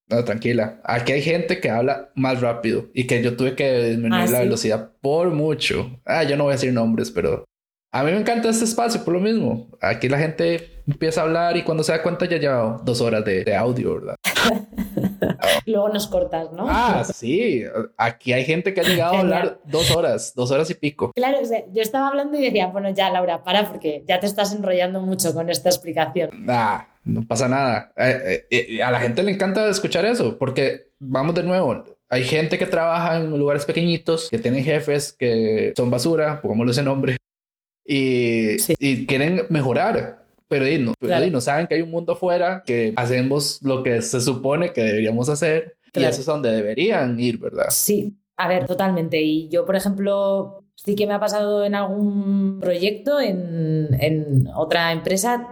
No, 0.08 0.24
tranquila. 0.24 0.80
Aquí 0.84 1.14
hay 1.14 1.22
gente 1.22 1.60
que 1.60 1.70
habla 1.70 2.10
más 2.16 2.42
rápido 2.42 2.86
y 2.94 3.08
que 3.08 3.24
yo 3.24 3.36
tuve 3.36 3.56
que 3.56 3.84
disminuir 3.90 4.14
¿Ah, 4.14 4.32
la 4.32 4.38
sí? 4.38 4.44
velocidad 4.44 4.92
por 5.02 5.32
mucho. 5.32 6.00
Ah, 6.06 6.24
yo 6.24 6.38
no 6.38 6.44
voy 6.44 6.52
a 6.52 6.56
decir 6.56 6.72
nombres, 6.74 7.10
pero 7.10 7.44
a 7.92 8.04
mí 8.04 8.12
me 8.12 8.20
encanta 8.20 8.50
este 8.50 8.66
espacio 8.66 9.04
por 9.04 9.14
lo 9.16 9.20
mismo. 9.20 9.68
Aquí 9.82 10.08
la 10.08 10.20
gente 10.20 10.84
empieza 10.88 11.22
a 11.22 11.24
hablar 11.24 11.58
y 11.58 11.64
cuando 11.64 11.84
se 11.84 11.92
da 11.92 12.04
cuenta 12.04 12.26
ya 12.26 12.38
lleva 12.38 12.80
dos 12.84 13.02
horas 13.02 13.26
de, 13.26 13.44
de 13.44 13.56
audio, 13.56 13.96
¿verdad? 13.96 14.16
Luego 15.66 15.90
nos 15.90 16.08
cortas, 16.08 16.52
¿no? 16.52 16.66
Ah, 16.70 17.04
sí. 17.04 17.64
Aquí 17.98 18.34
hay 18.34 18.46
gente 18.46 18.74
que 18.74 18.82
ha 18.82 18.84
llegado 18.84 19.16
a 19.16 19.20
hablar 19.22 19.60
dos 19.66 19.90
horas, 19.96 20.34
dos 20.36 20.52
horas 20.52 20.70
y 20.70 20.76
pico. 20.76 21.12
Claro, 21.16 21.40
o 21.42 21.46
sea, 21.46 21.64
yo 21.74 21.82
estaba 21.82 22.10
hablando 22.10 22.38
y 22.38 22.44
decía, 22.44 22.68
bueno, 22.68 22.90
ya 22.92 23.10
Laura, 23.10 23.44
para 23.44 23.68
porque 23.68 24.04
ya 24.08 24.20
te 24.20 24.28
estás 24.28 24.54
enrollando 24.54 25.02
mucho 25.02 25.34
con 25.34 25.50
esta 25.50 25.70
explicación. 25.70 26.30
Nah, 26.46 26.82
no 27.06 27.26
pasa 27.26 27.48
nada. 27.48 27.94
Eh, 27.98 28.46
eh, 28.52 28.68
eh, 28.70 28.84
a 28.84 28.92
la 28.92 29.00
gente 29.00 29.24
le 29.24 29.32
encanta 29.32 29.68
escuchar 29.70 30.06
eso 30.06 30.38
porque 30.38 30.90
vamos 31.00 31.34
de 31.36 31.44
nuevo. 31.44 31.84
Hay 32.10 32.24
gente 32.24 32.58
que 32.58 32.66
trabaja 32.66 33.18
en 33.18 33.38
lugares 33.38 33.66
pequeñitos, 33.66 34.30
que 34.30 34.38
tienen 34.38 34.64
jefes 34.64 35.14
que 35.14 35.74
son 35.78 35.90
basura, 35.90 36.42
pongámosle 36.42 36.72
ese 36.72 36.84
nombre, 36.84 37.18
y, 37.86 38.58
Sí. 38.60 38.74
y 38.80 39.06
quieren 39.06 39.42
mejorar. 39.50 40.24
Pero 40.48 40.68
y 40.68 40.78
no, 40.78 40.94
pero 41.00 41.10
Claro. 41.10 41.26
y 41.26 41.32
no 41.32 41.42
saben 41.42 41.66
que 41.66 41.76
hay 41.76 41.82
un 41.82 41.90
mundo 41.90 42.14
afuera, 42.14 42.62
que 42.66 42.94
hacemos 42.96 43.60
lo 43.64 43.82
que 43.82 44.02
se 44.04 44.22
supone 44.22 44.74
que 44.74 44.84
deberíamos 44.84 45.28
hacer 45.30 45.76
y 45.94 46.04
eso 46.04 46.20
es 46.20 46.26
donde 46.26 46.52
deberían 46.52 47.20
ir, 47.20 47.40
¿verdad? 47.40 47.66
Sí, 47.70 48.16
a 48.38 48.48
ver, 48.48 48.66
totalmente. 48.68 49.20
Y 49.22 49.50
yo, 49.50 49.66
por 49.66 49.76
ejemplo, 49.76 50.64
sí 50.76 50.94
que 50.96 51.08
me 51.08 51.14
ha 51.14 51.20
pasado 51.20 51.66
en 51.66 51.74
algún 51.74 52.60
proyecto, 52.60 53.20
en, 53.20 53.90
en 54.00 54.48
otra 54.56 54.92
empresa, 54.92 55.48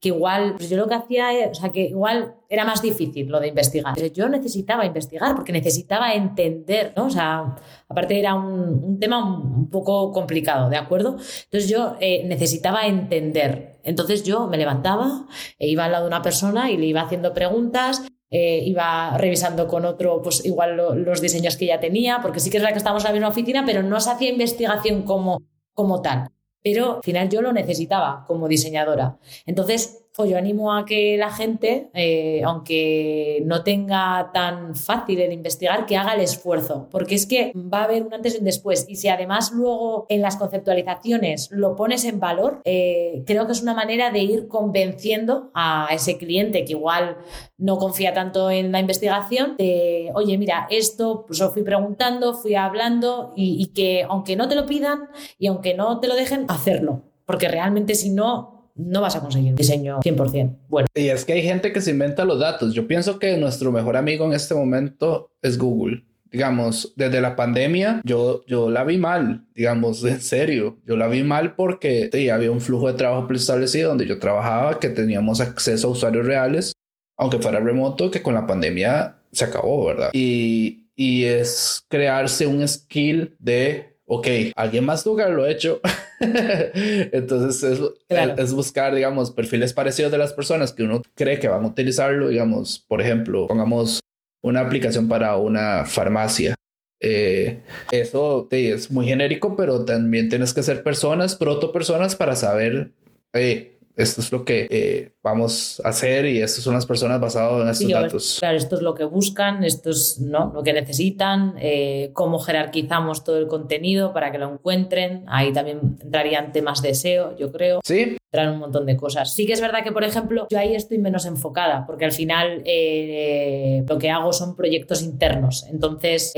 que 0.00 0.08
igual, 0.08 0.54
pues 0.56 0.68
yo 0.68 0.76
lo 0.76 0.86
que 0.86 0.94
hacía, 0.94 1.32
eh, 1.32 1.48
o 1.50 1.54
sea, 1.54 1.70
que 1.70 1.80
igual 1.84 2.34
era 2.48 2.64
más 2.64 2.82
difícil 2.82 3.28
lo 3.28 3.40
de 3.40 3.48
investigar. 3.48 3.94
Yo 4.12 4.28
necesitaba 4.28 4.84
investigar 4.84 5.34
porque 5.34 5.52
necesitaba 5.52 6.12
entender, 6.14 6.92
¿no? 6.96 7.06
O 7.06 7.10
sea, 7.10 7.56
aparte 7.88 8.18
era 8.18 8.34
un, 8.34 8.98
tema 9.00 9.24
un, 9.24 9.70
poco 9.70 10.12
complicado, 10.12 10.68
¿de 10.68 10.76
acuerdo? 10.76 11.16
Entonces 11.44 11.68
yo 11.68 11.96
eh, 12.00 12.24
necesitaba 12.26 12.86
entender. 12.86 13.80
Entonces 13.84 14.22
yo 14.22 14.46
me 14.48 14.58
levantaba 14.58 15.26
e 15.58 15.68
iba 15.68 15.84
al 15.84 15.92
lado 15.92 16.04
de 16.04 16.08
una 16.08 16.22
persona 16.22 16.70
y 16.70 16.76
le 16.76 16.86
iba 16.86 17.00
haciendo 17.02 17.32
preguntas 17.32 18.02
eh, 18.30 18.60
iba 18.64 19.16
revisando 19.16 19.68
con 19.68 19.84
otro, 19.84 20.20
pues 20.20 20.44
igual 20.44 20.76
lo- 20.76 20.94
los 20.96 21.20
diseños 21.20 21.56
que 21.56 21.66
ya 21.66 21.78
tenía, 21.78 22.18
porque 22.20 22.40
sí 22.40 22.50
que 22.50 22.56
es 22.56 22.62
verdad 22.62 22.74
que 22.74 22.78
estamos 22.78 23.04
en 23.04 23.08
la 23.08 23.12
misma 23.12 23.28
oficina, 23.28 23.62
pero 23.64 23.82
no 23.84 24.00
se 24.00 24.10
hacía 24.10 24.30
investigación 24.30 25.02
como, 25.02 25.42
como 25.74 26.02
tal. 26.02 26.28
Pero 26.66 26.96
al 26.96 27.02
final 27.04 27.30
yo 27.30 27.42
lo 27.42 27.52
necesitaba 27.52 28.24
como 28.26 28.48
diseñadora. 28.48 29.18
Entonces, 29.46 30.05
pues 30.16 30.30
yo 30.30 30.38
animo 30.38 30.74
a 30.74 30.86
que 30.86 31.16
la 31.18 31.30
gente, 31.30 31.90
eh, 31.92 32.42
aunque 32.44 33.42
no 33.44 33.62
tenga 33.62 34.30
tan 34.32 34.74
fácil 34.74 35.20
el 35.20 35.32
investigar, 35.32 35.84
que 35.84 35.96
haga 35.96 36.14
el 36.14 36.22
esfuerzo, 36.22 36.88
porque 36.90 37.14
es 37.14 37.26
que 37.26 37.52
va 37.54 37.80
a 37.80 37.84
haber 37.84 38.02
un 38.02 38.14
antes 38.14 38.34
y 38.34 38.38
un 38.38 38.44
después. 38.44 38.86
Y 38.88 38.96
si 38.96 39.08
además 39.08 39.52
luego 39.52 40.06
en 40.08 40.22
las 40.22 40.36
conceptualizaciones 40.36 41.48
lo 41.50 41.76
pones 41.76 42.04
en 42.04 42.18
valor, 42.18 42.62
eh, 42.64 43.22
creo 43.26 43.46
que 43.46 43.52
es 43.52 43.62
una 43.62 43.74
manera 43.74 44.10
de 44.10 44.20
ir 44.20 44.48
convenciendo 44.48 45.50
a 45.54 45.88
ese 45.92 46.16
cliente 46.16 46.64
que 46.64 46.72
igual 46.72 47.18
no 47.58 47.76
confía 47.76 48.14
tanto 48.14 48.50
en 48.50 48.72
la 48.72 48.80
investigación, 48.80 49.56
de, 49.58 50.10
oye, 50.14 50.38
mira, 50.38 50.66
esto 50.70 51.24
pues 51.26 51.40
lo 51.40 51.50
fui 51.50 51.62
preguntando, 51.62 52.34
fui 52.34 52.54
hablando 52.54 53.32
y, 53.36 53.62
y 53.62 53.66
que 53.74 54.04
aunque 54.08 54.36
no 54.36 54.48
te 54.48 54.54
lo 54.54 54.64
pidan 54.64 55.08
y 55.38 55.48
aunque 55.48 55.74
no 55.74 56.00
te 56.00 56.08
lo 56.08 56.14
dejen, 56.14 56.46
hacerlo. 56.48 57.02
Porque 57.26 57.48
realmente 57.48 57.94
si 57.96 58.10
no, 58.10 58.55
no 58.76 59.00
vas 59.00 59.16
a 59.16 59.20
conseguir 59.20 59.50
un 59.50 59.56
diseño 59.56 60.00
100%. 60.00 60.56
Bueno, 60.68 60.86
Y 60.94 61.08
es 61.08 61.24
que 61.24 61.32
hay 61.32 61.42
gente 61.42 61.72
que 61.72 61.80
se 61.80 61.90
inventa 61.90 62.24
los 62.24 62.38
datos. 62.38 62.74
Yo 62.74 62.86
pienso 62.86 63.18
que 63.18 63.36
nuestro 63.36 63.72
mejor 63.72 63.96
amigo 63.96 64.26
en 64.26 64.32
este 64.32 64.54
momento 64.54 65.32
es 65.42 65.58
Google. 65.58 66.04
Digamos, 66.30 66.92
desde 66.96 67.20
la 67.20 67.36
pandemia, 67.36 68.02
yo, 68.04 68.44
yo 68.46 68.68
la 68.68 68.84
vi 68.84 68.98
mal, 68.98 69.46
digamos, 69.54 70.04
en 70.04 70.20
serio. 70.20 70.78
Yo 70.84 70.96
la 70.96 71.08
vi 71.08 71.22
mal 71.22 71.54
porque 71.54 72.10
sí, 72.12 72.28
había 72.28 72.50
un 72.50 72.60
flujo 72.60 72.88
de 72.88 72.94
trabajo 72.98 73.26
preestablecido 73.26 73.88
donde 73.90 74.06
yo 74.06 74.18
trabajaba, 74.18 74.78
que 74.78 74.88
teníamos 74.88 75.40
acceso 75.40 75.88
a 75.88 75.92
usuarios 75.92 76.26
reales, 76.26 76.72
aunque 77.16 77.38
fuera 77.38 77.60
remoto, 77.60 78.10
que 78.10 78.22
con 78.22 78.34
la 78.34 78.46
pandemia 78.46 79.16
se 79.32 79.44
acabó, 79.44 79.86
¿verdad? 79.86 80.10
Y, 80.12 80.88
y 80.94 81.24
es 81.24 81.84
crearse 81.88 82.46
un 82.46 82.66
skill 82.66 83.36
de, 83.38 83.95
ok, 84.06 84.26
alguien 84.54 84.84
más 84.84 85.04
tuvo 85.04 85.16
que 85.16 85.22
haberlo 85.22 85.46
hecho. 85.46 85.80
Entonces 86.20 87.62
es, 87.62 87.80
Claro. 88.08 88.34
es 88.38 88.52
buscar, 88.54 88.94
digamos, 88.94 89.30
perfiles 89.30 89.72
parecidos 89.72 90.12
de 90.12 90.18
las 90.18 90.32
personas 90.32 90.72
que 90.72 90.82
uno 90.82 91.02
cree 91.14 91.38
que 91.38 91.48
van 91.48 91.64
a 91.64 91.68
utilizarlo. 91.68 92.28
Digamos, 92.28 92.84
por 92.88 93.00
ejemplo, 93.00 93.46
pongamos 93.46 94.00
una 94.42 94.60
aplicación 94.60 95.08
para 95.08 95.36
una 95.36 95.84
farmacia. 95.84 96.54
Eh, 97.00 97.60
eso 97.92 98.48
sí, 98.50 98.68
es 98.68 98.90
muy 98.90 99.06
genérico, 99.06 99.54
pero 99.56 99.84
también 99.84 100.28
tienes 100.28 100.54
que 100.54 100.62
ser 100.62 100.82
personas, 100.82 101.36
proto 101.36 101.70
personas 101.72 102.16
para 102.16 102.34
saber, 102.36 102.92
eh, 103.34 103.75
esto 103.96 104.20
es 104.20 104.30
lo 104.30 104.44
que 104.44 104.66
eh, 104.70 105.12
vamos 105.22 105.80
a 105.82 105.88
hacer 105.88 106.26
y 106.26 106.42
estas 106.42 106.62
son 106.62 106.74
las 106.74 106.84
personas 106.84 107.18
basadas 107.18 107.62
en 107.62 107.68
estos 107.68 107.86
Sí, 107.86 107.92
datos. 107.92 108.36
Claro, 108.40 108.56
esto 108.58 108.76
es 108.76 108.82
lo 108.82 108.94
que 108.94 109.04
buscan, 109.04 109.64
esto 109.64 109.90
es 109.90 110.20
¿no? 110.20 110.52
lo 110.54 110.62
que 110.62 110.74
necesitan, 110.74 111.54
eh, 111.58 112.10
cómo 112.12 112.38
jerarquizamos 112.38 113.24
todo 113.24 113.38
el 113.38 113.46
contenido 113.46 114.12
para 114.12 114.30
que 114.30 114.38
lo 114.38 114.52
encuentren. 114.52 115.24
Ahí 115.28 115.52
también 115.52 115.96
entrarían 116.02 116.52
temas 116.52 116.82
de 116.82 116.94
SEO, 116.94 117.36
yo 117.38 117.50
creo. 117.50 117.80
Sí, 117.84 118.18
Traen 118.30 118.50
un 118.50 118.58
montón 118.58 118.84
de 118.84 118.96
cosas. 118.96 119.34
Sí 119.34 119.46
que 119.46 119.54
es 119.54 119.60
verdad 119.62 119.82
que, 119.82 119.92
por 119.92 120.04
ejemplo, 120.04 120.46
yo 120.50 120.58
ahí 120.58 120.74
estoy 120.74 120.98
menos 120.98 121.24
enfocada, 121.24 121.86
porque 121.86 122.04
al 122.04 122.12
final 122.12 122.60
eh, 122.66 123.82
lo 123.88 123.96
que 123.98 124.10
hago 124.10 124.32
son 124.34 124.56
proyectos 124.56 125.02
internos. 125.02 125.64
Entonces, 125.70 126.32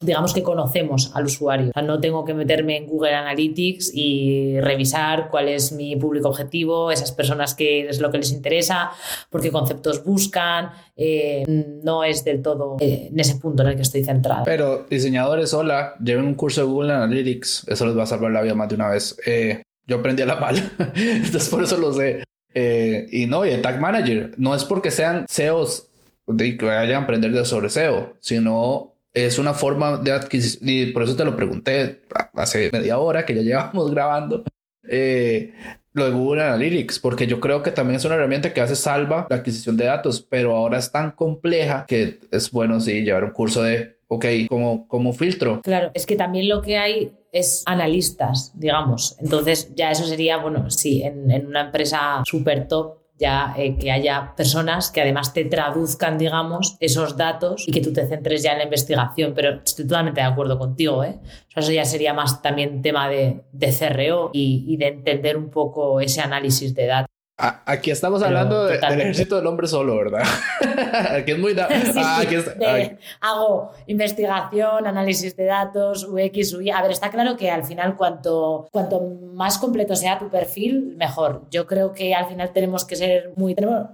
digamos 0.00 0.32
que 0.32 0.42
conocemos 0.42 1.10
al 1.14 1.24
usuario. 1.24 1.70
O 1.70 1.72
sea, 1.72 1.82
no 1.82 1.98
tengo 1.98 2.24
que 2.24 2.34
meterme 2.34 2.76
en 2.76 2.86
Google 2.86 3.14
Analytics 3.14 3.90
y 3.94 4.60
revisar 4.60 5.28
cuál 5.30 5.48
es 5.48 5.72
mi 5.72 5.96
público 5.96 6.28
objetivo, 6.28 6.51
esas 6.90 7.12
personas 7.12 7.54
que 7.54 7.88
es 7.88 8.00
lo 8.00 8.10
que 8.10 8.18
les 8.18 8.32
interesa, 8.32 8.90
por 9.30 9.40
qué 9.40 9.50
conceptos 9.50 10.04
buscan. 10.04 10.70
Eh, 10.96 11.44
no 11.82 12.04
es 12.04 12.24
del 12.24 12.42
todo 12.42 12.76
eh, 12.80 13.08
en 13.10 13.18
ese 13.18 13.36
punto 13.36 13.62
en 13.62 13.70
el 13.70 13.76
que 13.76 13.82
estoy 13.82 14.04
centrada. 14.04 14.42
Pero 14.44 14.86
diseñadores, 14.88 15.54
hola, 15.54 15.94
lleven 16.02 16.26
un 16.26 16.34
curso 16.34 16.60
de 16.60 16.66
Google 16.66 16.92
Analytics. 16.92 17.66
Eso 17.68 17.86
les 17.86 17.96
va 17.96 18.02
a 18.02 18.06
salvar 18.06 18.32
la 18.32 18.42
vida 18.42 18.54
más 18.54 18.68
de 18.68 18.74
una 18.74 18.88
vez. 18.88 19.16
Eh, 19.26 19.62
yo 19.86 19.96
aprendí 19.96 20.22
a 20.22 20.26
la 20.26 20.36
mala, 20.36 20.62
entonces 20.94 21.48
por 21.48 21.62
eso 21.62 21.76
lo 21.76 21.92
sé. 21.92 22.24
Eh, 22.54 23.06
y 23.10 23.26
no, 23.26 23.44
y 23.46 23.50
el 23.50 23.62
Tag 23.62 23.80
Manager 23.80 24.32
no 24.36 24.54
es 24.54 24.64
porque 24.64 24.90
sean 24.90 25.26
SEOs 25.28 25.88
de 26.26 26.56
que 26.56 26.66
vayan 26.66 27.02
a 27.02 27.04
aprender 27.04 27.32
de 27.32 27.44
sobre 27.44 27.70
SEO, 27.70 28.14
sino 28.20 28.94
es 29.12 29.38
una 29.38 29.54
forma 29.54 29.98
de 29.98 30.12
adquisición. 30.12 30.68
Y 30.68 30.86
por 30.86 31.02
eso 31.02 31.16
te 31.16 31.24
lo 31.24 31.36
pregunté 31.36 32.02
hace 32.34 32.70
media 32.72 32.98
hora 32.98 33.24
que 33.24 33.34
ya 33.34 33.42
llevamos 33.42 33.90
grabando. 33.94 34.44
Eh, 34.88 35.52
lo 35.94 36.04
de 36.06 36.10
Google 36.12 36.42
Analytics, 36.42 36.98
porque 36.98 37.26
yo 37.26 37.40
creo 37.40 37.62
que 37.62 37.70
también 37.70 37.96
es 37.96 38.04
una 38.04 38.14
herramienta 38.14 38.52
que 38.52 38.60
hace 38.60 38.76
salva 38.76 39.26
la 39.28 39.36
adquisición 39.36 39.76
de 39.76 39.86
datos, 39.86 40.26
pero 40.28 40.56
ahora 40.56 40.78
es 40.78 40.90
tan 40.90 41.12
compleja 41.12 41.84
que 41.86 42.18
es 42.30 42.50
bueno 42.50 42.80
sí 42.80 43.02
llevar 43.02 43.24
un 43.24 43.32
curso 43.32 43.62
de, 43.62 43.96
ok, 44.08 44.24
como, 44.48 44.88
como 44.88 45.12
filtro. 45.12 45.60
Claro, 45.62 45.90
es 45.94 46.06
que 46.06 46.16
también 46.16 46.48
lo 46.48 46.62
que 46.62 46.78
hay 46.78 47.12
es 47.30 47.62
analistas, 47.66 48.52
digamos. 48.54 49.16
Entonces 49.18 49.72
ya 49.74 49.90
eso 49.90 50.04
sería, 50.04 50.38
bueno, 50.38 50.70
sí, 50.70 51.02
en, 51.02 51.30
en 51.30 51.46
una 51.46 51.62
empresa 51.62 52.22
súper 52.24 52.68
top 52.68 53.01
ya 53.22 53.54
eh, 53.56 53.76
que 53.78 53.92
haya 53.92 54.34
personas 54.36 54.90
que 54.90 55.00
además 55.00 55.32
te 55.32 55.44
traduzcan, 55.44 56.18
digamos, 56.18 56.76
esos 56.80 57.16
datos 57.16 57.64
y 57.68 57.70
que 57.70 57.80
tú 57.80 57.92
te 57.92 58.06
centres 58.06 58.42
ya 58.42 58.52
en 58.52 58.58
la 58.58 58.64
investigación. 58.64 59.32
Pero 59.34 59.60
estoy 59.64 59.86
totalmente 59.86 60.20
de 60.20 60.26
acuerdo 60.26 60.58
contigo, 60.58 61.04
¿eh? 61.04 61.20
Eso 61.54 61.70
ya 61.70 61.84
sería 61.84 62.12
más 62.14 62.42
también 62.42 62.82
tema 62.82 63.08
de, 63.08 63.42
de 63.52 63.72
CRO 63.72 64.30
y 64.32 64.76
de 64.76 64.88
entender 64.88 65.36
un 65.36 65.50
poco 65.50 66.00
ese 66.00 66.20
análisis 66.20 66.74
de 66.74 66.86
datos. 66.86 67.11
A- 67.44 67.62
Aquí 67.66 67.90
estamos 67.90 68.22
hablando 68.22 68.66
de- 68.66 68.78
del 68.78 69.00
ejército 69.00 69.36
del 69.36 69.46
hombre 69.46 69.66
solo, 69.66 69.96
¿verdad? 69.96 70.22
aquí 71.16 71.32
es 71.32 71.38
muy... 71.38 71.54
da- 71.54 71.68
Sí, 71.92 71.92
Ah, 71.96 72.18
sí, 72.20 72.26
aquí 72.26 72.34
es- 72.36 72.58
de- 72.58 72.98
hago 73.20 73.70
investigación, 73.88 74.86
análisis 74.86 75.34
de 75.36 75.44
datos, 75.46 76.04
UX, 76.04 76.54
UI. 76.54 76.70
A 76.70 76.82
ver, 76.82 76.92
está 76.92 77.10
claro 77.10 77.36
que 77.36 77.50
al 77.50 77.64
final 77.64 77.96
cuanto, 77.96 78.68
cuanto 78.70 79.00
más 79.34 79.58
completo 79.58 79.96
sea 79.96 80.18
tu 80.18 80.28
perfil, 80.30 80.94
mejor. 80.96 81.42
Yo 81.50 81.66
creo 81.66 81.92
que 81.92 82.14
al 82.14 82.26
final 82.26 82.52
tenemos 82.52 82.84
que 82.84 82.96
ser 82.96 83.32
muy... 83.36 83.54
Tenemos, 83.54 83.86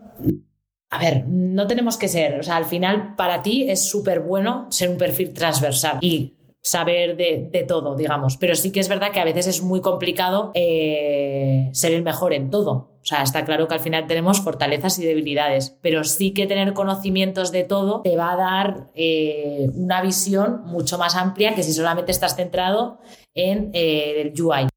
a 0.90 0.99
ver, 0.99 1.24
no 1.26 1.66
tenemos 1.66 1.96
que 1.96 2.09
ser, 2.09 2.40
o 2.40 2.42
sea, 2.42 2.57
al 2.57 2.64
final 2.64 3.14
para 3.16 3.42
ti 3.42 3.70
es 3.70 3.88
súper 3.88 4.20
bueno 4.20 4.66
ser 4.70 4.88
un 4.90 4.96
perfil 4.99 5.32
transversal 5.32 5.99
y 6.01 6.34
saber 6.62 7.16
de, 7.16 7.64
todo, 7.68 7.94
digamos. 7.94 8.36
Pero 8.36 8.55
sí 8.55 8.72
que 8.72 8.80
es 8.80 8.88
verdad 8.88 9.11
que 9.12 9.20
a 9.20 9.24
veces 9.24 9.46
es 9.46 9.62
muy 9.62 9.80
complicado 9.80 10.51
eh, 10.55 11.70
ser 11.72 11.92
el 11.92 12.03
mejor 12.03 12.32
en 12.32 12.51
todo. 12.51 12.97
O 13.09 13.15
sea, 13.15 13.23
está 13.23 13.47
claro 13.47 13.67
que 13.69 13.75
al 13.75 13.81
final 13.81 14.07
tenemos 14.07 14.43
fortalezas 14.43 14.99
y 14.99 15.07
debilidades, 15.07 15.79
pero 15.81 16.05
sí 16.05 16.35
que 16.35 16.47
tener 16.47 16.75
conocimientos 16.75 17.53
de 17.53 17.65
todo 17.65 18.03
te 18.03 18.19
va 18.19 18.33
a 18.33 18.37
dar 18.37 18.91
eh, 18.95 19.71
una 19.73 20.03
visión 20.03 20.61
mucho 20.67 20.99
más 20.99 21.17
amplia 21.17 21.55
que 21.55 21.63
si 21.63 21.73
solamente 21.73 22.13
estás 22.13 22.37
centrado 22.37 22.99
en 23.35 23.71
eh, 23.73 24.21
el 24.21 24.39
UI. 24.39 24.69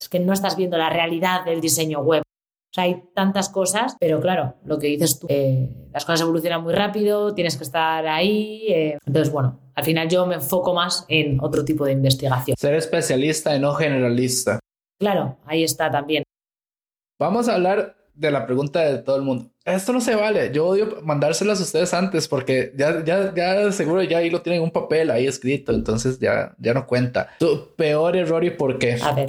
Es 0.00 0.08
que 0.08 0.18
no 0.18 0.32
estás 0.32 0.56
viendo 0.56 0.76
la 0.76 0.90
realidad 0.90 1.44
del 1.44 1.60
diseño 1.60 2.00
web 2.00 2.24
hay 2.78 3.04
tantas 3.14 3.48
cosas, 3.48 3.96
pero 3.98 4.20
claro, 4.20 4.56
lo 4.64 4.78
que 4.78 4.88
dices 4.88 5.18
tú, 5.18 5.26
eh, 5.30 5.88
las 5.94 6.04
cosas 6.04 6.22
evolucionan 6.22 6.62
muy 6.62 6.74
rápido, 6.74 7.32
tienes 7.32 7.56
que 7.56 7.64
estar 7.64 8.06
ahí. 8.06 8.66
Entonces, 9.06 9.32
bueno, 9.32 9.60
al 9.74 9.84
final 9.84 10.10
yo 10.10 10.26
me 10.26 10.34
enfoco 10.34 10.74
más 10.74 11.06
en 11.08 11.38
otro 11.40 11.64
tipo 11.64 11.86
de 11.86 11.92
investigación. 11.92 12.54
Ser 12.58 12.74
especialista 12.74 13.56
y 13.56 13.60
no 13.60 13.72
generalista. 13.72 14.58
Claro, 14.98 15.38
ahí 15.46 15.62
está 15.62 15.90
también. 15.90 16.22
Vamos 17.18 17.48
a 17.48 17.54
hablar 17.54 17.96
de 18.14 18.30
la 18.30 18.46
pregunta 18.46 18.80
de 18.80 18.98
todo 18.98 19.16
el 19.16 19.22
mundo. 19.22 19.50
Esto 19.64 19.92
no 19.92 20.00
se 20.00 20.14
vale. 20.14 20.50
Yo 20.52 20.66
odio 20.66 21.00
mandárselas 21.02 21.60
a 21.60 21.64
ustedes 21.64 21.92
antes 21.94 22.28
porque 22.28 22.72
ya, 22.76 23.04
ya, 23.04 23.34
ya 23.34 23.72
seguro 23.72 24.02
ya 24.02 24.18
ahí 24.18 24.30
lo 24.30 24.42
tienen 24.42 24.62
un 24.62 24.70
papel 24.70 25.10
ahí 25.10 25.26
escrito. 25.26 25.72
Entonces 25.72 26.18
ya, 26.18 26.54
ya 26.58 26.74
no 26.74 26.86
cuenta. 26.86 27.30
Tu 27.38 27.74
peor 27.76 28.16
error 28.16 28.44
y 28.44 28.50
por 28.50 28.78
qué. 28.78 28.98
A 29.02 29.12
ver. 29.12 29.28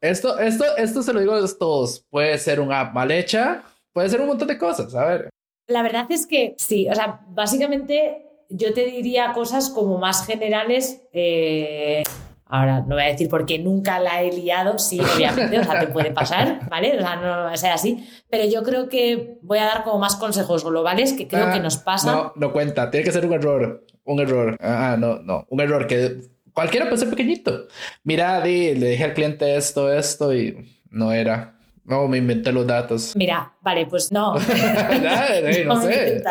Esto, 0.00 0.38
esto, 0.38 0.64
esto 0.76 1.02
se 1.02 1.12
lo 1.12 1.20
digo 1.20 1.34
a 1.34 1.58
todos. 1.58 2.04
Puede 2.10 2.38
ser 2.38 2.60
una 2.60 2.80
app 2.80 2.94
mal 2.94 3.10
hecha, 3.10 3.64
puede 3.92 4.08
ser 4.08 4.20
un 4.20 4.28
montón 4.28 4.48
de 4.48 4.58
cosas. 4.58 4.94
A 4.94 5.04
ver. 5.04 5.30
La 5.68 5.82
verdad 5.82 6.06
es 6.10 6.26
que 6.26 6.54
sí, 6.58 6.88
o 6.88 6.94
sea, 6.94 7.24
básicamente 7.30 8.24
yo 8.48 8.72
te 8.72 8.84
diría 8.84 9.32
cosas 9.32 9.70
como 9.70 9.98
más 9.98 10.24
generales. 10.24 11.02
Eh, 11.12 12.04
ahora 12.48 12.80
no 12.80 12.94
voy 12.94 13.02
a 13.02 13.08
decir 13.08 13.28
porque 13.28 13.58
nunca 13.58 13.98
la 13.98 14.22
he 14.22 14.32
liado, 14.32 14.78
sí, 14.78 15.00
obviamente, 15.00 15.58
o 15.58 15.64
sea, 15.64 15.80
te 15.80 15.88
puede 15.88 16.12
pasar, 16.12 16.60
¿vale? 16.70 16.96
O 16.96 17.00
sea, 17.00 17.16
no 17.16 17.28
va 17.28 17.52
a 17.52 17.56
ser 17.56 17.72
así, 17.72 18.08
pero 18.30 18.44
yo 18.44 18.62
creo 18.62 18.88
que 18.88 19.38
voy 19.42 19.58
a 19.58 19.64
dar 19.64 19.82
como 19.82 19.98
más 19.98 20.16
consejos 20.16 20.64
globales 20.64 21.12
que 21.12 21.26
creo 21.26 21.46
que 21.46 21.58
ah, 21.58 21.62
nos 21.62 21.76
pasan. 21.78 22.14
No, 22.14 22.32
no 22.36 22.52
cuenta, 22.52 22.90
tiene 22.90 23.04
que 23.04 23.12
ser 23.12 23.26
un 23.26 23.32
error, 23.32 23.84
un 24.04 24.20
error. 24.20 24.56
Ah, 24.60 24.96
no, 24.98 25.18
no, 25.18 25.46
un 25.50 25.60
error 25.60 25.86
que 25.86 26.20
cualquiera 26.52 26.86
puede 26.86 26.98
ser 26.98 27.10
pequeñito. 27.10 27.66
Mira, 28.04 28.44
le 28.44 28.74
dije 28.74 29.04
al 29.04 29.14
cliente 29.14 29.56
esto, 29.56 29.92
esto 29.92 30.34
y 30.34 30.80
no 30.90 31.12
era. 31.12 31.52
No, 31.84 32.08
me 32.08 32.18
inventé 32.18 32.50
los 32.50 32.66
datos. 32.66 33.14
Mira, 33.14 33.52
vale, 33.60 33.86
pues 33.86 34.10
no. 34.10 34.34
no, 35.66 35.82
sé. 35.82 36.22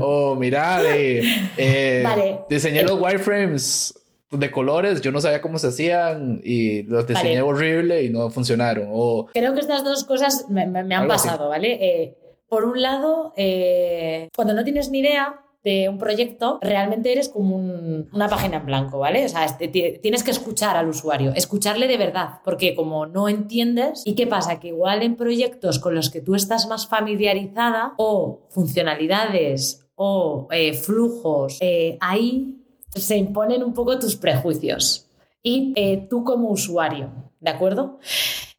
Oh, 0.00 0.34
mira, 0.34 0.80
eh, 0.84 2.02
vale. 2.04 2.40
diseñé 2.50 2.82
los 2.82 3.00
wireframes 3.00 3.94
de 4.30 4.50
colores, 4.50 5.00
yo 5.00 5.12
no 5.12 5.20
sabía 5.20 5.40
cómo 5.40 5.58
se 5.58 5.68
hacían 5.68 6.40
y 6.42 6.82
los 6.84 7.06
diseñé 7.06 7.42
horrible 7.42 8.02
y 8.02 8.10
no 8.10 8.30
funcionaron. 8.30 8.88
Creo 9.32 9.54
que 9.54 9.60
estas 9.60 9.84
dos 9.84 10.04
cosas 10.04 10.46
me, 10.48 10.62
han 10.62 11.08
pasado, 11.08 11.48
¿vale? 11.48 11.78
Eh, 11.80 12.18
por 12.48 12.64
un 12.64 12.80
lado, 12.80 13.32
eh, 13.36 14.28
cuando 14.34 14.54
no 14.54 14.64
tienes 14.64 14.90
ni 14.90 15.00
idea, 15.00 15.42
de 15.62 15.88
un 15.88 15.98
proyecto, 15.98 16.60
realmente 16.62 17.10
eres 17.10 17.28
como 17.28 17.56
una 17.56 18.28
página 18.28 18.58
en 18.58 18.66
blanco, 18.66 19.00
¿vale? 19.00 19.24
O 19.24 19.28
sea, 19.28 19.58
tienes 19.58 20.22
que 20.22 20.30
escuchar 20.30 20.76
al 20.76 20.88
usuario, 20.88 21.32
escucharle 21.34 21.88
de 21.88 21.96
verdad, 21.96 22.40
porque 22.44 22.76
como 22.76 23.06
no 23.06 23.28
entiendes, 23.28 24.02
¿y 24.04 24.14
qué 24.14 24.28
pasa? 24.28 24.60
Que 24.60 24.68
igual 24.68 25.02
en 25.02 25.16
proyectos 25.16 25.80
con 25.80 25.96
los 25.96 26.10
que 26.10 26.20
tú 26.20 26.36
estás 26.36 26.68
más 26.68 26.86
familiarizada 26.86 27.94
o 27.96 28.46
funcionalidades 28.50 29.84
o 29.96 30.46
eh, 30.52 30.72
flujos, 30.72 31.58
ahí 31.98 32.65
se 32.96 33.16
imponen 33.16 33.62
un 33.62 33.74
poco 33.74 33.98
tus 33.98 34.16
prejuicios 34.16 35.08
y 35.42 35.72
eh, 35.76 36.06
tú 36.10 36.24
como 36.24 36.48
usuario, 36.48 37.10
¿de 37.40 37.50
acuerdo? 37.50 37.98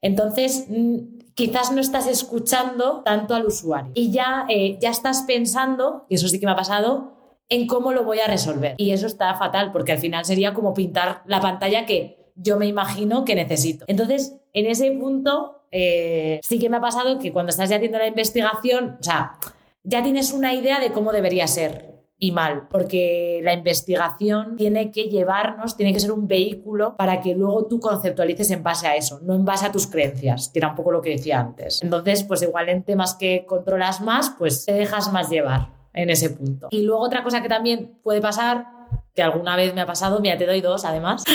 Entonces, 0.02 0.66
mm, 0.70 1.18
quizás 1.34 1.72
no 1.72 1.82
estás 1.82 2.08
escuchando 2.08 3.02
tanto 3.04 3.36
al 3.36 3.46
usuario 3.46 3.92
y 3.94 4.12
ya, 4.12 4.46
eh, 4.50 4.78
ya 4.80 4.90
estás 4.90 5.24
pensando, 5.24 6.06
y 6.10 6.16
eso 6.16 6.28
sí 6.28 6.40
que 6.40 6.46
me 6.46 6.54
ha 6.54 6.56
pasado, 6.56 7.18
en 7.50 7.68
cómo 7.68 7.94
lo 7.94 8.04
voy 8.04 8.20
a 8.20 8.28
resolver. 8.28 8.76
Y 8.78 8.92
eso 8.92 9.08
está 9.08 9.34
fatal 9.36 9.72
porque 9.72 9.94
al 9.94 10.00
final 10.00 10.26
sería 10.26 10.54
como 10.54 10.74
pintar 10.74 11.22
la 11.26 11.40
pantalla 11.40 11.86
que 11.86 12.32
yo 12.36 12.58
me 12.58 12.68
imagino 12.68 13.26
que 13.26 13.36
necesito. 13.36 13.86
Entonces, 13.88 14.36
en 14.54 14.66
ese 14.66 14.92
punto, 14.92 15.64
eh, 15.72 16.40
sí 16.44 16.60
que 16.60 16.70
me 16.70 16.78
ha 16.78 16.82
pasado 16.82 17.20
que 17.20 17.32
cuando 17.34 17.50
estás 17.50 17.70
ya 17.70 17.78
haciendo 17.78 17.98
la 17.98 18.08
investigación, 18.08 18.98
o 19.00 19.04
sea, 19.04 19.38
ya 19.84 20.04
tienes 20.04 20.34
una 20.34 20.54
idea 20.54 20.80
de 20.80 20.92
cómo 20.92 21.12
debería 21.12 21.48
ser 21.48 21.97
y 22.20 22.32
mal, 22.32 22.68
porque 22.70 23.42
la 23.44 23.54
investigación 23.54 24.56
tiene 24.56 24.92
que 24.92 25.04
llevarnos, 25.04 25.78
tiene 25.78 25.94
que 25.94 26.00
ser 26.00 26.12
un 26.12 26.28
vehículo 26.28 26.96
para 26.98 27.22
que 27.22 27.36
luego 27.36 27.68
tú 27.68 27.80
conceptualices 27.80 28.50
en 28.50 28.64
base 28.64 28.88
a 28.88 28.96
eso, 28.96 29.20
no 29.22 29.36
en 29.36 29.46
base 29.46 29.68
a 29.68 29.72
tus 29.72 29.86
creencias, 29.86 30.50
que 30.50 30.60
era 30.60 30.70
un 30.70 30.76
poco 30.76 30.92
lo 30.92 31.02
que 31.02 31.12
decía 31.12 31.40
antes. 31.40 31.82
Entonces, 31.84 32.24
pues 32.24 32.42
igual 32.42 32.70
en 32.70 32.84
temas 32.84 33.14
que 33.16 33.46
controlas 33.46 34.02
más, 34.02 34.34
pues 34.38 34.66
te 34.66 34.74
dejas 34.74 35.12
más 35.12 35.30
llevar 35.30 35.70
en 35.94 36.10
ese 36.10 36.32
punto. 36.32 36.70
Y 36.72 36.82
luego 36.82 37.04
otra 37.04 37.24
cosa 37.24 37.44
que 37.44 37.50
también 37.50 38.00
puede 38.02 38.20
pasar, 38.20 38.66
que 39.14 39.22
alguna 39.22 39.56
vez 39.56 39.76
me 39.76 39.82
ha 39.82 39.86
pasado, 39.86 40.20
mira, 40.20 40.38
te 40.38 40.48
doy 40.48 40.62
dos 40.62 40.86
además. 40.86 41.24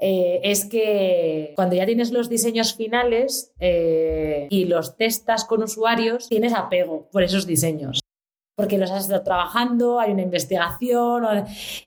Eh, 0.00 0.38
es 0.44 0.64
que 0.64 1.54
cuando 1.56 1.74
ya 1.74 1.84
tienes 1.84 2.12
los 2.12 2.28
diseños 2.28 2.72
finales 2.72 3.52
eh, 3.58 4.46
y 4.48 4.66
los 4.66 4.96
testas 4.96 5.44
con 5.44 5.60
usuarios, 5.64 6.28
tienes 6.28 6.54
apego 6.54 7.08
por 7.10 7.24
esos 7.24 7.48
diseños 7.48 7.98
porque 8.58 8.76
los 8.76 8.90
has 8.90 9.04
estado 9.04 9.22
trabajando, 9.22 10.00
hay 10.00 10.10
una 10.10 10.22
investigación. 10.22 11.24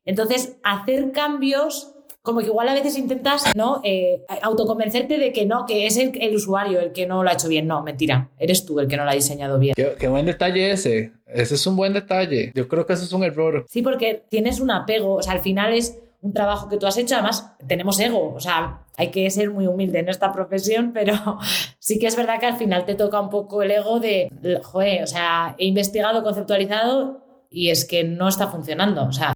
Entonces, 0.06 0.56
hacer 0.64 1.12
cambios 1.12 1.94
como 2.22 2.40
que 2.40 2.46
igual 2.46 2.70
a 2.70 2.74
veces 2.74 2.98
intentas 2.98 3.44
no 3.58 3.82
eh, 3.84 4.24
autoconvencerte 4.42 5.18
de 5.18 5.34
que 5.34 5.46
no, 5.46 5.66
que 5.66 5.86
es 5.86 5.98
el, 5.98 6.34
usuario 6.34 6.80
el 6.80 6.94
que 6.94 7.06
no 7.06 7.24
lo 7.24 7.30
ha 7.30 7.34
hecho 7.34 7.50
bien. 7.50 7.68
No, 7.68 7.84
mentira, 7.84 8.30
eres 8.40 8.66
tú 8.66 8.80
el 8.80 8.88
que 8.88 8.96
no 8.96 9.04
lo 9.04 9.12
ha 9.12 9.16
diseñado 9.16 9.60
bien. 9.60 9.74
Qué, 9.76 10.08
buen 10.08 10.26
detalle 10.26 10.72
ese. 10.72 11.12
Ese 11.28 11.56
es 11.56 11.68
un 11.68 11.76
buen 11.76 11.92
detalle. 11.92 12.54
Yo 12.56 12.70
creo 12.70 12.86
que 12.86 12.94
eso 12.94 13.04
es 13.04 13.12
un 13.12 13.26
error. 13.26 13.66
Sí, 13.68 13.82
porque 13.82 14.24
tienes 14.30 14.62
un 14.62 14.72
apego. 14.72 15.16
O 15.16 15.22
sea, 15.22 15.34
al 15.34 15.42
final 15.42 15.74
es 15.74 16.00
un 16.22 16.34
trabajo 16.34 16.70
que 16.70 16.78
tú 16.78 16.86
has 16.86 16.98
hecho. 16.98 17.16
Además, 17.16 17.54
tenemos 17.68 18.00
ego. 18.00 18.34
O 18.34 18.40
sea, 18.40 18.86
hay 18.98 19.12
que 19.12 19.30
ser 19.30 19.50
muy 19.50 19.68
humilde 19.68 20.00
en 20.00 20.10
esta 20.10 20.32
profesión, 20.32 20.92
pero 20.94 21.14
sí 21.80 22.00
que 22.00 22.08
es 22.08 22.16
verdad 22.16 22.40
que 22.40 22.46
al 22.46 22.58
final 22.58 22.86
te 22.86 22.96
toca 22.96 23.20
un 23.20 23.30
poco 23.30 23.64
el 23.64 23.72
ego 23.72 24.00
de, 24.00 24.30
joder, 24.64 25.04
o 25.04 25.08
sea, 25.08 25.56
he 25.58 25.66
investigado, 25.66 26.24
conceptualizado 26.24 27.48
y 27.50 27.70
es 27.70 27.86
que 27.86 28.04
no 28.04 28.28
está 28.28 28.48
funcionando. 28.48 29.04
O 29.06 29.12
sea, 29.12 29.34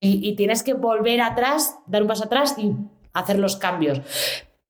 y, 0.00 0.34
tienes 0.34 0.64
que 0.64 0.74
volver 0.74 1.20
atrás, 1.20 1.78
dar 1.86 2.02
un 2.02 2.08
paso 2.08 2.24
atrás 2.24 2.56
y 2.58 2.74
hacer 3.12 3.38
los 3.38 3.56
cambios. 3.56 4.00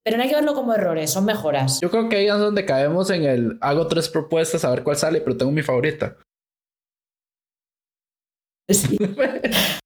Pero 0.04 0.16
no 0.16 0.24
hay 0.24 0.28
que 0.28 0.34
verlo 0.34 0.52
como 0.52 0.74
errores, 0.74 1.10
son 1.10 1.24
mejoras. 1.24 1.80
Yo 1.80 1.90
creo 1.90 2.08
que 2.08 2.16
ahí 2.16 2.26
es 2.26 2.38
donde 2.38 2.66
caemos 2.66 3.08
en 3.08 3.24
el 3.24 3.58
hago 3.60 3.86
tres 3.86 4.08
propuestas 4.10 4.64
a 4.64 4.70
ver 4.70 4.82
cuál 4.82 4.96
sale, 4.96 5.20
pero 5.22 5.36
tengo 5.36 5.52
mi 5.52 5.62
favorita. 5.62 6.16
Sí. 8.68 8.98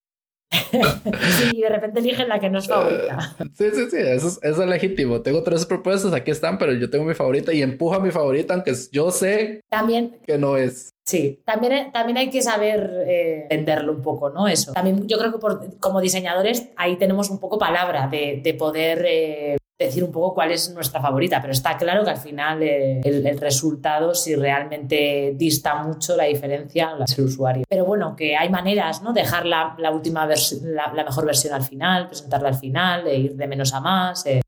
sí, 0.50 1.60
de 1.60 1.68
repente 1.68 2.00
eligen 2.00 2.28
la 2.28 2.38
que 2.38 2.48
no 2.48 2.58
es 2.58 2.68
favorita. 2.68 3.36
Sí, 3.54 3.64
sí, 3.72 3.90
sí, 3.90 3.96
eso 3.98 4.38
es, 4.42 4.58
legítimo. 4.58 5.20
Tengo 5.20 5.42
tres 5.42 5.66
propuestas, 5.66 6.12
aquí 6.12 6.30
están, 6.30 6.58
pero 6.58 6.72
yo 6.72 6.88
tengo 6.88 7.04
mi 7.04 7.14
favorita 7.14 7.52
y 7.52 7.62
empujo 7.62 7.94
a 7.94 8.00
mi 8.00 8.10
favorita, 8.10 8.54
aunque 8.54 8.74
yo 8.92 9.10
sé 9.10 9.60
también, 9.68 10.18
que 10.26 10.38
no 10.38 10.56
es. 10.56 10.94
Sí, 11.04 11.40
también, 11.44 11.92
también 11.92 12.18
hay 12.18 12.30
que 12.30 12.42
saber 12.42 13.04
eh, 13.06 13.42
entenderlo 13.42 13.92
un 13.92 14.02
poco, 14.02 14.30
¿no? 14.30 14.48
Eso. 14.48 14.72
También 14.72 15.06
yo 15.06 15.18
creo 15.18 15.32
que 15.32 15.38
por, 15.38 15.78
como 15.78 16.00
diseñadores 16.00 16.68
ahí 16.76 16.96
tenemos 16.96 17.30
un 17.30 17.38
poco 17.38 17.58
palabra 17.58 18.08
de, 18.08 18.40
de 18.42 18.54
poder 18.54 19.04
eh, 19.06 19.56
decir 19.78 20.02
un 20.02 20.12
poco 20.12 20.34
cuál 20.34 20.52
es 20.52 20.72
nuestra 20.72 21.00
favorita, 21.00 21.40
pero 21.40 21.52
está 21.52 21.76
claro 21.76 22.02
que 22.04 22.10
al 22.10 22.16
final 22.16 22.62
eh, 22.62 23.00
el, 23.04 23.38
resultado, 23.38 24.14
si 24.14 24.34
realmente 24.34 25.34
dista 25.36 25.82
mucho 25.82 26.16
la 26.16 26.24
diferencia, 26.24 26.96
es 27.04 27.18
el 27.18 27.26
usuario. 27.26 27.64
Pero 27.68 27.84
bueno, 27.84 28.16
que 28.16 28.36
hay 28.36 28.48
maneras, 28.48 29.02
¿no? 29.02 29.12
Dejar 29.12 29.44
la, 29.44 29.76
última 29.92 30.26
la, 30.26 30.92
la, 30.94 31.04
mejor 31.04 31.26
versión 31.26 31.52
al 31.54 31.62
final, 31.62 32.06
presentarla 32.08 32.48
al 32.48 32.54
final, 32.56 33.06
e 33.06 33.18
ir 33.18 33.36
de 33.36 33.46
menos 33.46 33.74
a 33.74 33.80
más. 33.80 34.24
Eh. 34.26 34.40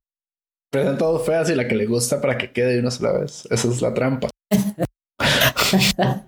Presenta 0.70 1.04
dos 1.04 1.24
feas 1.24 1.50
y 1.50 1.54
la 1.54 1.68
que 1.68 1.74
le 1.74 1.86
gusta 1.86 2.20
para 2.20 2.38
que 2.38 2.52
quede 2.52 2.74
de 2.74 2.80
una 2.80 2.90
sola 2.90 3.12
vez. 3.12 3.46
Esa 3.50 3.68
es 3.68 3.82
la 3.82 3.92
trampa. 3.92 4.28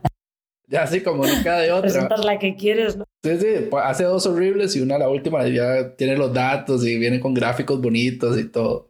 ya 0.68 0.82
así 0.82 1.02
como 1.02 1.24
nunca 1.26 1.58
de 1.58 1.72
otra. 1.72 1.90
Presentas 1.90 2.24
la 2.24 2.38
que 2.38 2.54
quieres, 2.54 2.96
¿no? 2.96 3.04
Sí, 3.22 3.38
sí, 3.38 3.66
pues 3.70 3.84
hace 3.84 4.04
dos 4.04 4.26
horribles 4.26 4.76
y 4.76 4.80
una 4.80 4.98
la 4.98 5.08
última 5.08 5.46
ya 5.48 5.94
tiene 5.94 6.16
los 6.16 6.32
datos 6.32 6.86
y 6.86 6.98
viene 6.98 7.20
con 7.20 7.34
gráficos 7.34 7.80
bonitos 7.80 8.38
y 8.38 8.44
todo 8.44 8.89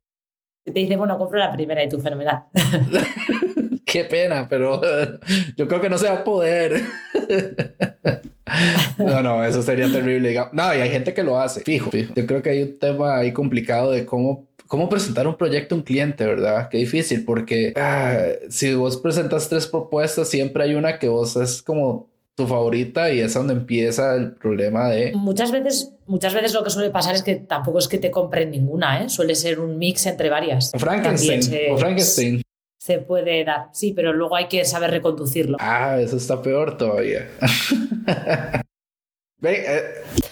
te 0.64 0.72
dice, 0.72 0.96
bueno, 0.96 1.18
compro 1.18 1.38
la 1.38 1.52
primera 1.52 1.82
y 1.82 1.88
tu 1.88 1.98
fenomenal. 1.98 2.44
Qué 3.84 4.04
pena, 4.04 4.46
pero 4.48 4.80
yo 5.56 5.66
creo 5.66 5.80
que 5.80 5.90
no 5.90 5.98
se 5.98 6.08
va 6.08 6.16
a 6.16 6.24
poder. 6.24 6.82
no, 8.98 9.22
no, 9.22 9.44
eso 9.44 9.62
sería 9.62 9.90
terrible. 9.90 10.34
No, 10.52 10.74
y 10.74 10.78
hay 10.78 10.90
gente 10.90 11.12
que 11.12 11.24
lo 11.24 11.40
hace, 11.40 11.62
fijo, 11.62 11.90
Yo 11.92 12.26
creo 12.26 12.42
que 12.42 12.50
hay 12.50 12.62
un 12.62 12.78
tema 12.78 13.16
ahí 13.16 13.32
complicado 13.32 13.90
de 13.90 14.06
cómo, 14.06 14.46
cómo 14.68 14.88
presentar 14.88 15.26
un 15.26 15.36
proyecto 15.36 15.74
a 15.74 15.78
un 15.78 15.84
cliente, 15.84 16.24
¿verdad? 16.24 16.68
Qué 16.68 16.78
difícil, 16.78 17.24
porque 17.24 17.72
ah, 17.76 18.18
si 18.48 18.74
vos 18.74 18.96
presentas 18.98 19.48
tres 19.48 19.66
propuestas, 19.66 20.28
siempre 20.28 20.62
hay 20.62 20.74
una 20.74 20.98
que 20.98 21.08
vos 21.08 21.34
es 21.36 21.62
como 21.62 22.09
tu 22.41 22.47
favorita 22.47 23.12
y 23.12 23.20
es 23.20 23.34
donde 23.34 23.53
empieza 23.53 24.14
el 24.14 24.32
problema 24.32 24.88
de... 24.88 25.12
Muchas 25.14 25.53
veces, 25.53 25.93
muchas 26.07 26.32
veces 26.32 26.55
lo 26.55 26.64
que 26.64 26.70
suele 26.70 26.88
pasar 26.88 27.14
es 27.14 27.22
que 27.22 27.36
tampoco 27.36 27.78
es 27.78 27.86
que 27.86 27.99
te 27.99 28.11
compren 28.11 28.51
ninguna, 28.51 29.03
¿eh? 29.03 29.11
Suele 29.11 29.34
ser 29.34 29.61
un 29.61 29.76
mix 29.76 30.07
entre 30.07 30.30
varias. 30.30 30.72
O 30.74 30.78
Frankenstein. 30.78 31.72
o 31.72 31.76
Frankenstein. 31.76 32.43
Se 32.78 32.99
puede 32.99 33.45
dar, 33.45 33.68
sí, 33.72 33.93
pero 33.93 34.14
luego 34.14 34.36
hay 34.36 34.49
que 34.49 34.64
saber 34.64 34.91
reconducirlo. 34.91 35.59
Ah, 35.61 36.01
eso 36.01 36.16
está 36.16 36.41
peor 36.41 36.78
todavía. 36.78 37.28
Eh, 39.43 39.80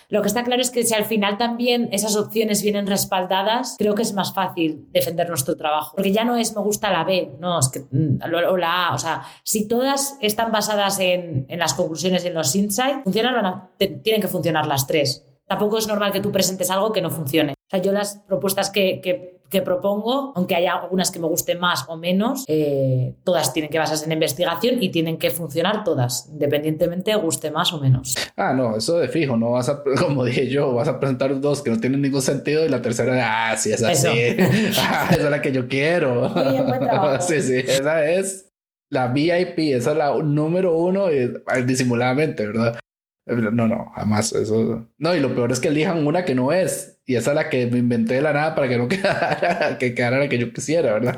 lo 0.09 0.23
que 0.23 0.29
está 0.29 0.43
claro 0.45 0.63
es 0.63 0.71
que 0.71 0.85
si 0.85 0.95
al 0.95 1.05
final 1.05 1.37
también 1.37 1.89
esas 1.93 2.17
opciones 2.17 2.63
vienen 2.63 2.87
respaldadas, 2.87 3.77
creo 3.79 3.95
que 3.95 4.03
es 4.03 4.13
más 4.13 4.33
fácil 4.33 4.89
defender 4.91 5.29
nuestro 5.29 5.57
trabajo. 5.57 5.97
Porque 5.97 6.13
ya 6.13 6.25
no 6.25 6.37
es 6.37 6.55
me 6.55 6.63
gusta 6.63 6.91
la 6.91 7.05
B, 7.05 7.33
no, 7.39 7.59
es 7.59 7.69
que 7.69 7.81
mm, 7.91 8.21
o 8.23 8.57
la 8.57 8.89
A. 8.89 8.95
O 8.95 8.99
sea, 8.99 9.23
si 9.43 9.69
todas 9.69 10.17
están 10.21 10.51
basadas 10.51 10.99
en, 11.01 11.47
las 11.49 11.75
conclusiones 11.75 12.25
y 12.25 12.29
en 12.29 12.35
los 12.35 12.55
insights, 12.55 13.05
funcionan, 13.05 13.71
tienen 13.77 14.21
que 14.21 14.29
funcionar 14.29 14.67
las 14.67 14.87
tres. 14.87 15.27
Tampoco 15.47 15.79
es 15.79 15.89
normal 15.89 16.13
que 16.13 16.21
tú 16.21 16.31
presentes 16.31 16.71
algo 16.71 16.93
que 16.93 17.01
no 17.01 17.11
funcione. 17.11 17.53
O 17.53 17.71
sea, 17.71 17.81
yo 17.81 17.93
las 17.93 18.19
propuestas 18.27 18.71
que, 18.71 19.38
propongo, 19.63 20.33
aunque 20.37 20.55
haya 20.55 20.75
algunas 20.75 21.11
que 21.11 21.19
me 21.19 21.27
gusten 21.27 21.59
más 21.59 21.85
o 21.89 21.97
menos, 21.97 22.45
eh, 22.47 23.15
todas 23.25 23.53
tienen 23.53 23.71
que 23.71 23.79
basarse 23.79 24.05
en 24.05 24.13
investigación 24.13 24.83
y 24.83 24.91
tienen 24.91 25.19
que 25.19 25.31
funcionar 25.31 25.85
todas, 25.85 26.29
independientemente 26.31 27.15
guste 27.17 27.51
más 27.51 27.73
o 27.73 27.81
menos. 27.81 28.15
Ah, 28.37 28.53
no, 28.53 28.77
eso 28.77 28.99
de 28.99 29.09
fijo, 29.09 29.37
no 29.37 29.53
vas 29.53 29.69
a, 29.69 29.83
como 30.01 30.25
dije 30.25 30.49
yo, 30.49 30.75
vas 30.75 30.89
a 30.89 31.01
presentar 31.01 31.41
dos 31.41 31.63
que 31.63 31.71
no 31.71 31.81
tienen 31.81 32.03
ningún 32.03 32.23
sentido 32.23 32.65
y 32.65 32.69
la 32.69 32.83
tercera, 32.83 33.51
ah, 33.51 33.57
sí, 33.57 33.73
es 33.73 33.83
así. 33.83 34.09
ah, 34.79 35.09
esa 35.11 35.25
es 35.25 35.31
la 35.31 35.43
que 35.43 35.53
yo 35.53 35.69
quiero. 35.69 36.33
sí, 37.21 37.41
sí, 37.41 37.57
esa 37.57 38.09
es 38.09 38.53
la 38.91 39.09
VIP, 39.09 39.75
esa 39.75 39.93
es 39.93 39.97
la 39.97 40.17
número 40.19 40.77
uno 40.77 41.11
y, 41.13 41.33
disimuladamente, 41.65 42.47
¿verdad? 42.47 42.79
No, 43.27 43.69
no, 43.69 43.93
jamás. 43.95 44.33
Eso. 44.33 44.89
No, 44.97 45.15
y 45.15 45.21
lo 45.21 45.35
peor 45.35 45.53
es 45.53 45.61
que 45.61 45.69
elijan 45.69 46.07
una 46.07 46.25
que 46.25 46.35
no 46.35 46.53
es. 46.53 46.98
Y 47.09 47.17
esa 47.17 47.31
es 47.31 47.37
la 47.37 47.49
que 47.49 47.67
me 47.67 47.79
inventé 47.79 48.17
de 48.17 48.21
la 48.21 48.35
nada 48.35 48.55
para 48.55 48.69
que 48.69 48.77
no 48.77 48.87
quedara, 48.89 49.79
que 49.79 49.95
quedara 49.95 50.19
la 50.19 50.29
que 50.29 50.37
yo 50.37 50.53
quisiera, 50.53 50.93
¿verdad? 50.93 51.17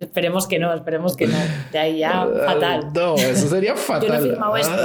esperemos 0.00 0.46
que 0.46 0.58
no, 0.58 0.72
esperemos 0.72 1.14
que 1.14 1.26
no. 1.26 1.36
De 1.70 1.78
ahí 1.78 1.98
ya, 1.98 2.26
fatal. 2.46 2.90
No, 2.94 3.14
eso 3.16 3.48
sería 3.48 3.76
fatal. 3.76 4.08
yo 4.08 4.14
no 4.14 4.18
he 4.18 4.30
firmado 4.30 4.56
esto. 4.56 4.76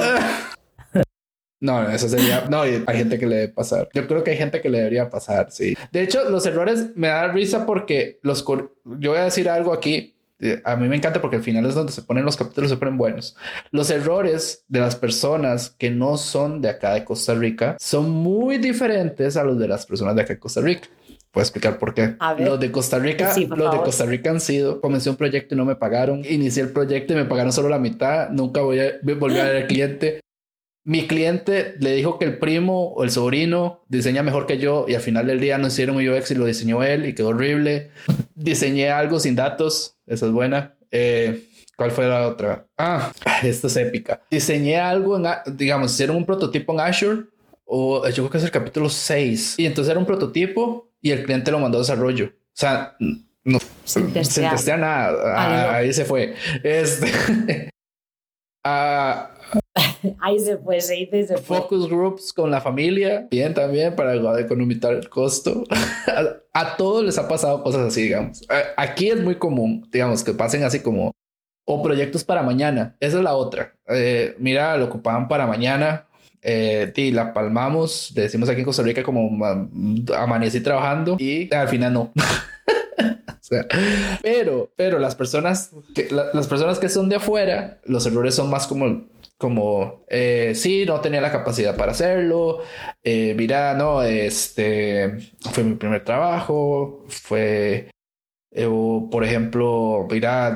No, 1.62 1.90
eso 1.90 2.10
sería. 2.10 2.44
No, 2.50 2.64
hay 2.64 2.84
gente 2.98 3.18
que 3.18 3.26
le 3.26 3.36
debe 3.36 3.54
pasar. 3.54 3.88
Yo 3.94 4.06
creo 4.06 4.26
que 4.26 4.32
hay 4.32 4.38
gente 4.38 4.60
que 4.60 4.70
le 4.70 4.80
debería 4.80 5.10
pasar, 5.10 5.50
sí. 5.52 5.74
De 5.94 6.02
hecho, 6.02 6.30
los 6.30 6.46
errores 6.46 6.90
me 6.96 7.08
da 7.08 7.30
risa 7.30 7.66
porque 7.66 8.20
los. 8.24 8.44
Yo 8.84 9.12
voy 9.12 9.20
a 9.20 9.24
decir 9.24 9.48
algo 9.48 9.72
aquí 9.72 10.13
a 10.64 10.76
mí 10.76 10.88
me 10.88 10.96
encanta 10.96 11.22
porque 11.22 11.38
al 11.38 11.44
final 11.44 11.66
es 11.66 11.76
donde 11.76 11.92
se 11.92 12.02
ponen 12.02 12.26
los 12.26 12.38
capítulos, 12.38 12.70
se 12.70 12.78
ponen 12.78 12.98
buenos. 12.98 13.36
Los 13.72 13.90
errores 13.90 14.64
de 14.68 14.80
las 14.80 14.96
personas 14.96 15.70
que 15.78 15.90
no 15.90 16.18
son 16.18 16.62
de 16.62 16.70
acá 16.70 16.94
de 16.94 17.04
Costa 17.04 17.34
Rica 17.34 17.78
son 17.80 18.10
muy 18.10 18.58
diferentes 18.58 19.38
a 19.38 19.44
los 19.44 19.58
de 19.60 19.68
las 19.68 19.86
personas 19.86 20.16
de 20.16 20.22
acá 20.22 20.34
de 20.34 20.40
Costa 20.40 20.62
Rica. 20.62 20.88
Puedo 21.32 21.44
explicar 21.44 21.80
por 21.80 21.96
qué. 21.96 22.16
Los 22.38 22.60
de 22.60 22.72
Costa 22.72 23.00
Rica, 23.00 23.34
los 23.36 23.72
de 23.72 23.78
Costa 23.80 24.06
Rica 24.06 24.30
han 24.30 24.40
sido, 24.40 24.80
comencé 24.80 25.10
un 25.10 25.16
proyecto 25.16 25.56
y 25.56 25.58
no 25.58 25.66
me 25.66 25.76
pagaron. 25.76 26.24
Inicié 26.24 26.62
el 26.62 26.70
proyecto 26.70 27.14
y 27.14 27.16
me 27.16 27.26
pagaron 27.26 27.52
solo 27.52 27.70
la 27.70 27.80
mitad. 27.80 28.30
Nunca 28.30 28.62
voy 28.62 28.80
a 28.80 28.94
volver 29.02 29.42
a 29.42 29.46
ver 29.46 29.56
al 29.64 29.68
cliente. 29.68 30.20
Mi 30.86 31.08
cliente 31.08 31.76
le 31.80 31.94
dijo 31.94 32.20
que 32.20 32.26
el 32.26 32.38
primo 32.38 32.90
o 32.90 33.04
el 33.04 33.10
sobrino 33.10 33.84
diseña 33.88 34.22
mejor 34.22 34.46
que 34.46 34.60
yo 34.60 34.86
y 34.88 34.94
al 34.94 35.02
final 35.02 35.26
del 35.26 35.40
día 35.40 35.58
no 35.58 35.68
hicieron 35.68 35.96
un 35.96 36.08
UX 36.08 36.30
y 36.32 36.36
lo 36.36 36.46
diseñó 36.46 36.84
él 36.84 37.08
y 37.08 37.16
quedó 37.16 37.30
horrible. 37.30 37.90
Diseñé 38.36 38.90
algo 38.90 39.20
sin 39.20 39.36
datos, 39.36 39.93
esa 40.06 40.26
es 40.26 40.32
buena. 40.32 40.76
Eh, 40.92 41.50
¿Cuál 41.76 41.92
fue 41.92 42.08
la 42.08 42.28
otra? 42.28 42.68
Ah, 42.78 43.12
esta 43.44 43.68
es 43.68 43.76
épica. 43.78 44.22
Diseñé 44.30 44.80
algo, 44.80 45.18
en, 45.18 45.26
digamos, 45.58 45.92
hicieron 45.94 46.16
un 46.16 46.26
prototipo 46.26 46.74
en 46.74 46.80
Azure 46.80 47.24
o 47.66 48.08
yo 48.10 48.16
creo 48.16 48.30
que 48.30 48.38
es 48.38 48.44
el 48.44 48.52
capítulo 48.52 48.90
6 48.90 49.56
y 49.58 49.66
entonces 49.66 49.90
era 49.90 50.00
un 50.00 50.06
prototipo 50.06 50.92
y 51.02 51.12
el 51.12 51.24
cliente 51.24 51.52
lo 51.52 51.60
mandó 51.60 51.80
a 51.80 51.82
desarrollo. 51.82 52.28
O 52.28 52.56
sea, 52.56 52.96
no, 53.44 53.60
sin 53.84 54.14
testear, 54.14 54.80
nada. 54.80 55.34
Ah, 55.36 55.76
ahí 55.78 55.92
se 55.92 56.06
fue. 56.06 56.36
Este. 56.64 57.70
ah, 58.64 59.33
Ahí 60.20 60.40
se 60.40 60.58
fue, 60.58 60.82
se 60.82 60.96
dice, 60.96 61.28
se 61.28 61.38
fue. 61.38 61.58
Focus 61.58 61.90
groups 61.90 62.34
con 62.34 62.52
la 62.52 62.62
familia, 62.62 63.28
bien 63.32 63.54
también 63.54 63.96
para 63.96 64.40
economizar 64.40 64.94
el 64.94 65.10
costo. 65.10 65.64
a, 66.54 66.78
todos 66.78 67.04
les 67.04 67.18
ha 67.18 67.28
pasado 67.28 67.64
cosas 67.64 67.88
así, 67.88 68.04
digamos. 68.04 68.46
Aquí 68.78 69.10
es 69.10 69.22
muy 69.22 69.36
común, 69.36 69.88
digamos, 69.92 70.24
que 70.24 70.34
pasen 70.34 70.64
así 70.64 70.80
como 70.80 71.12
o 71.66 71.82
proyectos 71.82 72.24
para 72.24 72.44
mañana. 72.44 72.96
Esa 73.00 73.18
es 73.18 73.24
la 73.24 73.36
otra. 73.36 73.76
Eh, 73.88 74.36
mira, 74.38 74.78
lo 74.78 74.86
ocupaban 74.86 75.28
para 75.28 75.48
mañana. 75.48 76.08
Eh, 76.46 76.92
y 76.98 77.12
la 77.12 77.34
palmamos, 77.34 78.12
decimos 78.14 78.50
aquí 78.50 78.60
en 78.60 78.66
Costa 78.66 78.84
Rica 78.84 79.02
como 79.02 79.32
amanecí 80.14 80.60
trabajando 80.60 81.16
y 81.18 81.52
al 81.54 81.70
final 81.70 81.94
no. 81.94 82.12
pero, 84.22 84.70
pero 84.76 85.00
las 85.00 85.16
personas, 85.16 85.72
que, 85.96 86.10
las 86.12 86.48
personas 86.48 86.80
que 86.80 86.90
son 86.90 87.08
de 87.08 87.16
afuera, 87.16 87.80
los 87.86 88.06
errores 88.06 88.36
son 88.36 88.50
más 88.50 88.68
como 88.68 89.06
como, 89.44 90.06
eh, 90.08 90.54
sí, 90.56 90.86
no 90.86 91.02
tenía 91.02 91.20
la 91.20 91.30
capacidad 91.30 91.76
para 91.76 91.92
hacerlo, 91.92 92.62
eh, 93.04 93.36
mira, 93.36 93.74
no, 93.74 94.02
este, 94.02 95.18
fue 95.52 95.66
mi 95.66 95.76
primer 95.76 96.06
trabajo, 96.06 97.04
fue, 97.10 97.90
eh, 98.52 98.70
por 99.12 99.22
ejemplo, 99.26 100.08
mira, 100.10 100.56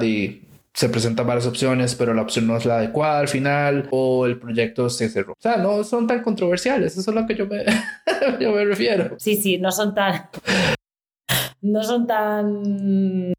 se 0.73 0.87
presentan 0.87 1.27
varias 1.27 1.47
opciones, 1.47 1.95
pero 1.95 2.13
la 2.13 2.21
opción 2.21 2.47
no 2.47 2.55
es 2.55 2.63
la 2.65 2.77
adecuada 2.77 3.19
al 3.19 3.27
final, 3.27 3.89
o 3.91 4.25
el 4.25 4.39
proyecto 4.39 4.89
se 4.89 5.09
cerró. 5.09 5.33
O 5.33 5.41
sea, 5.41 5.57
no 5.57 5.83
son 5.83 6.07
tan 6.07 6.23
controversiales, 6.23 6.95
eso 6.95 7.11
es 7.11 7.13
lo 7.13 7.27
que 7.27 7.35
yo 7.35 7.45
me, 7.45 7.65
yo 8.39 8.53
me 8.53 8.63
refiero. 8.63 9.17
Sí, 9.19 9.35
sí, 9.35 9.57
no 9.57 9.69
son 9.69 9.93
tan... 9.93 10.29
No 11.59 11.83
son 11.83 12.07
tan 12.07 13.33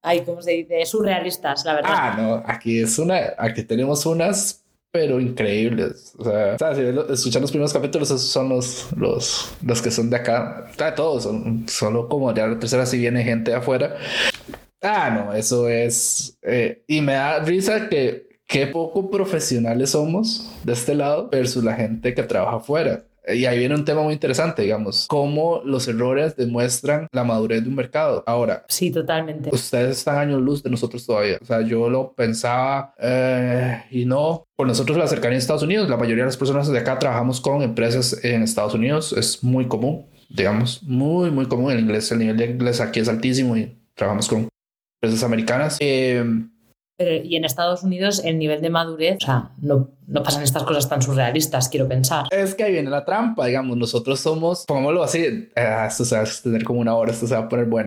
ay, 0.00 0.22
¿cómo 0.24 0.40
se 0.40 0.52
dice? 0.52 0.86
Surrealistas, 0.86 1.64
la 1.66 1.74
verdad. 1.74 1.90
Ah, 1.92 2.16
no, 2.16 2.42
aquí 2.46 2.78
es 2.80 2.98
una, 2.98 3.34
aquí 3.36 3.64
tenemos 3.64 4.06
unas 4.06 4.63
pero 4.94 5.18
increíbles. 5.18 6.14
O 6.18 6.22
sea, 6.22 6.56
si 6.76 6.82
escuchan 7.12 7.42
los 7.42 7.50
primeros 7.50 7.72
capítulos, 7.72 8.12
esos 8.12 8.28
son 8.28 8.48
los, 8.48 8.86
los, 8.96 9.52
los 9.60 9.82
que 9.82 9.90
son 9.90 10.08
de 10.08 10.18
acá. 10.18 10.70
Todos 10.94 11.24
son 11.24 11.68
solo 11.68 12.08
como 12.08 12.32
ya 12.32 12.46
la 12.46 12.60
tercera, 12.60 12.86
si 12.86 12.98
viene 12.98 13.24
gente 13.24 13.52
afuera. 13.52 13.96
Ah, 14.80 15.10
no, 15.10 15.34
eso 15.34 15.68
es. 15.68 16.38
Eh, 16.42 16.84
y 16.86 17.00
me 17.00 17.14
da 17.14 17.40
risa 17.40 17.88
que 17.88 18.38
qué 18.46 18.68
poco 18.68 19.10
profesionales 19.10 19.90
somos 19.90 20.48
de 20.62 20.74
este 20.74 20.94
lado 20.94 21.28
versus 21.28 21.64
la 21.64 21.74
gente 21.74 22.14
que 22.14 22.22
trabaja 22.22 22.58
afuera. 22.58 23.02
Y 23.26 23.46
ahí 23.46 23.58
viene 23.58 23.74
un 23.74 23.84
tema 23.84 24.02
muy 24.02 24.12
interesante, 24.12 24.62
digamos, 24.62 25.06
cómo 25.08 25.62
los 25.64 25.88
errores 25.88 26.36
demuestran 26.36 27.08
la 27.12 27.24
madurez 27.24 27.62
de 27.62 27.70
un 27.70 27.74
mercado. 27.74 28.22
Ahora, 28.26 28.64
sí, 28.68 28.90
totalmente. 28.90 29.50
Ustedes 29.52 29.98
están 29.98 30.18
años 30.18 30.42
luz 30.42 30.62
de 30.62 30.70
nosotros 30.70 31.06
todavía. 31.06 31.38
O 31.40 31.44
sea, 31.44 31.62
yo 31.62 31.88
lo 31.88 32.12
pensaba 32.12 32.94
eh, 32.98 33.82
y 33.90 34.04
no. 34.04 34.46
Por 34.56 34.66
nosotros 34.66 34.98
la 34.98 35.06
cercanía 35.06 35.36
a 35.36 35.38
Estados 35.38 35.62
Unidos, 35.62 35.88
la 35.88 35.96
mayoría 35.96 36.24
de 36.24 36.28
las 36.28 36.36
personas 36.36 36.68
de 36.68 36.78
acá 36.78 36.98
trabajamos 36.98 37.40
con 37.40 37.62
empresas 37.62 38.24
en 38.24 38.42
Estados 38.42 38.74
Unidos, 38.74 39.12
es 39.14 39.42
muy 39.42 39.66
común, 39.66 40.06
digamos, 40.28 40.82
muy, 40.82 41.30
muy 41.30 41.46
común. 41.46 41.72
El 41.72 41.80
inglés, 41.80 42.12
el 42.12 42.18
nivel 42.18 42.36
de 42.36 42.46
inglés 42.46 42.80
aquí 42.80 43.00
es 43.00 43.08
altísimo 43.08 43.56
y 43.56 43.76
trabajamos 43.94 44.28
con 44.28 44.48
empresas 45.00 45.24
americanas. 45.24 45.78
Eh, 45.80 46.24
y 47.24 47.36
en 47.36 47.44
Estados 47.44 47.82
Unidos 47.82 48.22
el 48.24 48.38
nivel 48.38 48.60
de 48.60 48.70
madurez, 48.70 49.16
o 49.22 49.26
sea, 49.26 49.50
no, 49.60 49.88
no 50.06 50.22
pasan 50.22 50.42
estas 50.42 50.62
cosas 50.64 50.88
tan 50.88 51.02
surrealistas, 51.02 51.68
quiero 51.68 51.88
pensar. 51.88 52.26
Es 52.30 52.54
que 52.54 52.64
ahí 52.64 52.72
viene 52.72 52.90
la 52.90 53.04
trampa, 53.04 53.46
digamos, 53.46 53.76
nosotros 53.76 54.20
somos, 54.20 54.64
pongámoslo 54.66 55.02
así, 55.02 55.18
eh, 55.20 55.50
esto 55.86 56.04
se 56.04 56.16
va 56.16 56.22
a 56.22 56.26
tener 56.42 56.64
como 56.64 56.80
una 56.80 56.94
hora, 56.94 57.12
esto 57.12 57.26
se 57.26 57.34
va 57.34 57.42
a 57.42 57.48
poner 57.48 57.66
bueno. 57.66 57.86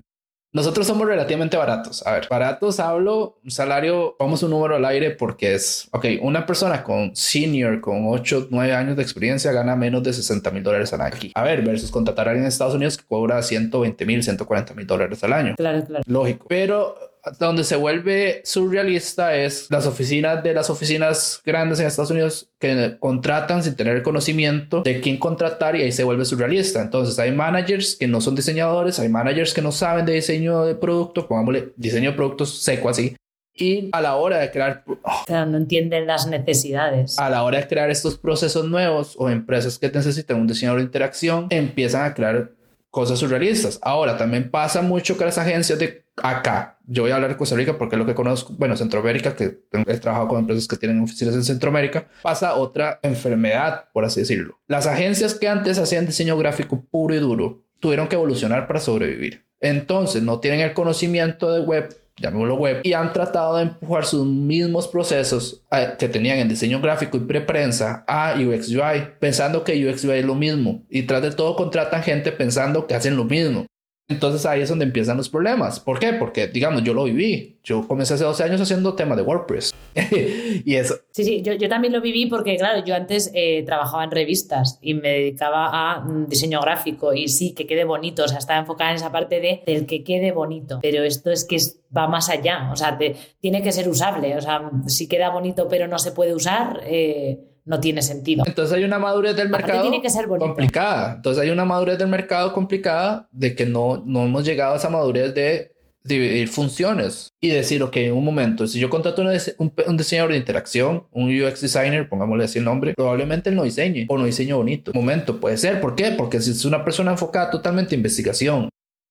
Nosotros 0.50 0.86
somos 0.86 1.06
relativamente 1.06 1.58
baratos. 1.58 2.06
A 2.06 2.12
ver, 2.12 2.26
baratos 2.28 2.80
hablo, 2.80 3.38
un 3.44 3.50
salario, 3.50 4.16
vamos 4.18 4.42
un 4.42 4.50
número 4.50 4.76
al 4.76 4.84
aire 4.86 5.10
porque 5.10 5.54
es, 5.54 5.88
ok, 5.92 6.06
una 6.22 6.46
persona 6.46 6.82
con 6.82 7.14
senior, 7.14 7.82
con 7.82 8.06
8, 8.06 8.48
9 8.50 8.72
años 8.72 8.96
de 8.96 9.02
experiencia 9.02 9.52
gana 9.52 9.76
menos 9.76 10.02
de 10.02 10.14
60 10.14 10.50
mil 10.50 10.62
dólares 10.62 10.90
al 10.94 11.02
año. 11.02 11.14
Aquí. 11.14 11.32
A 11.34 11.42
ver, 11.42 11.62
versus 11.62 11.90
contratar 11.90 12.28
a 12.28 12.30
alguien 12.30 12.44
en 12.44 12.48
Estados 12.48 12.74
Unidos 12.74 12.96
que 12.96 13.04
cobra 13.04 13.42
120 13.42 14.06
mil, 14.06 14.22
140 14.22 14.72
mil 14.72 14.86
dólares 14.86 15.22
al 15.22 15.34
año. 15.34 15.54
Claro, 15.54 15.84
claro. 15.84 16.02
Lógico. 16.06 16.46
Pero 16.48 16.96
donde 17.38 17.64
se 17.64 17.76
vuelve 17.76 18.42
surrealista 18.44 19.36
es 19.36 19.70
las 19.70 19.86
oficinas 19.86 20.42
de 20.42 20.54
las 20.54 20.70
oficinas 20.70 21.40
grandes 21.44 21.80
en 21.80 21.86
Estados 21.86 22.10
Unidos 22.10 22.50
que 22.58 22.96
contratan 22.98 23.62
sin 23.62 23.76
tener 23.76 24.02
conocimiento 24.02 24.82
de 24.82 25.00
quién 25.00 25.18
contratar 25.18 25.76
y 25.76 25.82
ahí 25.82 25.92
se 25.92 26.04
vuelve 26.04 26.24
surrealista. 26.24 26.80
Entonces 26.80 27.18
hay 27.18 27.32
managers 27.32 27.96
que 27.96 28.08
no 28.08 28.20
son 28.20 28.34
diseñadores, 28.34 28.98
hay 28.98 29.08
managers 29.08 29.54
que 29.54 29.62
no 29.62 29.72
saben 29.72 30.06
de 30.06 30.14
diseño 30.14 30.64
de 30.64 30.74
producto, 30.74 31.26
pongámosle 31.26 31.72
diseño 31.76 32.10
de 32.10 32.16
productos 32.16 32.62
seco 32.62 32.88
así. 32.88 33.16
Y 33.54 33.88
a 33.90 34.00
la 34.00 34.14
hora 34.14 34.38
de 34.38 34.50
crear... 34.52 34.84
Pero 35.26 35.46
no 35.46 35.56
entienden 35.56 36.06
las 36.06 36.28
necesidades. 36.28 37.18
A 37.18 37.28
la 37.28 37.42
hora 37.42 37.58
de 37.58 37.66
crear 37.66 37.90
estos 37.90 38.16
procesos 38.16 38.68
nuevos 38.68 39.16
o 39.18 39.28
empresas 39.28 39.78
que 39.78 39.90
necesitan 39.90 40.40
un 40.40 40.46
diseñador 40.46 40.78
de 40.78 40.84
interacción, 40.84 41.48
empiezan 41.50 42.04
a 42.04 42.14
crear 42.14 42.52
cosas 42.90 43.18
surrealistas. 43.18 43.78
Ahora, 43.82 44.16
también 44.16 44.50
pasa 44.50 44.80
mucho 44.80 45.18
que 45.18 45.24
las 45.24 45.38
agencias 45.38 45.78
de 45.78 46.04
acá, 46.22 46.78
yo 46.86 47.02
voy 47.02 47.10
a 47.10 47.16
hablar 47.16 47.30
de 47.30 47.36
Costa 47.36 47.56
Rica 47.56 47.76
porque 47.78 47.96
es 47.96 47.98
lo 47.98 48.06
que 48.06 48.14
conozco, 48.14 48.54
bueno, 48.58 48.76
Centroamérica, 48.76 49.34
que 49.34 49.60
he 49.72 49.98
trabajado 49.98 50.28
con 50.28 50.40
empresas 50.40 50.66
que 50.66 50.76
tienen 50.76 51.00
oficinas 51.02 51.34
en 51.34 51.44
Centroamérica, 51.44 52.08
pasa 52.22 52.54
otra 52.54 52.98
enfermedad, 53.02 53.86
por 53.92 54.04
así 54.04 54.20
decirlo. 54.20 54.58
Las 54.66 54.86
agencias 54.86 55.34
que 55.34 55.48
antes 55.48 55.78
hacían 55.78 56.06
diseño 56.06 56.36
gráfico 56.36 56.84
puro 56.90 57.14
y 57.14 57.18
duro, 57.18 57.62
tuvieron 57.80 58.08
que 58.08 58.16
evolucionar 58.16 58.66
para 58.66 58.80
sobrevivir. 58.80 59.44
Entonces, 59.60 60.22
no 60.22 60.40
tienen 60.40 60.60
el 60.60 60.72
conocimiento 60.72 61.52
de 61.52 61.60
web 61.60 61.94
llamémoslo 62.20 62.56
web, 62.56 62.80
y 62.82 62.92
han 62.92 63.12
tratado 63.12 63.56
de 63.56 63.62
empujar 63.64 64.04
sus 64.04 64.26
mismos 64.26 64.88
procesos 64.88 65.62
eh, 65.70 65.94
que 65.98 66.08
tenían 66.08 66.38
en 66.38 66.48
diseño 66.48 66.80
gráfico 66.80 67.16
y 67.16 67.20
preprensa 67.20 68.04
a 68.06 68.34
UX 68.34 68.68
UI, 68.70 69.14
pensando 69.18 69.64
que 69.64 69.88
UX 69.88 70.04
UI 70.04 70.18
es 70.18 70.24
lo 70.24 70.34
mismo. 70.34 70.82
Y 70.90 71.02
tras 71.02 71.22
de 71.22 71.30
todo 71.30 71.56
contratan 71.56 72.02
gente 72.02 72.32
pensando 72.32 72.86
que 72.86 72.94
hacen 72.94 73.16
lo 73.16 73.24
mismo. 73.24 73.66
Entonces 74.10 74.46
ahí 74.46 74.62
es 74.62 74.70
donde 74.70 74.86
empiezan 74.86 75.18
los 75.18 75.28
problemas. 75.28 75.80
¿Por 75.80 75.98
qué? 75.98 76.14
Porque, 76.14 76.48
digamos, 76.48 76.82
yo 76.82 76.94
lo 76.94 77.04
viví. 77.04 77.58
Yo 77.62 77.86
comencé 77.86 78.14
hace 78.14 78.24
12 78.24 78.42
años 78.42 78.60
haciendo 78.60 78.94
tema 78.94 79.14
de 79.14 79.20
WordPress. 79.20 79.74
y 80.64 80.74
eso. 80.76 80.94
Sí, 81.10 81.24
sí, 81.24 81.42
yo, 81.42 81.52
yo, 81.52 81.68
también 81.68 81.92
lo 81.92 82.00
viví 82.00 82.24
porque, 82.24 82.56
claro, 82.56 82.82
yo 82.82 82.94
antes 82.94 83.30
eh, 83.34 83.62
trabajaba 83.66 84.04
en 84.04 84.10
revistas 84.10 84.78
y 84.80 84.94
me 84.94 85.10
dedicaba 85.10 85.68
a 85.72 86.00
mm, 86.00 86.26
diseño 86.26 86.58
gráfico 86.62 87.12
y 87.12 87.28
sí, 87.28 87.52
que 87.52 87.66
quede 87.66 87.84
bonito. 87.84 88.24
O 88.24 88.28
sea, 88.28 88.38
estaba 88.38 88.60
enfocada 88.60 88.90
en 88.90 88.96
esa 88.96 89.12
parte 89.12 89.40
de 89.40 89.62
del 89.66 89.84
que 89.84 90.02
quede 90.02 90.32
bonito. 90.32 90.78
Pero 90.80 91.02
esto 91.02 91.30
es 91.30 91.44
que 91.44 91.58
va 91.94 92.08
más 92.08 92.30
allá. 92.30 92.70
O 92.72 92.76
sea, 92.76 92.98
tiene 93.40 93.62
que 93.62 93.72
ser 93.72 93.90
usable. 93.90 94.38
O 94.38 94.40
sea, 94.40 94.70
si 94.86 95.06
queda 95.06 95.28
bonito 95.28 95.68
pero 95.68 95.86
no 95.86 95.98
se 95.98 96.12
puede 96.12 96.34
usar, 96.34 96.80
eh, 96.84 97.40
no 97.68 97.78
tiene 97.80 98.00
sentido. 98.00 98.44
Entonces 98.46 98.74
hay 98.74 98.82
una 98.82 98.98
madurez 98.98 99.36
del 99.36 99.50
mercado 99.50 99.82
tiene 99.82 100.00
que 100.00 100.08
ser 100.08 100.26
complicada. 100.26 101.14
Entonces 101.16 101.42
hay 101.42 101.50
una 101.50 101.66
madurez 101.66 101.98
del 101.98 102.08
mercado 102.08 102.54
complicada 102.54 103.28
de 103.30 103.54
que 103.54 103.66
no, 103.66 104.02
no 104.06 104.24
hemos 104.24 104.44
llegado 104.44 104.72
a 104.72 104.78
esa 104.78 104.88
madurez 104.88 105.34
de 105.34 105.72
dividir 106.02 106.48
funciones 106.48 107.34
y 107.40 107.48
decir, 107.48 107.82
ok, 107.82 107.96
en 107.98 108.14
un 108.14 108.24
momento, 108.24 108.66
si 108.66 108.80
yo 108.80 108.88
contrato 108.88 109.22
un, 109.58 109.98
diseñador 109.98 110.32
de 110.32 110.38
interacción, 110.38 111.04
un 111.12 111.28
UX 111.28 111.60
designer, 111.60 112.08
pongámosle 112.08 112.44
así 112.44 112.58
el 112.58 112.64
nombre, 112.64 112.94
probablemente 112.94 113.50
él 113.50 113.56
no 113.56 113.64
diseñe 113.64 114.06
o 114.08 114.16
no 114.16 114.24
diseñe 114.24 114.54
bonito. 114.54 114.92
Un 114.94 115.00
momento, 115.00 115.38
puede 115.38 115.58
ser. 115.58 115.78
¿Por 115.78 115.94
qué? 115.94 116.12
Porque 116.12 116.40
si 116.40 116.52
es 116.52 116.64
una 116.64 116.84
persona 116.84 117.10
enfocada 117.10 117.50
totalmente 117.50 117.94
en 117.94 117.98
investigación, 117.98 118.70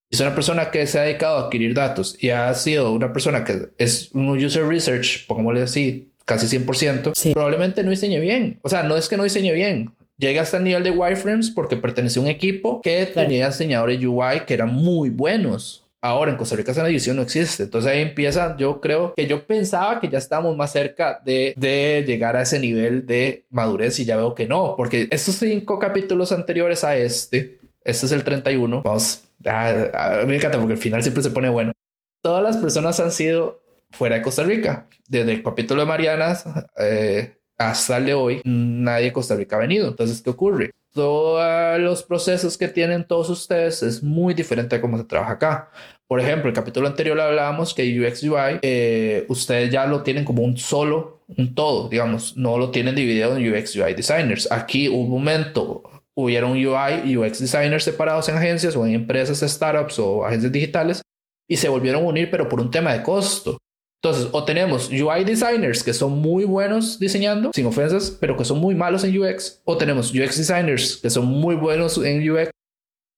es 0.10 0.20
una 0.20 0.34
persona 0.34 0.72
que 0.72 0.88
se 0.88 0.98
ha 0.98 1.04
dedicado 1.04 1.38
a 1.38 1.42
adquirir 1.44 1.76
datos 1.76 2.18
y 2.20 2.32
ha 2.32 2.52
sido 2.56 2.92
una 2.92 3.14
persona 3.14 3.44
que 3.44 3.70
es 3.78 4.10
un 4.14 4.30
user 4.30 4.66
research, 4.66 5.28
pongámosle 5.28 5.62
así, 5.62 6.12
casi 6.28 6.46
100%, 6.60 7.34
probablemente 7.34 7.84
no 7.84 7.90
diseñe 7.90 8.20
bien. 8.20 8.60
O 8.62 8.70
sea, 8.70 8.84
no 8.84 8.98
es 8.98 9.08
que 9.08 9.16
no 9.16 9.24
diseñe 9.24 9.54
bien. 9.54 9.92
Llega 10.18 10.42
hasta 10.42 10.58
el 10.58 10.66
nivel 10.66 10.84
de 10.84 10.92
wireframes 10.92 11.50
porque 11.52 11.78
pertenece 11.78 12.20
a 12.20 12.24
un 12.24 12.28
equipo 12.28 12.82
que 12.82 13.06
tenía 13.06 13.48
diseñadores 13.48 14.04
UI 14.04 14.42
que 14.46 14.54
eran 14.54 14.74
muy 14.74 15.10
buenos. 15.10 15.86
Ahora 16.02 16.32
en 16.32 16.38
Costa 16.38 16.56
Rica 16.56 16.74
esa 16.74 16.86
división 16.86 17.16
no 17.16 17.22
existe. 17.22 17.64
Entonces 17.64 17.90
ahí 17.90 18.02
empieza, 18.02 18.58
yo 18.58 18.82
creo 18.82 19.14
que 19.16 19.26
yo 19.26 19.48
pensaba 19.48 20.02
que 20.02 20.10
ya 20.10 20.18
estábamos 20.18 20.58
más 20.58 20.72
cerca 20.72 21.22
de, 21.24 21.54
de 21.56 22.04
llegar 22.06 22.36
a 22.36 22.42
ese 22.42 22.60
nivel 22.60 23.06
de 23.06 23.46
madurez 23.50 23.98
y 24.00 24.06
ya 24.06 24.18
veo 24.18 24.36
que 24.36 24.48
no, 24.48 24.76
porque 24.76 25.08
estos 25.12 25.36
cinco 25.36 25.80
capítulos 25.80 26.34
anteriores 26.34 26.84
a 26.84 26.98
este, 26.98 27.60
este 27.86 28.06
es 28.06 28.12
el 28.12 28.24
31, 28.24 28.82
vamos, 28.84 29.24
a, 29.46 30.24
me 30.28 30.36
encanta 30.36 30.58
porque 30.60 30.74
el 30.74 30.80
final 30.80 31.02
siempre 31.04 31.24
se 31.24 31.30
pone 31.30 31.48
bueno. 31.48 31.72
Todas 32.22 32.44
las 32.44 32.58
personas 32.58 33.00
han 33.00 33.12
sido 33.12 33.62
fuera 33.92 34.16
de 34.16 34.22
Costa 34.22 34.44
Rica. 34.44 34.88
Desde 35.08 35.34
el 35.34 35.44
capítulo 35.44 35.82
de 35.82 35.88
Marianas 35.88 36.46
eh, 36.78 37.38
hasta 37.58 37.98
el 37.98 38.06
de 38.06 38.14
hoy, 38.14 38.42
nadie 38.44 39.06
de 39.06 39.14
Costa 39.14 39.36
Rica 39.36 39.56
ha 39.56 39.60
venido. 39.60 39.88
Entonces, 39.88 40.22
¿qué 40.22 40.30
ocurre? 40.30 40.72
Todos 40.94 41.80
los 41.80 42.04
procesos 42.04 42.58
que 42.58 42.68
tienen 42.68 43.06
todos 43.06 43.30
ustedes 43.30 43.84
es 43.84 44.02
muy 44.02 44.34
diferente 44.34 44.76
a 44.76 44.82
cómo 44.82 44.98
se 44.98 45.04
trabaja 45.04 45.34
acá. 45.34 45.72
Por 46.08 46.20
ejemplo, 46.20 46.50
el 46.50 46.56
capítulo 46.56 46.88
anterior 46.88 47.20
hablábamos 47.20 47.74
que 47.74 48.00
UX 48.00 48.24
UI, 48.24 48.60
eh, 48.62 49.26
ustedes 49.28 49.72
ya 49.72 49.86
lo 49.86 50.04
tienen 50.04 50.24
como 50.24 50.42
un 50.42 50.58
solo, 50.58 51.22
un 51.36 51.54
todo, 51.54 51.90
digamos, 51.90 52.38
no 52.38 52.58
lo 52.58 52.72
tienen 52.72 52.96
dividido 52.96 53.36
en 53.36 53.54
UX 53.54 53.76
UI 53.76 53.94
designers. 53.94 54.52
Aquí 54.52 54.88
un 54.88 55.10
momento 55.10 55.84
hubieron 56.16 56.54
UI 56.54 57.02
y 57.06 57.18
UX 57.18 57.40
designers 57.40 57.84
separados 57.84 58.28
en 58.30 58.38
agencias 58.38 58.76
o 58.76 58.86
en 58.86 58.96
empresas, 58.96 59.40
startups 59.40 60.00
o 60.00 60.26
agencias 60.26 60.52
digitales 60.52 61.02
y 61.48 61.58
se 61.58 61.70
volvieron 61.70 62.04
a 62.04 62.08
unir, 62.08 62.32
pero 62.32 62.50
por 62.50 62.60
un 62.60 62.72
tema 62.72 62.94
de 62.94 63.04
costo. 63.04 63.58
Entonces, 64.04 64.30
o 64.32 64.44
tenemos 64.46 64.90
UI 64.90 65.24
designers 65.24 65.84
que 65.84 65.94
son 65.94 66.20
muy 66.20 66.46
buenos 66.46 67.00
diseñando, 67.00 67.52
sin 67.54 67.66
ofensas, 67.66 68.12
pero 68.12 68.38
que 68.38 68.46
son 68.46 68.60
muy 68.60 68.76
malos 68.76 69.04
en 69.04 69.18
UX, 69.18 69.62
o 69.66 69.76
tenemos 69.76 70.12
UX 70.12 70.38
designers 70.38 70.98
que 70.98 71.10
son 71.10 71.26
muy 71.26 71.56
buenos 71.56 71.98
en 71.98 72.30
UX, 72.30 72.52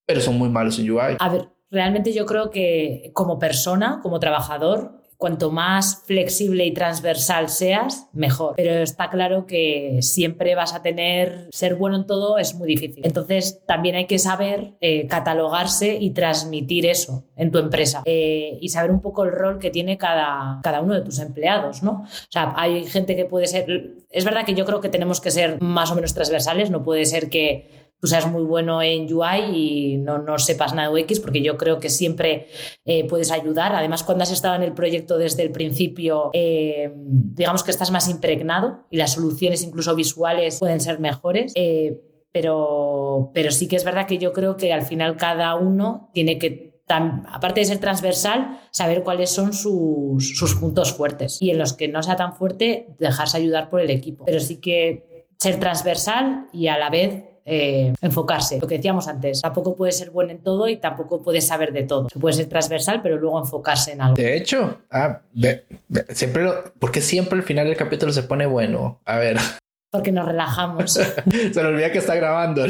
pero 0.08 0.22
son 0.22 0.38
muy 0.38 0.50
malos 0.50 0.80
en 0.80 0.90
UI. 0.90 1.18
A 1.20 1.30
ver, 1.30 1.50
realmente 1.70 2.14
yo 2.14 2.26
creo 2.26 2.50
que 2.50 3.12
como 3.14 3.40
persona, 3.40 4.00
como 4.02 4.20
trabajador, 4.20 4.99
cuanto 5.20 5.52
más 5.52 6.04
flexible 6.06 6.66
y 6.66 6.74
transversal 6.74 7.50
seas, 7.50 8.08
mejor. 8.14 8.54
Pero 8.56 8.72
está 8.76 9.10
claro 9.10 9.46
que 9.46 10.00
siempre 10.02 10.56
vas 10.56 10.74
a 10.74 10.82
tener, 10.82 11.50
ser 11.52 11.76
bueno 11.76 11.98
en 11.98 12.08
todo 12.08 12.38
es 12.38 12.56
muy 12.56 12.70
difícil. 12.70 13.06
Entonces 13.06 13.62
también 13.66 13.96
hay 13.96 14.06
que 14.06 14.18
saber 14.18 14.76
eh, 14.80 15.08
catalogarse 15.08 15.98
y 16.00 16.12
transmitir 16.12 16.86
eso 16.86 17.26
en 17.36 17.52
tu 17.52 17.58
empresa 17.58 18.02
eh, 18.06 18.58
y 18.62 18.70
saber 18.70 18.92
un 18.92 19.02
poco 19.02 19.26
el 19.26 19.34
rol 19.34 19.60
que 19.60 19.72
tiene 19.72 19.98
cada, 19.98 20.62
cada 20.64 20.80
uno 20.80 20.94
de 20.94 21.02
tus 21.02 21.20
empleados, 21.20 21.84
¿no? 21.84 22.04
O 22.04 22.32
sea, 22.32 22.54
hay 22.56 22.86
gente 22.86 23.18
que 23.18 23.26
puede 23.26 23.48
ser, 23.48 23.98
es 24.10 24.24
verdad 24.24 24.46
que 24.46 24.54
yo 24.54 24.66
creo 24.66 24.80
que 24.80 24.88
tenemos 24.88 25.20
que 25.20 25.32
ser 25.32 25.62
más 25.62 25.92
o 25.92 25.96
menos 25.96 26.14
transversales, 26.14 26.70
no 26.70 26.82
puede 26.82 27.06
ser 27.06 27.30
que 27.30 27.89
tú 28.00 28.08
seas 28.08 28.28
muy 28.28 28.44
bueno 28.44 28.82
en 28.82 29.12
UI 29.14 29.40
y 29.54 29.98
no, 29.98 30.20
no 30.20 30.40
sepas 30.40 30.74
nada 30.74 30.92
de 30.92 31.04
UX, 31.04 31.20
porque 31.20 31.42
yo 31.42 31.58
creo 31.58 31.80
que 31.80 31.90
siempre 31.90 32.48
eh, 32.86 33.06
puedes 33.08 33.32
ayudar. 33.32 33.76
Además, 33.76 34.04
cuando 34.04 34.24
has 34.24 34.32
estado 34.32 34.56
en 34.56 34.64
el 34.64 34.74
proyecto 34.74 35.18
desde 35.18 35.44
el 35.44 35.52
principio, 35.52 36.30
eh, 36.34 36.92
digamos 36.96 37.64
que 37.64 37.72
estás 37.72 37.92
más 37.92 38.10
impregnado 38.10 38.86
y 38.90 38.98
las 38.98 39.14
soluciones 39.14 39.64
incluso 39.64 39.96
visuales 39.96 40.60
pueden 40.60 40.80
ser 40.80 41.00
mejores. 41.00 41.52
Eh, 41.56 42.02
pero, 42.32 43.32
pero 43.34 43.52
sí 43.52 43.68
que 43.68 43.76
es 43.76 43.84
verdad 43.84 44.06
que 44.06 44.20
yo 44.20 44.34
creo 44.34 44.56
que 44.56 44.72
al 44.72 44.84
final 44.84 45.18
cada 45.18 45.56
uno 45.56 46.12
tiene 46.14 46.38
que 46.38 46.70
aparte 46.90 47.60
de 47.60 47.66
ser 47.66 47.78
transversal, 47.78 48.60
saber 48.72 49.04
cuáles 49.04 49.30
son 49.30 49.54
sus, 49.54 50.38
sus, 50.38 50.56
puntos 50.56 50.94
fuertes 50.94 51.38
y 51.40 51.52
en 51.52 51.60
los 51.60 51.74
que 51.74 51.88
no 51.88 52.02
sea 52.02 52.16
tan 52.16 52.34
fuerte, 52.34 52.88
dejarse 52.98 53.38
ayudar 53.38 53.70
por 53.70 53.82
el 53.82 53.92
equipo. 53.92 54.26
Pero 54.26 54.40
sí 54.40 54.58
que 54.58 55.28
ser 55.38 55.60
transversal 55.60 56.48
y 56.52 56.68
a 56.68 56.78
la 56.78 56.90
vez 56.90 57.29
eh, 57.52 57.94
enfocarse. 58.02 58.60
Lo 58.60 58.68
que 58.68 58.76
decíamos 58.76 59.08
antes, 59.08 59.42
tampoco 59.42 59.76
puede 59.76 59.92
ser 59.92 60.12
bueno 60.12 60.32
en 60.32 60.44
todo 60.44 60.70
y 60.70 60.78
tampoco 60.78 61.24
puede 61.24 61.42
saber 61.42 61.74
de 61.74 61.84
todo. 61.84 62.08
Puede 62.20 62.36
ser 62.36 62.46
transversal, 62.46 63.02
pero 63.02 63.18
luego 63.18 63.40
enfocarse 63.40 63.94
en 63.94 64.02
algo. 64.02 64.16
De 64.16 64.38
hecho, 64.38 64.82
ah, 64.92 65.22
siempre 66.10 66.48
porque 66.78 67.02
siempre 67.02 67.40
al 67.40 67.44
final 67.44 67.66
del 67.66 67.76
capítulo 67.76 68.12
se 68.14 68.22
pone 68.22 68.46
bueno. 68.46 69.02
A 69.04 69.18
ver. 69.18 69.38
Porque 69.92 70.12
nos 70.12 70.28
relajamos. 70.28 70.92
se 70.94 71.24
le 71.56 71.66
olvida 71.66 71.92
que 71.92 71.98
está 71.98 72.14
grabando. 72.14 72.66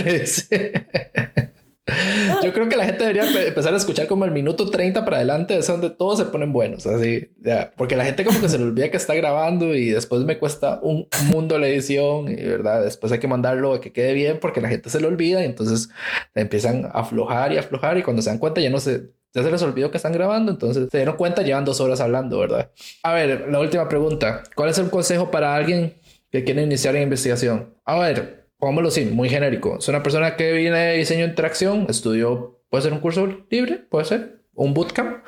Yo 2.44 2.54
creo 2.54 2.70
que 2.70 2.76
la 2.76 2.86
gente 2.86 3.04
debería 3.04 3.48
empezar 3.48 3.74
a 3.74 3.78
escuchar 3.78 4.08
como 4.08 4.26
el 4.26 4.32
minuto 4.32 4.70
30 4.70 5.04
para 5.06 5.18
adelante, 5.18 5.58
es 5.58 5.68
donde 5.68 5.90
todos 5.90 6.20
se 6.20 6.26
ponen 6.26 6.54
buenos, 6.54 6.86
así, 6.86 7.32
ya. 7.40 7.72
porque 7.76 7.96
la 7.96 8.06
gente 8.06 8.26
como 8.26 8.40
que 8.42 8.50
se 8.50 8.58
le 8.58 8.66
olvida 8.66 8.90
que 8.90 8.98
está 8.98 9.16
grabando 9.16 9.76
y 9.76 9.90
después 9.90 10.24
me 10.24 10.38
cuesta 10.38 10.80
un 10.82 11.08
mundo 11.32 11.58
la 11.58 11.68
edición 11.68 12.30
y 12.30 12.36
verdad, 12.36 12.84
después 12.84 13.12
hay 13.12 13.20
que 13.20 13.28
mandarlo 13.28 13.74
a 13.74 13.82
que 13.82 13.92
quede 13.92 14.14
bien 14.14 14.40
porque 14.40 14.62
la 14.62 14.70
gente 14.70 14.90
se 14.90 15.00
le 15.00 15.08
olvida 15.08 15.42
y 15.42 15.46
entonces 15.46 15.90
empiezan 16.36 16.86
a 16.86 17.00
aflojar 17.00 17.54
y 17.54 17.58
aflojar 17.58 17.98
y 17.98 18.04
cuando 18.04 18.22
se 18.22 18.30
dan 18.30 18.40
cuenta 18.40 18.62
ya 18.62 18.70
no 18.70 18.80
se, 18.80 19.10
ya 19.34 19.44
se 19.44 19.52
les 19.52 19.62
olvidó 19.62 19.92
que 19.92 19.98
están 19.98 20.14
grabando, 20.14 20.52
entonces 20.52 20.88
se 20.92 20.98
dieron 20.98 21.16
cuenta, 21.16 21.42
llevan 21.42 21.66
dos 21.66 21.80
horas 21.82 22.02
hablando, 22.02 22.40
¿verdad? 22.40 22.72
A 23.04 23.14
ver, 23.14 23.48
la 23.50 23.60
última 23.60 23.88
pregunta, 23.88 24.44
¿cuál 24.56 24.70
es 24.70 24.78
el 24.78 24.90
consejo 24.90 25.30
para 25.30 25.56
alguien 25.56 25.94
que 26.32 26.44
quiere 26.44 26.64
iniciar 26.64 26.96
en 26.96 27.04
investigación? 27.04 27.74
A 27.86 28.00
ver, 28.00 28.39
pongámoslo 28.60 28.90
así, 28.90 29.06
muy 29.06 29.30
genérico. 29.30 29.78
Es 29.80 29.88
una 29.88 30.04
persona 30.04 30.36
que 30.36 30.52
viene 30.54 30.78
de 30.78 30.98
diseño 30.98 31.24
de 31.24 31.30
interacción, 31.30 31.88
estudió, 31.90 32.62
puede 32.70 32.84
ser 32.84 32.94
un 32.94 33.00
curso 33.00 33.46
libre, 33.50 33.78
puede 33.78 34.06
ser, 34.06 34.44
un 34.54 34.74
bootcamp, 34.74 35.26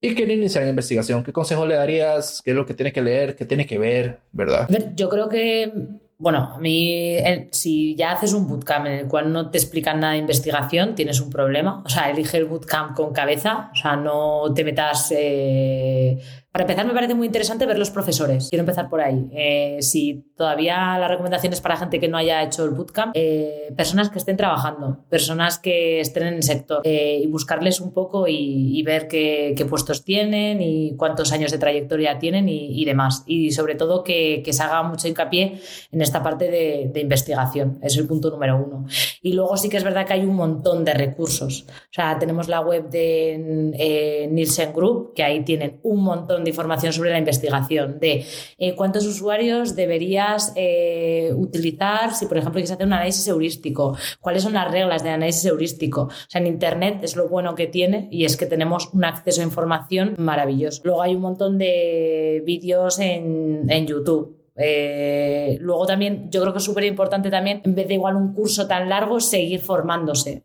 y 0.00 0.14
quiere 0.14 0.34
iniciar 0.34 0.64
en 0.64 0.70
investigación. 0.70 1.22
¿Qué 1.22 1.32
consejo 1.32 1.66
le 1.66 1.74
darías? 1.74 2.40
¿Qué 2.42 2.52
es 2.52 2.56
lo 2.56 2.64
que 2.64 2.74
tiene 2.74 2.92
que 2.92 3.02
leer? 3.02 3.36
¿Qué 3.36 3.44
tiene 3.44 3.66
que 3.66 3.78
ver? 3.78 4.20
¿Verdad? 4.32 4.66
yo 4.96 5.10
creo 5.10 5.28
que, 5.28 5.70
bueno, 6.16 6.54
a 6.54 6.58
mí, 6.58 7.18
si 7.52 7.94
ya 7.96 8.12
haces 8.12 8.32
un 8.32 8.48
bootcamp 8.48 8.86
en 8.86 8.92
el 8.92 9.08
cual 9.08 9.30
no 9.30 9.50
te 9.50 9.58
explican 9.58 10.00
nada 10.00 10.14
de 10.14 10.20
investigación, 10.20 10.94
tienes 10.94 11.20
un 11.20 11.28
problema. 11.28 11.82
O 11.84 11.88
sea, 11.90 12.10
elige 12.10 12.38
el 12.38 12.46
bootcamp 12.46 12.96
con 12.96 13.12
cabeza, 13.12 13.70
o 13.72 13.76
sea, 13.76 13.96
no 13.96 14.52
te 14.54 14.64
metas... 14.64 15.12
Eh, 15.14 16.18
Para 16.52 16.64
empezar, 16.64 16.84
me 16.84 16.92
parece 16.92 17.14
muy 17.14 17.28
interesante 17.28 17.64
ver 17.64 17.78
los 17.78 17.90
profesores. 17.90 18.48
Quiero 18.50 18.62
empezar 18.62 18.90
por 18.90 19.00
ahí. 19.00 19.28
Eh, 19.30 19.78
si 19.82 20.24
todavía 20.36 20.98
la 20.98 21.06
recomendación 21.06 21.52
es 21.52 21.60
para 21.60 21.76
gente 21.76 22.00
que 22.00 22.08
no 22.08 22.16
haya 22.16 22.42
hecho 22.42 22.64
el 22.64 22.70
bootcamp, 22.70 23.12
eh, 23.14 23.72
personas 23.76 24.10
que 24.10 24.18
estén 24.18 24.36
trabajando, 24.36 25.04
personas 25.08 25.60
que 25.60 26.00
estén 26.00 26.24
en 26.24 26.34
el 26.34 26.42
sector 26.42 26.80
eh, 26.82 27.20
y 27.22 27.26
buscarles 27.28 27.80
un 27.80 27.92
poco 27.92 28.26
y, 28.26 28.82
ver 28.82 29.06
qué, 29.06 29.64
puestos 29.68 30.02
tienen 30.04 30.60
y 30.60 30.96
cuántos 30.96 31.30
años 31.30 31.52
de 31.52 31.58
trayectoria 31.58 32.18
tienen 32.18 32.48
y, 32.48 32.84
demás. 32.84 33.22
Y 33.26 33.52
sobre 33.52 33.76
todo 33.76 34.02
que, 34.02 34.42
se 34.50 34.62
haga 34.64 34.82
mucho 34.82 35.06
hincapié 35.06 35.60
en 35.92 36.02
esta 36.02 36.20
parte 36.20 36.50
de, 36.50 36.90
de, 36.92 37.00
investigación. 37.00 37.78
Es 37.80 37.96
el 37.96 38.08
punto 38.08 38.28
número 38.28 38.56
uno. 38.56 38.86
Y 39.22 39.34
luego 39.34 39.56
sí 39.56 39.68
que 39.68 39.76
es 39.76 39.84
verdad 39.84 40.04
que 40.04 40.14
hay 40.14 40.24
un 40.24 40.34
montón 40.34 40.84
de 40.84 40.94
recursos. 40.94 41.66
O 41.68 41.92
sea, 41.92 42.18
tenemos 42.18 42.48
la 42.48 42.60
web 42.60 42.90
de 42.90 44.28
Nielsen 44.28 44.72
Group, 44.72 45.14
que 45.14 45.22
ahí 45.22 45.44
tienen 45.44 45.78
un 45.84 46.02
montón 46.02 46.39
de 46.44 46.50
información 46.50 46.92
sobre 46.92 47.10
la 47.10 47.18
investigación, 47.18 47.98
de 48.00 48.24
eh, 48.58 48.74
cuántos 48.74 49.06
usuarios 49.06 49.74
deberías 49.76 50.52
eh, 50.56 51.32
utilizar 51.34 52.14
si, 52.14 52.26
por 52.26 52.38
ejemplo, 52.38 52.54
quieres 52.54 52.70
hacer 52.70 52.86
un 52.86 52.92
análisis 52.92 53.26
heurístico, 53.28 53.96
cuáles 54.20 54.42
son 54.42 54.54
las 54.54 54.70
reglas 54.70 55.02
de 55.02 55.10
análisis 55.10 55.44
heurístico. 55.44 56.02
O 56.02 56.10
sea, 56.28 56.40
en 56.40 56.46
Internet 56.46 57.00
es 57.02 57.16
lo 57.16 57.28
bueno 57.28 57.54
que 57.54 57.66
tiene 57.66 58.08
y 58.10 58.24
es 58.24 58.36
que 58.36 58.46
tenemos 58.46 58.90
un 58.92 59.04
acceso 59.04 59.40
a 59.40 59.44
información 59.44 60.14
maravilloso. 60.18 60.82
Luego 60.84 61.02
hay 61.02 61.14
un 61.14 61.22
montón 61.22 61.58
de 61.58 62.42
vídeos 62.44 62.98
en, 62.98 63.86
YouTube. 63.86 64.36
Eh, 64.56 65.56
luego 65.60 65.86
también, 65.86 66.30
yo 66.30 66.40
creo 66.42 66.52
que 66.52 66.58
es 66.58 66.64
súper 66.64 66.84
importante 66.84 67.30
también, 67.30 67.62
en 67.64 67.74
vez 67.74 67.88
de 67.88 67.94
igual 67.94 68.16
un 68.16 68.34
curso 68.34 68.66
tan 68.66 68.88
largo, 68.88 69.20
seguir 69.20 69.60
formándose. 69.60 70.42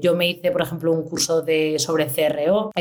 yo 0.00 0.16
me 0.16 0.28
hice, 0.28 0.50
por 0.50 0.62
ejemplo, 0.62 0.92
un 0.92 1.04
curso 1.04 1.42
de, 1.42 1.78
sobre 1.78 2.06
CRO. 2.06 2.72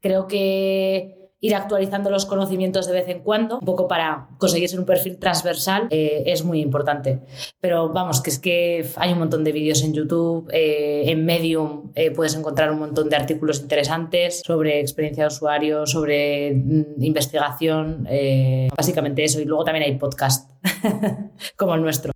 creo 0.00 0.26
que 0.26 1.19
ir 1.40 1.54
actualizando 1.54 2.10
los 2.10 2.26
conocimientos 2.26 2.86
de 2.86 2.92
vez 2.92 3.08
en 3.08 3.20
cuando, 3.20 3.58
un 3.58 3.64
poco 3.64 3.88
para 3.88 4.28
conseguir 4.38 4.68
ser 4.68 4.78
un 4.78 4.86
perfil 4.86 5.18
transversal, 5.18 5.88
eh, 5.90 6.22
es 6.26 6.44
muy 6.44 6.60
importante. 6.60 7.20
Pero 7.60 7.88
vamos, 7.88 8.20
que 8.20 8.30
es 8.30 8.38
que 8.38 8.86
hay 8.96 9.12
un 9.12 9.18
montón 9.18 9.42
de 9.42 9.52
vídeos 9.52 9.82
en 9.82 9.94
YouTube, 9.94 10.50
eh, 10.52 11.04
en 11.06 11.24
Medium 11.24 11.92
eh, 11.94 12.10
puedes 12.10 12.34
encontrar 12.34 12.70
un 12.70 12.78
montón 12.78 13.08
de 13.08 13.16
artículos 13.16 13.60
interesantes 13.60 14.42
sobre 14.44 14.80
experiencia 14.80 15.24
de 15.24 15.28
usuario, 15.28 15.86
sobre 15.86 16.52
mm, 16.54 17.02
investigación, 17.02 18.06
básicamente 18.76 19.24
eso. 19.24 19.40
Y 19.40 19.44
luego 19.46 19.64
también 19.64 19.84
hay 19.84 19.96
podcast, 19.96 20.50
como 21.56 21.74
el 21.74 21.82
nuestro. 21.82 22.12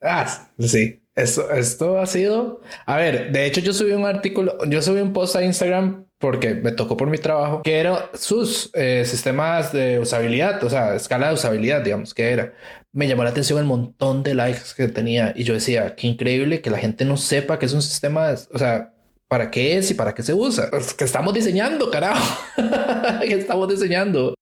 ah, 0.00 0.48
sí. 0.58 0.98
Esto, 1.14 1.50
esto 1.50 1.98
ha 1.98 2.06
sido. 2.06 2.62
A 2.86 2.96
ver, 2.96 3.32
de 3.32 3.44
hecho, 3.44 3.60
yo 3.60 3.74
subí 3.74 3.92
un 3.92 4.06
artículo, 4.06 4.56
yo 4.66 4.80
subí 4.80 5.00
un 5.00 5.12
post 5.12 5.36
a 5.36 5.44
Instagram 5.44 6.06
porque 6.22 6.54
me 6.54 6.70
tocó 6.70 6.96
por 6.96 7.10
mi 7.10 7.18
trabajo, 7.18 7.62
que 7.62 7.80
eran 7.80 7.96
sus 8.14 8.70
eh, 8.74 9.02
sistemas 9.04 9.72
de 9.72 9.98
usabilidad, 9.98 10.62
o 10.62 10.70
sea, 10.70 10.94
escala 10.94 11.26
de 11.26 11.34
usabilidad, 11.34 11.82
digamos, 11.82 12.14
que 12.14 12.30
era. 12.30 12.54
Me 12.92 13.08
llamó 13.08 13.24
la 13.24 13.30
atención 13.30 13.58
el 13.58 13.64
montón 13.64 14.22
de 14.22 14.36
likes 14.36 14.60
que 14.76 14.86
tenía 14.86 15.32
y 15.34 15.42
yo 15.42 15.52
decía, 15.52 15.96
qué 15.96 16.06
increíble 16.06 16.60
que 16.60 16.70
la 16.70 16.78
gente 16.78 17.04
no 17.04 17.16
sepa 17.16 17.58
que 17.58 17.66
es 17.66 17.72
un 17.72 17.82
sistema, 17.82 18.32
o 18.52 18.58
sea, 18.58 18.94
para 19.26 19.50
qué 19.50 19.76
es 19.76 19.90
y 19.90 19.94
para 19.94 20.14
qué 20.14 20.22
se 20.22 20.32
usa. 20.32 20.70
Que 20.96 21.02
estamos 21.02 21.34
diseñando, 21.34 21.90
carajo. 21.90 22.40
que 23.20 23.34
estamos 23.34 23.68
diseñando. 23.68 24.34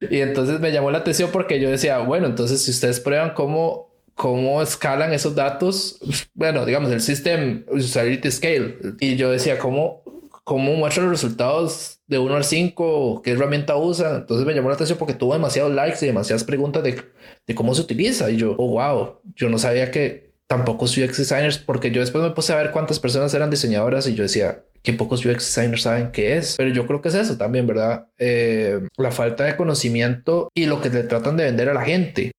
Y 0.00 0.18
entonces 0.18 0.58
me 0.58 0.72
llamó 0.72 0.90
la 0.90 0.98
atención 0.98 1.30
porque 1.32 1.60
yo 1.60 1.70
decía, 1.70 1.98
bueno, 1.98 2.26
entonces 2.26 2.62
si 2.62 2.72
ustedes 2.72 2.98
prueban 2.98 3.34
cómo, 3.34 3.94
cómo 4.14 4.60
escalan 4.60 5.12
esos 5.12 5.36
datos, 5.36 6.00
bueno, 6.34 6.66
digamos, 6.66 6.90
el 6.90 7.00
System 7.00 7.64
Usability 7.68 8.28
Scale. 8.32 8.78
Y 8.98 9.14
yo 9.14 9.30
decía, 9.30 9.56
¿cómo, 9.56 10.02
cómo 10.48 10.74
muestra 10.76 11.02
los 11.02 11.12
resultados 11.12 12.00
de 12.06 12.18
1 12.18 12.36
al 12.36 12.44
5, 12.44 13.20
qué 13.22 13.32
herramienta 13.32 13.76
usa. 13.76 14.16
Entonces 14.16 14.46
me 14.46 14.54
llamó 14.54 14.70
la 14.70 14.76
atención 14.76 14.98
porque 14.98 15.12
tuvo 15.12 15.34
demasiados 15.34 15.74
likes 15.74 15.98
y 16.00 16.06
demasiadas 16.06 16.42
preguntas 16.42 16.82
de, 16.82 17.02
de 17.46 17.54
cómo 17.54 17.74
se 17.74 17.82
utiliza. 17.82 18.30
Y 18.30 18.38
yo, 18.38 18.56
oh, 18.56 18.68
wow, 18.68 19.20
yo 19.36 19.50
no 19.50 19.58
sabía 19.58 19.90
que 19.90 20.32
tampoco 20.46 20.86
UX 20.86 21.18
designers, 21.18 21.58
porque 21.58 21.90
yo 21.90 22.00
después 22.00 22.24
me 22.24 22.30
puse 22.30 22.54
a 22.54 22.56
ver 22.56 22.70
cuántas 22.70 22.98
personas 22.98 23.34
eran 23.34 23.50
diseñadoras 23.50 24.08
y 24.08 24.14
yo 24.14 24.22
decía, 24.22 24.64
que 24.82 24.94
pocos 24.94 25.24
UX 25.24 25.44
designers 25.44 25.82
saben 25.82 26.12
qué 26.12 26.38
es. 26.38 26.56
Pero 26.56 26.70
yo 26.70 26.86
creo 26.86 27.02
que 27.02 27.08
es 27.08 27.14
eso 27.14 27.36
también, 27.36 27.66
¿verdad? 27.66 28.06
Eh, 28.16 28.80
la 28.96 29.10
falta 29.10 29.44
de 29.44 29.54
conocimiento 29.54 30.48
y 30.54 30.64
lo 30.64 30.80
que 30.80 30.88
le 30.88 31.02
tratan 31.02 31.36
de 31.36 31.44
vender 31.44 31.68
a 31.68 31.74
la 31.74 31.82
gente. 31.82 32.32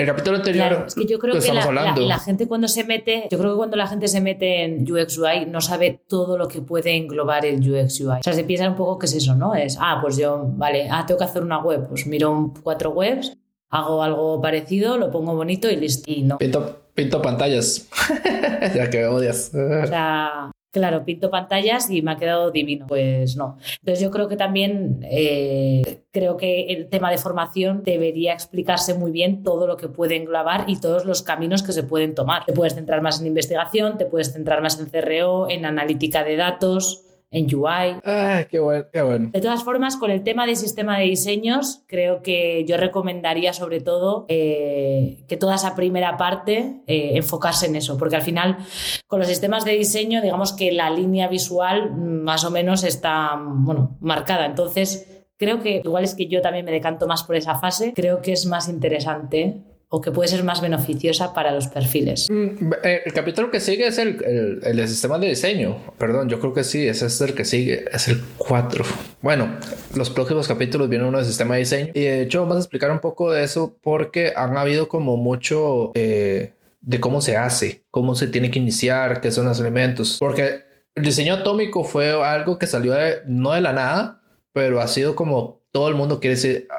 El 0.00 0.06
capítulo 0.06 0.38
anterior. 0.38 0.84
es 0.86 0.94
que 0.94 1.04
yo 1.04 1.18
creo 1.18 1.38
que 1.38 1.52
la, 1.52 2.18
gente 2.18 2.48
cuando 2.48 2.68
se 2.68 2.84
mete, 2.84 3.28
yo 3.30 3.38
creo 3.38 3.52
que 3.52 3.56
cuando 3.58 3.76
la 3.76 3.86
gente 3.86 4.08
se 4.08 4.22
mete 4.22 4.64
en 4.64 4.90
UX 4.90 5.18
UI 5.18 5.44
no 5.46 5.60
sabe 5.60 6.00
todo 6.08 6.38
lo 6.38 6.48
que 6.48 6.62
puede 6.62 6.96
englobar 6.96 7.44
el 7.44 7.58
UX 7.60 8.00
UI. 8.00 8.20
O 8.20 8.22
sea, 8.22 8.32
se 8.32 8.44
piensa 8.44 8.68
un 8.68 8.76
poco 8.76 8.98
que 8.98 9.06
es 9.06 9.14
eso, 9.14 9.34
¿no? 9.34 9.54
Es, 9.54 9.76
ah, 9.78 9.98
pues 10.00 10.16
yo, 10.16 10.42
vale, 10.54 10.88
ah, 10.90 11.04
tengo 11.06 11.18
que 11.18 11.24
hacer 11.24 11.42
una 11.42 11.58
web, 11.58 11.86
pues 11.86 12.06
miro 12.06 12.54
cuatro 12.62 12.90
webs, 12.90 13.36
hago 13.68 14.02
algo 14.02 14.40
parecido, 14.40 14.96
lo 14.96 15.10
pongo 15.10 15.34
bonito 15.34 15.70
y 15.70 15.76
listo. 15.76 16.10
Y 16.10 16.22
no. 16.22 16.38
Pinto, 16.38 16.78
pinto 16.94 17.20
pantallas. 17.20 17.86
ya 18.74 18.88
que 18.88 19.00
me 19.00 19.06
odias. 19.06 19.52
o 19.54 19.86
sea, 19.86 20.50
Claro, 20.72 21.04
pinto 21.04 21.30
pantallas 21.30 21.90
y 21.90 22.00
me 22.00 22.12
ha 22.12 22.16
quedado 22.16 22.52
divino. 22.52 22.86
Pues 22.86 23.36
no. 23.36 23.58
Entonces 23.80 24.00
yo 24.00 24.10
creo 24.10 24.28
que 24.28 24.36
también 24.36 25.00
eh, 25.02 26.04
creo 26.12 26.36
que 26.36 26.66
el 26.72 26.88
tema 26.88 27.10
de 27.10 27.18
formación 27.18 27.82
debería 27.82 28.32
explicarse 28.32 28.94
muy 28.94 29.10
bien 29.10 29.42
todo 29.42 29.66
lo 29.66 29.76
que 29.76 29.88
puede 29.88 30.16
englobar 30.16 30.64
y 30.68 30.78
todos 30.80 31.04
los 31.04 31.22
caminos 31.22 31.64
que 31.64 31.72
se 31.72 31.82
pueden 31.82 32.14
tomar. 32.14 32.44
Te 32.44 32.52
puedes 32.52 32.74
centrar 32.74 33.02
más 33.02 33.20
en 33.20 33.26
investigación, 33.26 33.98
te 33.98 34.06
puedes 34.06 34.32
centrar 34.32 34.62
más 34.62 34.78
en 34.78 34.86
CRO, 34.86 35.50
en 35.50 35.64
analítica 35.64 36.22
de 36.22 36.36
datos, 36.36 37.04
en 37.30 37.44
UI. 37.54 38.00
Ah, 38.04 38.44
qué 38.50 38.58
bueno, 38.58 38.86
qué 38.92 39.02
bueno. 39.02 39.30
De 39.32 39.40
todas 39.40 39.62
formas, 39.62 39.96
con 39.96 40.10
el 40.10 40.24
tema 40.24 40.46
del 40.46 40.56
sistema 40.56 40.98
de 40.98 41.04
diseños, 41.04 41.82
creo 41.86 42.22
que 42.22 42.64
yo 42.66 42.76
recomendaría 42.76 43.52
sobre 43.52 43.80
todo 43.80 44.26
eh, 44.28 45.24
que 45.28 45.36
toda 45.36 45.54
esa 45.54 45.76
primera 45.76 46.16
parte 46.16 46.82
eh, 46.86 47.12
enfocarse 47.14 47.66
en 47.66 47.76
eso, 47.76 47.96
porque 47.96 48.16
al 48.16 48.22
final 48.22 48.58
con 49.06 49.20
los 49.20 49.28
sistemas 49.28 49.64
de 49.64 49.72
diseño, 49.72 50.22
digamos 50.22 50.52
que 50.52 50.72
la 50.72 50.90
línea 50.90 51.28
visual 51.28 51.94
más 51.96 52.44
o 52.44 52.50
menos 52.50 52.82
está, 52.82 53.40
bueno, 53.40 53.96
marcada. 54.00 54.46
Entonces, 54.46 55.24
creo 55.36 55.60
que 55.60 55.82
igual 55.84 56.04
es 56.04 56.14
que 56.14 56.26
yo 56.26 56.42
también 56.42 56.64
me 56.64 56.72
decanto 56.72 57.06
más 57.06 57.22
por 57.22 57.36
esa 57.36 57.54
fase, 57.54 57.92
creo 57.94 58.22
que 58.22 58.32
es 58.32 58.46
más 58.46 58.68
interesante 58.68 59.69
o 59.92 60.00
que 60.00 60.12
puede 60.12 60.28
ser 60.28 60.44
más 60.44 60.60
beneficiosa 60.60 61.34
para 61.34 61.50
los 61.52 61.66
perfiles. 61.66 62.28
Mm, 62.30 62.72
eh, 62.84 63.02
el 63.04 63.12
capítulo 63.12 63.50
que 63.50 63.58
sigue 63.58 63.88
es 63.88 63.98
el, 63.98 64.60
el, 64.62 64.88
sistema 64.88 65.18
de 65.18 65.28
diseño. 65.28 65.78
Perdón, 65.98 66.28
yo 66.28 66.38
creo 66.38 66.54
que 66.54 66.62
sí, 66.62 66.86
ese 66.86 67.06
es 67.06 67.20
el 67.20 67.34
que 67.34 67.44
sigue, 67.44 67.84
es 67.92 68.06
el 68.06 68.22
4. 68.38 68.84
Bueno, 69.20 69.56
los 69.96 70.08
próximos 70.10 70.46
capítulos 70.46 70.88
vienen 70.88 71.08
uno 71.08 71.18
de 71.18 71.24
sistema 71.24 71.54
de 71.54 71.60
diseño 71.60 71.90
y 71.92 72.02
de 72.02 72.22
hecho 72.22 72.40
vamos 72.40 72.56
a 72.56 72.60
explicar 72.60 72.92
un 72.92 73.00
poco 73.00 73.32
de 73.32 73.42
eso 73.42 73.76
porque 73.82 74.32
han 74.36 74.56
habido 74.56 74.88
como 74.88 75.16
mucho 75.16 75.90
eh, 75.94 76.52
de 76.80 77.00
cómo 77.00 77.20
se 77.20 77.36
hace, 77.36 77.82
cómo 77.90 78.14
se 78.14 78.28
tiene 78.28 78.52
que 78.52 78.60
iniciar, 78.60 79.20
qué 79.20 79.32
son 79.32 79.46
los 79.46 79.58
elementos, 79.58 80.18
porque 80.20 80.62
el 80.94 81.02
diseño 81.02 81.34
atómico 81.34 81.82
fue 81.82 82.12
algo 82.12 82.58
que 82.58 82.68
salió 82.68 82.92
de, 82.92 83.22
no 83.26 83.52
de 83.52 83.60
la 83.60 83.72
nada, 83.72 84.22
pero 84.52 84.80
ha 84.80 84.86
sido 84.86 85.16
como 85.16 85.59
todo 85.72 85.88
el 85.88 85.94
mundo 85.94 86.20
quiere 86.20 86.36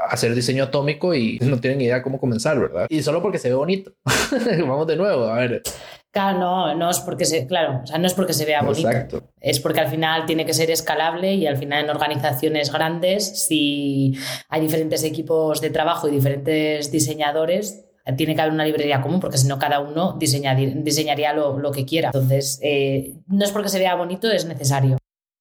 hacer 0.10 0.36
diseño 0.36 0.66
atómico 0.66 1.14
y 1.16 1.40
no 1.42 1.60
tienen 1.60 1.82
idea 1.82 2.04
cómo 2.04 2.20
comenzar, 2.20 2.60
¿verdad? 2.60 2.88
Y 2.90 3.02
solo 3.02 3.22
porque 3.22 3.38
se 3.38 3.50
ve 3.50 3.56
bonito. 3.56 3.94
Vamos 4.68 4.88
de 4.88 4.98
nuevo, 4.98 5.26
a 5.26 5.36
ver. 5.36 5.64
Claro, 6.12 6.40
no, 6.40 6.76
no 6.76 6.90
es 6.90 7.00
porque 7.00 7.24
se, 7.24 7.48
claro, 7.48 7.82
o 7.84 7.88
sea, 7.88 7.98
no 7.98 8.06
es 8.06 8.14
porque 8.14 8.34
se 8.34 8.46
vea 8.46 8.62
bonito. 8.62 8.90
Exacto. 8.90 9.24
Es 9.40 9.62
porque 9.62 9.80
al 9.80 9.88
final 9.88 10.26
tiene 10.26 10.46
que 10.46 10.54
ser 10.54 10.70
escalable 10.70 11.36
y 11.36 11.48
al 11.48 11.56
final 11.56 11.86
en 11.86 11.90
organizaciones 11.90 12.72
grandes, 12.72 13.46
si 13.48 14.18
hay 14.50 14.62
diferentes 14.62 15.06
equipos 15.06 15.62
de 15.62 15.70
trabajo 15.70 16.10
y 16.10 16.12
diferentes 16.12 16.92
diseñadores, 16.92 17.86
tiene 18.18 18.36
que 18.36 18.42
haber 18.42 18.54
una 18.54 18.66
librería 18.66 19.02
común, 19.02 19.22
porque 19.22 19.38
si 19.38 19.48
no, 19.48 19.58
cada 19.58 19.80
uno 19.80 20.18
diseñaría 20.20 21.34
lo, 21.34 21.58
lo 21.60 21.72
que 21.72 21.86
quiera. 21.86 22.10
Entonces, 22.14 22.60
eh, 22.62 23.16
no 23.28 23.46
es 23.46 23.52
porque 23.52 23.70
se 23.70 23.80
vea 23.80 23.96
bonito, 23.96 24.30
es 24.30 24.46
necesario. 24.46 24.98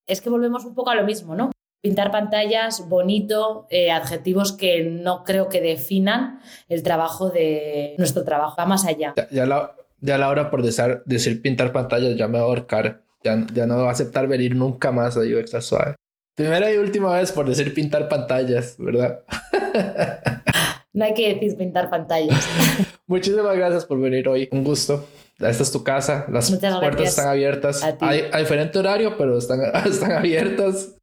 Es 0.07 0.21
que 0.21 0.31
volvemos 0.31 0.65
un 0.65 0.75
poco 0.75 0.91
a 0.91 0.95
lo 0.95 1.05
mismo, 1.05 1.35
¿no? 1.35 1.51
Pintar 1.81 2.11
pantallas 2.11 2.89
bonito, 2.89 3.67
eh, 3.71 3.91
adjetivos 3.91 4.53
que 4.53 4.85
no 4.85 5.25
creo 5.25 5.49
que 5.49 5.61
definan 5.61 6.41
el 6.69 6.83
trabajo 6.83 7.31
de 7.31 7.95
nuestro 7.99 8.25
trabajo, 8.25 8.57
va 8.59 8.67
más 8.67 8.85
allá. 8.85 9.15
Ya, 9.31 9.47
la, 9.47 9.75
ya 10.01 10.19
la 10.19 10.29
hora 10.29 10.51
por 10.51 10.63
decir, 10.63 11.03
decir, 11.07 11.41
pintar 11.43 11.73
pantallas 11.73 12.17
ya 12.17 12.29
me 12.29 12.39
va 12.39 12.45
a 12.45 12.49
ahorcar, 12.49 13.03
ya, 13.23 13.47
ya 13.53 13.67
no 13.67 13.79
va 13.79 13.89
a 13.89 13.93
aceptar 13.93 14.29
venir 14.29 14.55
nunca 14.55 14.93
más 14.93 15.17
a 15.17 15.21
UX 15.21 15.65
Suave. 15.65 15.95
Primera 16.35 16.73
y 16.73 16.79
última 16.79 17.15
vez 17.15 17.33
por 17.33 17.49
decir 17.49 17.75
pintar 17.75 18.09
pantallas, 18.09 18.77
¿verdad? 18.79 19.21
no 20.93 21.05
hay 21.05 21.15
que 21.15 21.35
decir 21.35 21.57
pintar 21.57 21.91
pantallas. 21.91 22.47
Muchísimas 23.07 23.57
gracias 23.57 23.85
por 23.85 24.01
venir 24.01 24.29
hoy, 24.29 24.49
un 24.53 24.65
gusto. 24.65 25.07
Esta 25.39 25.63
es 25.63 25.73
tu 25.73 25.83
casa, 25.83 26.27
las 26.31 26.51
puertas 26.51 27.09
están 27.09 27.29
abiertas. 27.29 27.83
Hay, 28.01 28.25
hay, 28.31 28.43
diferente 28.43 28.79
horario, 28.79 29.17
pero 29.17 29.39
están, 29.39 29.61
están 29.87 30.13
abiertas. 30.13 31.00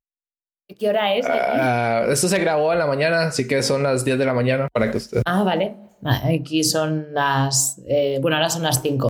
¿Qué 0.67 0.89
hora 0.89 1.15
es? 1.15 1.25
Uh, 1.25 2.11
esto 2.11 2.27
se 2.27 2.39
grabó 2.39 2.73
en 2.73 2.79
la 2.79 2.87
mañana, 2.87 3.27
así 3.27 3.47
que 3.47 3.63
son 3.63 3.83
las 3.83 4.03
10 4.03 4.19
de 4.19 4.25
la 4.25 4.33
mañana 4.33 4.67
para 4.71 4.91
que 4.91 4.97
usted. 4.97 5.21
Ah, 5.25 5.43
vale. 5.43 5.75
Aquí 6.03 6.63
son 6.63 7.13
las. 7.13 7.81
Eh, 7.87 8.19
bueno, 8.21 8.37
ahora 8.37 8.49
son 8.49 8.63
las 8.63 8.81
5. 8.81 9.07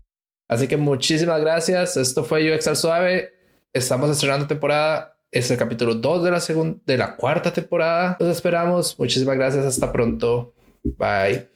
Así 0.48 0.68
que 0.68 0.78
muchísimas 0.78 1.42
gracias. 1.42 1.98
Esto 1.98 2.24
fue 2.24 2.54
UX 2.54 2.68
al 2.68 2.78
Suave. 2.78 3.34
Estamos 3.74 4.10
estrenando 4.10 4.48
temporada 4.48 5.18
es 5.32 5.52
el 5.52 5.58
capítulo 5.58 5.96
2 5.96 6.24
de 6.24 6.32
la 6.32 6.40
segunda, 6.40 6.80
de 6.86 6.98
la 6.98 7.16
cuarta 7.16 7.52
temporada. 7.52 8.18
Los 8.20 8.30
esperamos. 8.30 8.98
Muchísimas 8.98 9.36
gracias. 9.36 9.66
Hasta 9.66 9.92
pronto. 9.92 10.54
Bye. 10.84 11.50